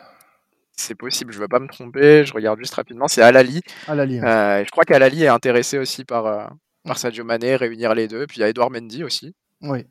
c'est 0.74 0.94
possible, 0.94 1.32
je 1.32 1.38
ne 1.38 1.42
veux 1.42 1.48
pas 1.48 1.60
me 1.60 1.68
tromper, 1.68 2.24
je 2.24 2.32
regarde 2.32 2.58
juste 2.58 2.74
rapidement, 2.74 3.06
c'est 3.06 3.22
Alali. 3.22 3.60
Alali 3.86 4.16
je 4.16 4.70
crois 4.70 4.84
qu'Alali 4.84 5.22
est 5.22 5.28
intéressé 5.28 5.78
aussi 5.78 6.04
par, 6.04 6.50
par 6.84 6.98
Sadio 6.98 7.24
Mané, 7.24 7.56
réunir 7.56 7.94
les 7.94 8.08
deux. 8.08 8.26
Puis 8.26 8.38
il 8.38 8.40
y 8.40 8.44
a 8.44 8.48
Edouard 8.48 8.70
Mendy 8.70 9.04
aussi. 9.04 9.34
Oui. 9.60 9.86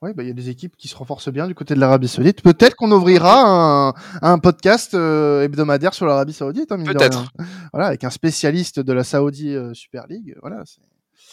Oui, 0.00 0.12
bah, 0.14 0.22
il 0.22 0.28
y 0.28 0.30
a 0.30 0.34
des 0.34 0.48
équipes 0.48 0.76
qui 0.76 0.86
se 0.86 0.94
renforcent 0.94 1.30
bien 1.30 1.48
du 1.48 1.56
côté 1.56 1.74
de 1.74 1.80
l'Arabie 1.80 2.06
Saoudite. 2.06 2.40
Peut-être 2.42 2.76
qu'on 2.76 2.92
ouvrira 2.92 3.88
un, 3.88 3.94
un 4.22 4.38
podcast 4.38 4.94
hebdomadaire 4.94 5.92
sur 5.92 6.06
l'Arabie 6.06 6.32
Saoudite. 6.32 6.70
Hein, 6.70 6.84
Peut-être. 6.84 7.32
Voilà, 7.72 7.88
avec 7.88 8.04
un 8.04 8.10
spécialiste 8.10 8.78
de 8.78 8.92
la 8.92 9.02
Saudi 9.02 9.56
Super 9.72 10.06
League. 10.06 10.36
Voilà, 10.40 10.62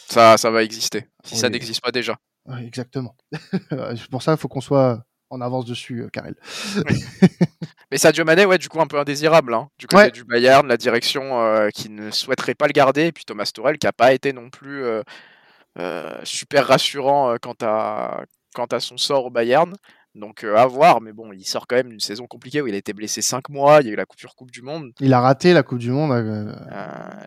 ça, 0.07 0.37
ça 0.37 0.51
va 0.51 0.63
exister, 0.63 1.07
si 1.23 1.35
ça 1.35 1.49
n'existe 1.49 1.81
pas 1.81 1.91
déjà. 1.91 2.17
Oui, 2.45 2.63
exactement. 2.65 3.15
Pour 4.11 4.21
ça, 4.21 4.33
il 4.33 4.37
faut 4.37 4.47
qu'on 4.47 4.61
soit 4.61 5.03
en 5.29 5.41
avance 5.41 5.65
dessus, 5.65 6.03
euh, 6.03 6.09
Karel. 6.09 6.35
Mais 7.91 7.97
Sadio 7.97 8.23
Mané, 8.23 8.45
ouais, 8.45 8.57
du 8.57 8.69
coup, 8.69 8.79
un 8.79 8.87
peu 8.87 8.99
indésirable. 8.99 9.53
Hein. 9.53 9.69
Du 9.77 9.87
côté 9.87 10.11
du 10.11 10.23
Bayern, 10.23 10.67
la 10.67 10.77
direction 10.77 11.39
euh, 11.41 11.69
qui 11.69 11.89
ne 11.89 12.11
souhaiterait 12.11 12.55
pas 12.55 12.67
le 12.67 12.73
garder. 12.73 13.07
Et 13.07 13.11
puis 13.11 13.25
Thomas 13.25 13.49
Torel 13.53 13.77
qui 13.77 13.87
n'a 13.87 13.93
pas 13.93 14.13
été 14.13 14.33
non 14.33 14.49
plus 14.49 14.83
euh, 14.83 16.21
super 16.23 16.67
rassurant 16.67 17.35
quant 17.41 17.55
à, 17.61 18.23
quant 18.53 18.65
à 18.65 18.79
son 18.79 18.97
sort 18.97 19.25
au 19.25 19.29
Bayern. 19.29 19.75
Donc 20.15 20.45
à 20.45 20.65
voir, 20.65 21.01
mais 21.01 21.11
bon, 21.11 21.33
il 21.33 21.43
sort 21.43 21.67
quand 21.67 21.75
même 21.75 21.89
d'une 21.89 21.99
saison 21.99 22.25
compliquée 22.25 22.61
où 22.61 22.67
il 22.67 22.73
a 22.73 22.77
été 22.77 22.93
blessé 22.93 23.21
5 23.21 23.49
mois, 23.49 23.81
il 23.81 23.87
y 23.87 23.89
a 23.89 23.93
eu 23.93 23.97
la 23.97 24.05
coupure 24.05 24.33
Coupe 24.35 24.49
du 24.49 24.61
Monde. 24.61 24.93
Il 25.01 25.13
a 25.13 25.19
raté 25.19 25.51
la 25.51 25.61
Coupe 25.61 25.79
du 25.79 25.91
Monde. 25.91 26.55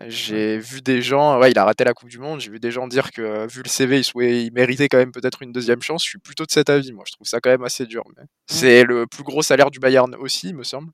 j'ai 0.07 0.57
vu 0.57 0.81
des 0.81 1.01
gens, 1.03 1.39
ouais, 1.39 1.51
il 1.51 1.59
a 1.59 1.65
raté 1.65 1.83
la 1.83 1.93
Coupe 1.93 2.09
du 2.09 2.17
Monde, 2.17 2.41
j'ai 2.41 2.49
vu 2.49 2.59
des 2.59 2.71
gens 2.71 2.87
dire 2.87 3.11
que 3.11 3.47
vu 3.47 3.61
le 3.63 3.69
CV, 3.69 3.99
il, 3.99 4.23
il 4.23 4.51
méritait 4.53 4.89
quand 4.89 4.97
même 4.97 5.11
peut-être 5.11 5.43
une 5.43 5.51
deuxième 5.51 5.83
chance. 5.83 6.03
Je 6.03 6.09
suis 6.09 6.19
plutôt 6.19 6.45
de 6.45 6.51
cet 6.51 6.71
avis, 6.71 6.91
moi, 6.91 7.03
je 7.07 7.13
trouve 7.13 7.27
ça 7.27 7.39
quand 7.39 7.51
même 7.51 7.63
assez 7.63 7.85
dur. 7.85 8.03
Mais... 8.17 8.23
Mmh. 8.23 8.27
C'est 8.47 8.83
le 8.83 9.05
plus 9.05 9.23
gros 9.23 9.43
salaire 9.43 9.69
du 9.69 9.79
Bayern 9.79 10.15
aussi, 10.15 10.53
me 10.53 10.63
semble. 10.63 10.91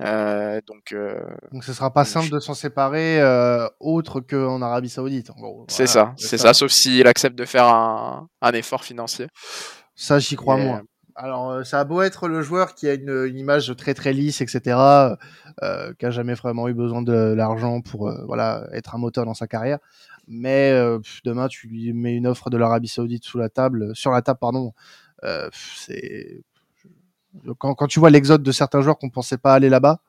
donc, 0.00 0.94
donc 1.50 1.64
ce 1.64 1.72
sera 1.72 1.94
pas 1.94 2.04
simple 2.04 2.28
de 2.28 2.40
s'en 2.40 2.52
séparer 2.52 3.22
autre 3.80 4.20
qu'en 4.20 4.60
Arabie 4.60 4.90
Saoudite. 4.90 5.30
c'est 5.68 5.86
ça, 5.86 6.12
c'est 6.18 6.36
ça. 6.36 6.52
sauf 6.52 6.70
s'il 6.70 7.06
accepte 7.06 7.36
de 7.36 7.46
faire 7.46 7.64
un, 7.64 8.28
un 8.42 8.52
effort 8.52 8.84
financier. 8.84 9.28
Ça, 9.94 10.18
j'y 10.18 10.36
crois 10.36 10.58
moins 10.58 10.82
alors, 11.16 11.50
euh, 11.50 11.64
ça 11.64 11.80
a 11.80 11.84
beau 11.84 12.02
être 12.02 12.28
le 12.28 12.42
joueur 12.42 12.74
qui 12.74 12.88
a 12.88 12.94
une, 12.94 13.32
image 13.36 13.74
très 13.76 13.94
très 13.94 14.12
lisse, 14.12 14.40
etc., 14.42 14.76
euh, 15.62 15.92
qui 15.98 16.06
a 16.06 16.10
jamais 16.10 16.34
vraiment 16.34 16.68
eu 16.68 16.74
besoin 16.74 17.02
de 17.02 17.32
l'argent 17.34 17.80
pour 17.80 18.08
euh, 18.08 18.24
voilà 18.26 18.66
être 18.72 18.94
un 18.94 18.98
moteur 18.98 19.24
dans 19.24 19.34
sa 19.34 19.46
carrière. 19.46 19.78
Mais 20.28 20.72
demain, 21.24 21.46
tu 21.46 21.68
lui 21.68 21.92
mets 21.92 22.16
une 22.16 22.26
offre 22.26 22.50
de 22.50 22.56
l'Arabie 22.56 22.88
Saoudite 22.88 23.24
sous 23.24 23.38
la 23.38 23.48
table, 23.48 23.94
sur 23.94 24.10
la 24.10 24.22
table, 24.22 24.40
pardon. 24.40 24.72
c'est 25.52 26.42
quand, 27.58 27.74
quand, 27.74 27.86
tu 27.86 28.00
vois 28.00 28.10
l'exode 28.10 28.42
de 28.42 28.52
certains 28.52 28.80
joueurs 28.80 28.98
qu'on 28.98 29.10
pensait 29.10 29.38
pas 29.38 29.54
aller 29.54 29.68
là-bas, 29.68 30.00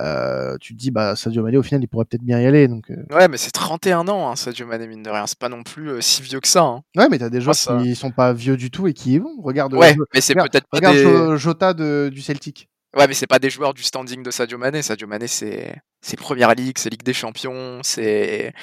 euh, 0.00 0.56
tu 0.58 0.74
te 0.74 0.78
dis 0.78 0.90
bah 0.90 1.16
Sadio 1.16 1.42
Mané 1.42 1.58
au 1.58 1.62
final 1.62 1.82
il 1.82 1.86
pourrait 1.86 2.06
peut-être 2.06 2.22
bien 2.22 2.40
y 2.40 2.46
aller 2.46 2.66
donc 2.66 2.90
euh. 2.90 3.04
ouais 3.14 3.28
mais 3.28 3.36
c'est 3.36 3.50
31 3.50 4.08
ans 4.08 4.30
hein, 4.30 4.36
Sadio 4.36 4.66
Mané 4.66 4.86
mine 4.86 5.02
de 5.02 5.10
rien. 5.10 5.26
C'est 5.26 5.38
pas 5.38 5.50
non 5.50 5.62
plus 5.62 5.90
euh, 5.90 6.00
si 6.00 6.22
vieux 6.22 6.40
que 6.40 6.48
ça 6.48 6.62
hein. 6.62 6.82
ouais 6.96 7.08
mais 7.10 7.18
t'as 7.18 7.28
des 7.28 7.42
joueurs 7.42 7.54
qui 7.54 7.94
sont 7.94 8.10
pas 8.10 8.32
vieux 8.32 8.56
du 8.56 8.70
tout 8.70 8.86
et 8.86 8.94
qui 8.94 9.12
y 9.12 9.18
vont. 9.18 9.36
Regarde 9.42 9.74
ouais 9.74 9.94
mais 10.14 10.22
c'est 10.22 10.34
peut-être 10.34 10.66
pas 10.68 10.78
regarde 10.78 11.36
Jota 11.36 11.74
de, 11.74 12.10
du 12.12 12.22
Celtic. 12.22 12.70
Ouais 12.96 13.06
mais 13.06 13.14
c'est 13.14 13.26
pas 13.26 13.38
des 13.38 13.50
joueurs 13.50 13.74
du 13.74 13.82
standing 13.82 14.22
de 14.22 14.30
Sadio 14.30 14.56
Mané. 14.56 14.80
Sadio 14.80 15.06
Mané 15.06 15.26
c'est 15.26 15.76
c'est 16.00 16.16
première 16.16 16.54
ligue 16.54 16.78
c'est 16.78 16.88
Ligue 16.88 17.02
des 17.02 17.14
Champions 17.14 17.80
c'est 17.82 18.54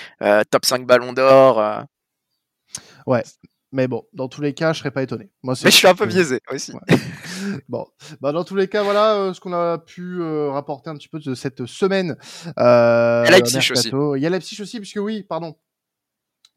top 0.50 0.66
5 0.66 0.88
Ballon 0.88 1.14
d'Or 1.14 1.86
ouais 3.06 3.24
mais 3.72 3.88
bon, 3.88 4.06
dans 4.14 4.28
tous 4.28 4.42
les 4.42 4.54
cas, 4.54 4.74
je 4.74 4.80
serais 4.80 4.92
pas 4.92 5.04
étonné. 5.04 5.30
Moi, 5.44 5.56
mais 5.64 5.72
je 5.72 5.76
suis 5.76 5.88
un 5.88 5.96
peu 5.96 6.06
biaisé 6.06 6.42
aussi. 6.52 6.74
bon, 7.70 7.86
bah, 8.22 8.32
dans 8.32 8.44
tous 8.44 8.56
les 8.56 8.68
cas, 8.68 8.84
voilà 8.84 9.16
euh, 9.16 9.34
ce 9.34 9.40
qu'on 9.40 9.54
a 9.54 9.78
pu 9.78 10.22
euh, 10.22 10.50
rapporter 10.52 10.90
un 10.90 10.96
petit 10.96 11.08
peu 11.08 11.20
de 11.20 11.36
cette 11.36 11.66
semaine. 11.66 12.18
Euh, 12.58 13.24
Il 13.26 13.32
y 13.32 13.34
a 13.34 13.38
Leipzig 13.38 13.72
aussi. 13.72 13.90
Il 13.90 14.22
y 14.22 14.26
a 14.26 14.30
Leipzig 14.30 14.62
aussi, 14.62 14.80
puisque 14.80 14.98
oui, 14.98 15.24
pardon. 15.24 15.56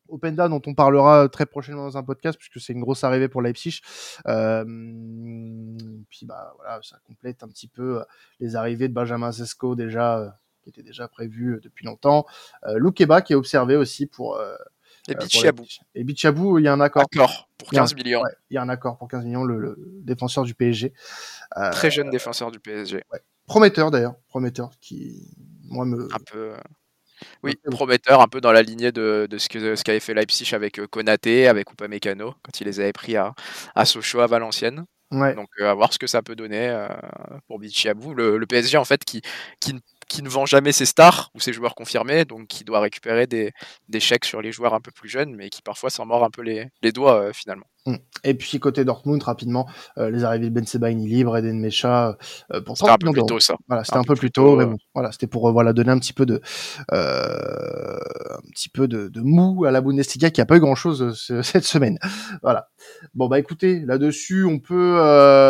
Openda, 0.09 0.49
dont 0.49 0.61
on 0.67 0.75
parlera 0.75 1.29
très 1.29 1.47
prochainement 1.47 1.85
dans 1.85 1.97
un 1.97 2.03
podcast, 2.03 2.39
puisque 2.39 2.61
c'est 2.61 2.75
une 2.75 2.81
grosse 2.81 3.03
arrivée 3.03 3.29
pour 3.29 3.41
Leipzig. 3.41 3.81
Euh, 4.27 4.65
puis 6.11 6.27
bah 6.27 6.53
voilà, 6.57 6.81
ça 6.83 6.99
complète 7.07 7.43
un 7.43 7.49
petit 7.49 7.69
peu 7.69 8.01
euh, 8.01 8.05
les 8.39 8.55
arrivées 8.57 8.89
de 8.89 8.93
Benjamin 8.93 9.33
Zesco 9.33 9.75
déjà, 9.75 10.39
qui 10.63 10.69
était 10.69 10.83
déjà 10.83 11.09
prévu 11.09 11.61
depuis 11.63 11.87
longtemps. 11.87 12.27
Euh, 12.67 12.79
Loukeba 12.79 13.23
qui 13.23 13.33
est 13.33 13.37
observé 13.37 13.77
aussi 13.77 14.07
pour 14.07 14.39
et 15.09 15.15
Bichabou. 15.15 15.65
Et 15.95 16.05
Bichabou, 16.05 16.59
il 16.59 16.65
y 16.65 16.69
a 16.69 16.73
un 16.73 16.81
accord. 16.81 17.05
Accord 17.13 17.49
pour 17.59 17.71
15 17.71 17.95
millions. 17.95 18.23
il 18.51 18.55
y 18.55 18.59
a 18.59 18.63
un 18.63 18.69
accord 18.69 18.99
pour 18.99 19.09
15 19.09 19.25
millions, 19.25 19.45
le, 19.45 19.77
défenseur 20.03 20.45
du 20.45 20.55
PSG. 20.55 20.93
Euh, 21.57 21.71
Très 21.71 21.91
jeune 21.91 22.11
défenseur 22.11 22.51
du 22.51 22.61
PSG. 22.61 23.03
Prometteur 23.47 23.91
d'ailleurs, 23.91 24.15
prometteur 24.29 24.71
qui, 24.81 25.35
moi, 25.65 25.85
me. 25.85 26.09
Un 26.15 26.19
peu. 26.19 26.53
Oui, 27.45 27.55
prometteur, 27.71 28.21
un 28.21 28.27
peu 28.27 28.41
dans 28.41 28.51
la 28.51 28.63
lignée 28.63 28.91
de, 28.91 29.29
de 29.31 29.39
ce 29.39 29.49
qu'avait 29.49 29.77
ce 30.01 30.05
fait 30.05 30.15
Leipzig 30.15 30.55
avec 30.55 30.81
euh, 30.81 30.89
Konaté, 30.89 31.47
avec 31.47 31.71
Upamecano, 31.71 32.35
quand 32.43 32.61
il 32.61 32.67
les 32.67 32.81
avait 32.81 32.93
pris 32.93 33.17
à, 33.17 33.33
à 33.77 33.85
Sochaux, 33.85 34.21
à 34.21 34.27
Valenciennes. 34.27 34.85
Ouais. 35.13 35.35
Donc, 35.35 35.49
euh, 35.61 35.71
à 35.71 35.75
voir 35.75 35.93
ce 35.93 35.99
que 35.99 36.07
ça 36.07 36.23
peut 36.23 36.35
donner 36.35 36.87
pour 37.47 37.59
Bichabou. 37.59 38.15
Le, 38.15 38.39
le, 38.39 38.47
PSG, 38.47 38.77
en 38.79 38.85
fait, 38.85 39.05
qui, 39.05 39.23
qui 39.61 39.75
ne 39.75 39.79
qui 40.13 40.23
ne 40.23 40.29
vend 40.29 40.45
jamais 40.45 40.73
ses 40.73 40.85
stars 40.85 41.31
ou 41.35 41.41
ses 41.41 41.55
joueurs 41.55 41.75
confirmés, 41.75 42.27
donc 42.27 42.47
qui 42.47 42.65
doit 42.65 42.81
récupérer 42.81 43.27
des, 43.27 43.53
des 43.89 43.99
chèques 43.99 44.27
sur 44.27 44.43
les 44.43 44.53
joueurs 44.53 44.75
un 44.75 44.81
peu 44.81 44.91
plus 44.91 45.09
jeunes, 45.09 45.35
mais 45.35 45.49
qui 45.49 45.63
parfois 45.63 45.89
s'en 45.89 46.05
mord 46.05 46.23
un 46.23 46.29
peu 46.29 46.43
les, 46.43 46.69
les 46.83 46.93
doigts 46.93 47.19
euh, 47.19 47.33
finalement. 47.33 47.65
Mmh. 47.87 47.95
Et 48.23 48.35
puis 48.35 48.61
côté 48.61 48.85
Dortmund, 48.85 49.23
rapidement, 49.23 49.67
euh, 49.97 50.11
les 50.11 50.23
arrivées 50.23 50.51
de 50.51 50.55
Ben 50.55 50.67
Sebaini 50.67 51.09
libre, 51.09 51.35
Eden 51.39 51.59
Mecha, 51.59 52.19
euh, 52.53 52.61
pour 52.61 52.77
c'était 52.77 52.91
un 52.91 52.99
peu 52.99 53.11
plus 53.11 53.25
tôt 53.25 53.41
ça. 53.41 53.57
Voilà, 53.69 53.85
c'était 53.85 53.97
un, 53.97 54.05
peu 54.05 54.15
plus 54.15 54.31
tôt, 54.31 54.55
mais 54.55 54.67
bon, 54.67 54.77
voilà, 54.95 55.13
c'était 55.13 55.27
pour 55.27 55.51
voilà 55.51 55.73
donner 55.73 55.91
un 55.91 55.99
petit 55.99 56.13
peu 56.13 56.27
de 56.27 56.43
un 56.91 58.51
petit 58.51 58.69
peu 58.69 58.89
de, 58.89 59.09
de, 59.09 59.21
mou 59.23 59.65
à 59.65 59.71
la 59.71 59.81
Bundesliga 59.81 60.31
qui 60.31 60.43
a 60.43 60.45
pas 60.45 60.59
eu 60.59 60.61
grand 60.61 60.75
chose 60.75 61.19
cette 61.43 61.65
semaine. 61.65 61.99
voilà. 62.43 62.69
Bon 63.15 63.29
bah 63.29 63.39
écoutez, 63.39 63.81
là-dessus, 63.81 64.45
on 64.45 64.59
peut 64.59 65.01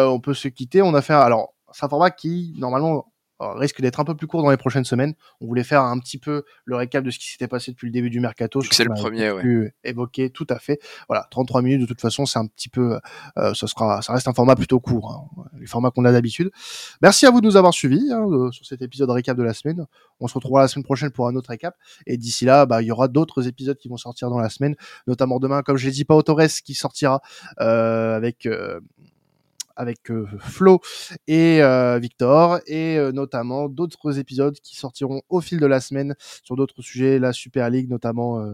on 0.06 0.20
peut 0.20 0.34
se 0.34 0.46
quitter. 0.46 0.82
On 0.82 0.94
a 0.94 1.02
fait 1.02 1.14
alors 1.14 1.52
c'est 1.72 1.84
un 1.84 1.88
format 1.88 2.10
qui 2.10 2.54
normalement 2.58 3.11
risque 3.56 3.80
d'être 3.80 4.00
un 4.00 4.04
peu 4.04 4.14
plus 4.14 4.26
court 4.26 4.42
dans 4.42 4.50
les 4.50 4.56
prochaines 4.56 4.84
semaines. 4.84 5.14
On 5.40 5.46
voulait 5.46 5.64
faire 5.64 5.82
un 5.82 5.98
petit 5.98 6.18
peu 6.18 6.44
le 6.64 6.76
récap 6.76 7.04
de 7.04 7.10
ce 7.10 7.18
qui 7.18 7.30
s'était 7.30 7.48
passé 7.48 7.72
depuis 7.72 7.86
le 7.86 7.92
début 7.92 8.10
du 8.10 8.20
mercato. 8.20 8.62
C'est 8.70 8.84
le 8.84 8.90
premier, 8.94 9.30
ouais. 9.30 9.74
Évoqué, 9.84 10.30
tout 10.30 10.46
à 10.48 10.58
fait. 10.58 10.80
Voilà, 11.08 11.26
33 11.30 11.62
minutes 11.62 11.80
de 11.80 11.86
toute 11.86 12.00
façon, 12.00 12.26
c'est 12.26 12.38
un 12.38 12.46
petit 12.46 12.68
peu, 12.68 12.98
euh, 13.38 13.54
ça 13.54 13.66
sera, 13.66 14.02
ça 14.02 14.12
reste 14.12 14.28
un 14.28 14.32
format 14.32 14.54
plutôt 14.54 14.80
court, 14.80 15.30
hein, 15.36 15.44
les 15.58 15.66
formats 15.66 15.90
qu'on 15.90 16.04
a 16.04 16.12
d'habitude. 16.12 16.50
Merci 17.00 17.26
à 17.26 17.30
vous 17.30 17.40
de 17.40 17.46
nous 17.46 17.56
avoir 17.56 17.74
suivis 17.74 18.10
hein, 18.12 18.26
sur 18.52 18.64
cet 18.66 18.82
épisode 18.82 19.10
récap 19.10 19.36
de 19.36 19.42
la 19.42 19.54
semaine. 19.54 19.86
On 20.20 20.28
se 20.28 20.34
retrouvera 20.34 20.62
la 20.62 20.68
semaine 20.68 20.84
prochaine 20.84 21.10
pour 21.10 21.28
un 21.28 21.34
autre 21.36 21.50
récap. 21.50 21.76
Et 22.06 22.16
d'ici 22.16 22.44
là, 22.44 22.66
bah, 22.66 22.82
il 22.82 22.86
y 22.86 22.92
aura 22.92 23.08
d'autres 23.08 23.48
épisodes 23.48 23.76
qui 23.76 23.88
vont 23.88 23.96
sortir 23.96 24.30
dans 24.30 24.38
la 24.38 24.48
semaine, 24.48 24.76
notamment 25.06 25.38
demain, 25.38 25.62
comme 25.62 25.76
je 25.76 25.86
l'ai 25.86 25.92
dit, 25.92 26.04
Pao 26.04 26.22
Torres 26.22 26.62
qui 26.64 26.74
sortira 26.74 27.20
euh, 27.60 28.16
avec 28.16 28.46
euh, 28.46 28.80
avec 29.76 30.10
Flo 30.38 30.80
et 31.26 31.60
Victor, 32.00 32.60
et 32.66 32.98
notamment 33.12 33.68
d'autres 33.68 34.18
épisodes 34.18 34.58
qui 34.60 34.76
sortiront 34.76 35.22
au 35.28 35.40
fil 35.40 35.60
de 35.60 35.66
la 35.66 35.80
semaine 35.80 36.14
sur 36.42 36.56
d'autres 36.56 36.82
sujets, 36.82 37.18
la 37.18 37.32
Super 37.32 37.70
League 37.70 37.90
notamment 37.90 38.44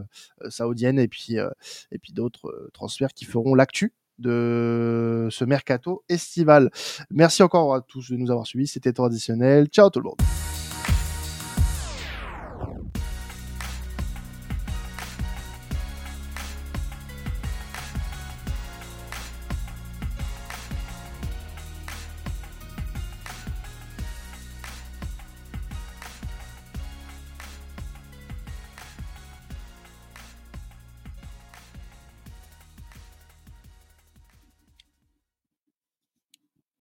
saoudienne, 0.48 0.98
et 0.98 1.08
puis, 1.08 1.36
et 1.36 1.98
puis 1.98 2.12
d'autres 2.12 2.70
transferts 2.72 3.14
qui 3.14 3.24
feront 3.24 3.54
l'actu 3.54 3.92
de 4.18 5.28
ce 5.30 5.44
mercato 5.44 6.02
estival. 6.08 6.70
Merci 7.10 7.42
encore 7.42 7.74
à 7.74 7.80
tous 7.80 8.10
de 8.10 8.16
nous 8.16 8.30
avoir 8.30 8.46
suivis, 8.46 8.66
c'était 8.66 8.92
traditionnel. 8.92 9.68
Ciao 9.68 9.90
tout 9.90 10.00
le 10.00 10.06
monde. 10.06 10.37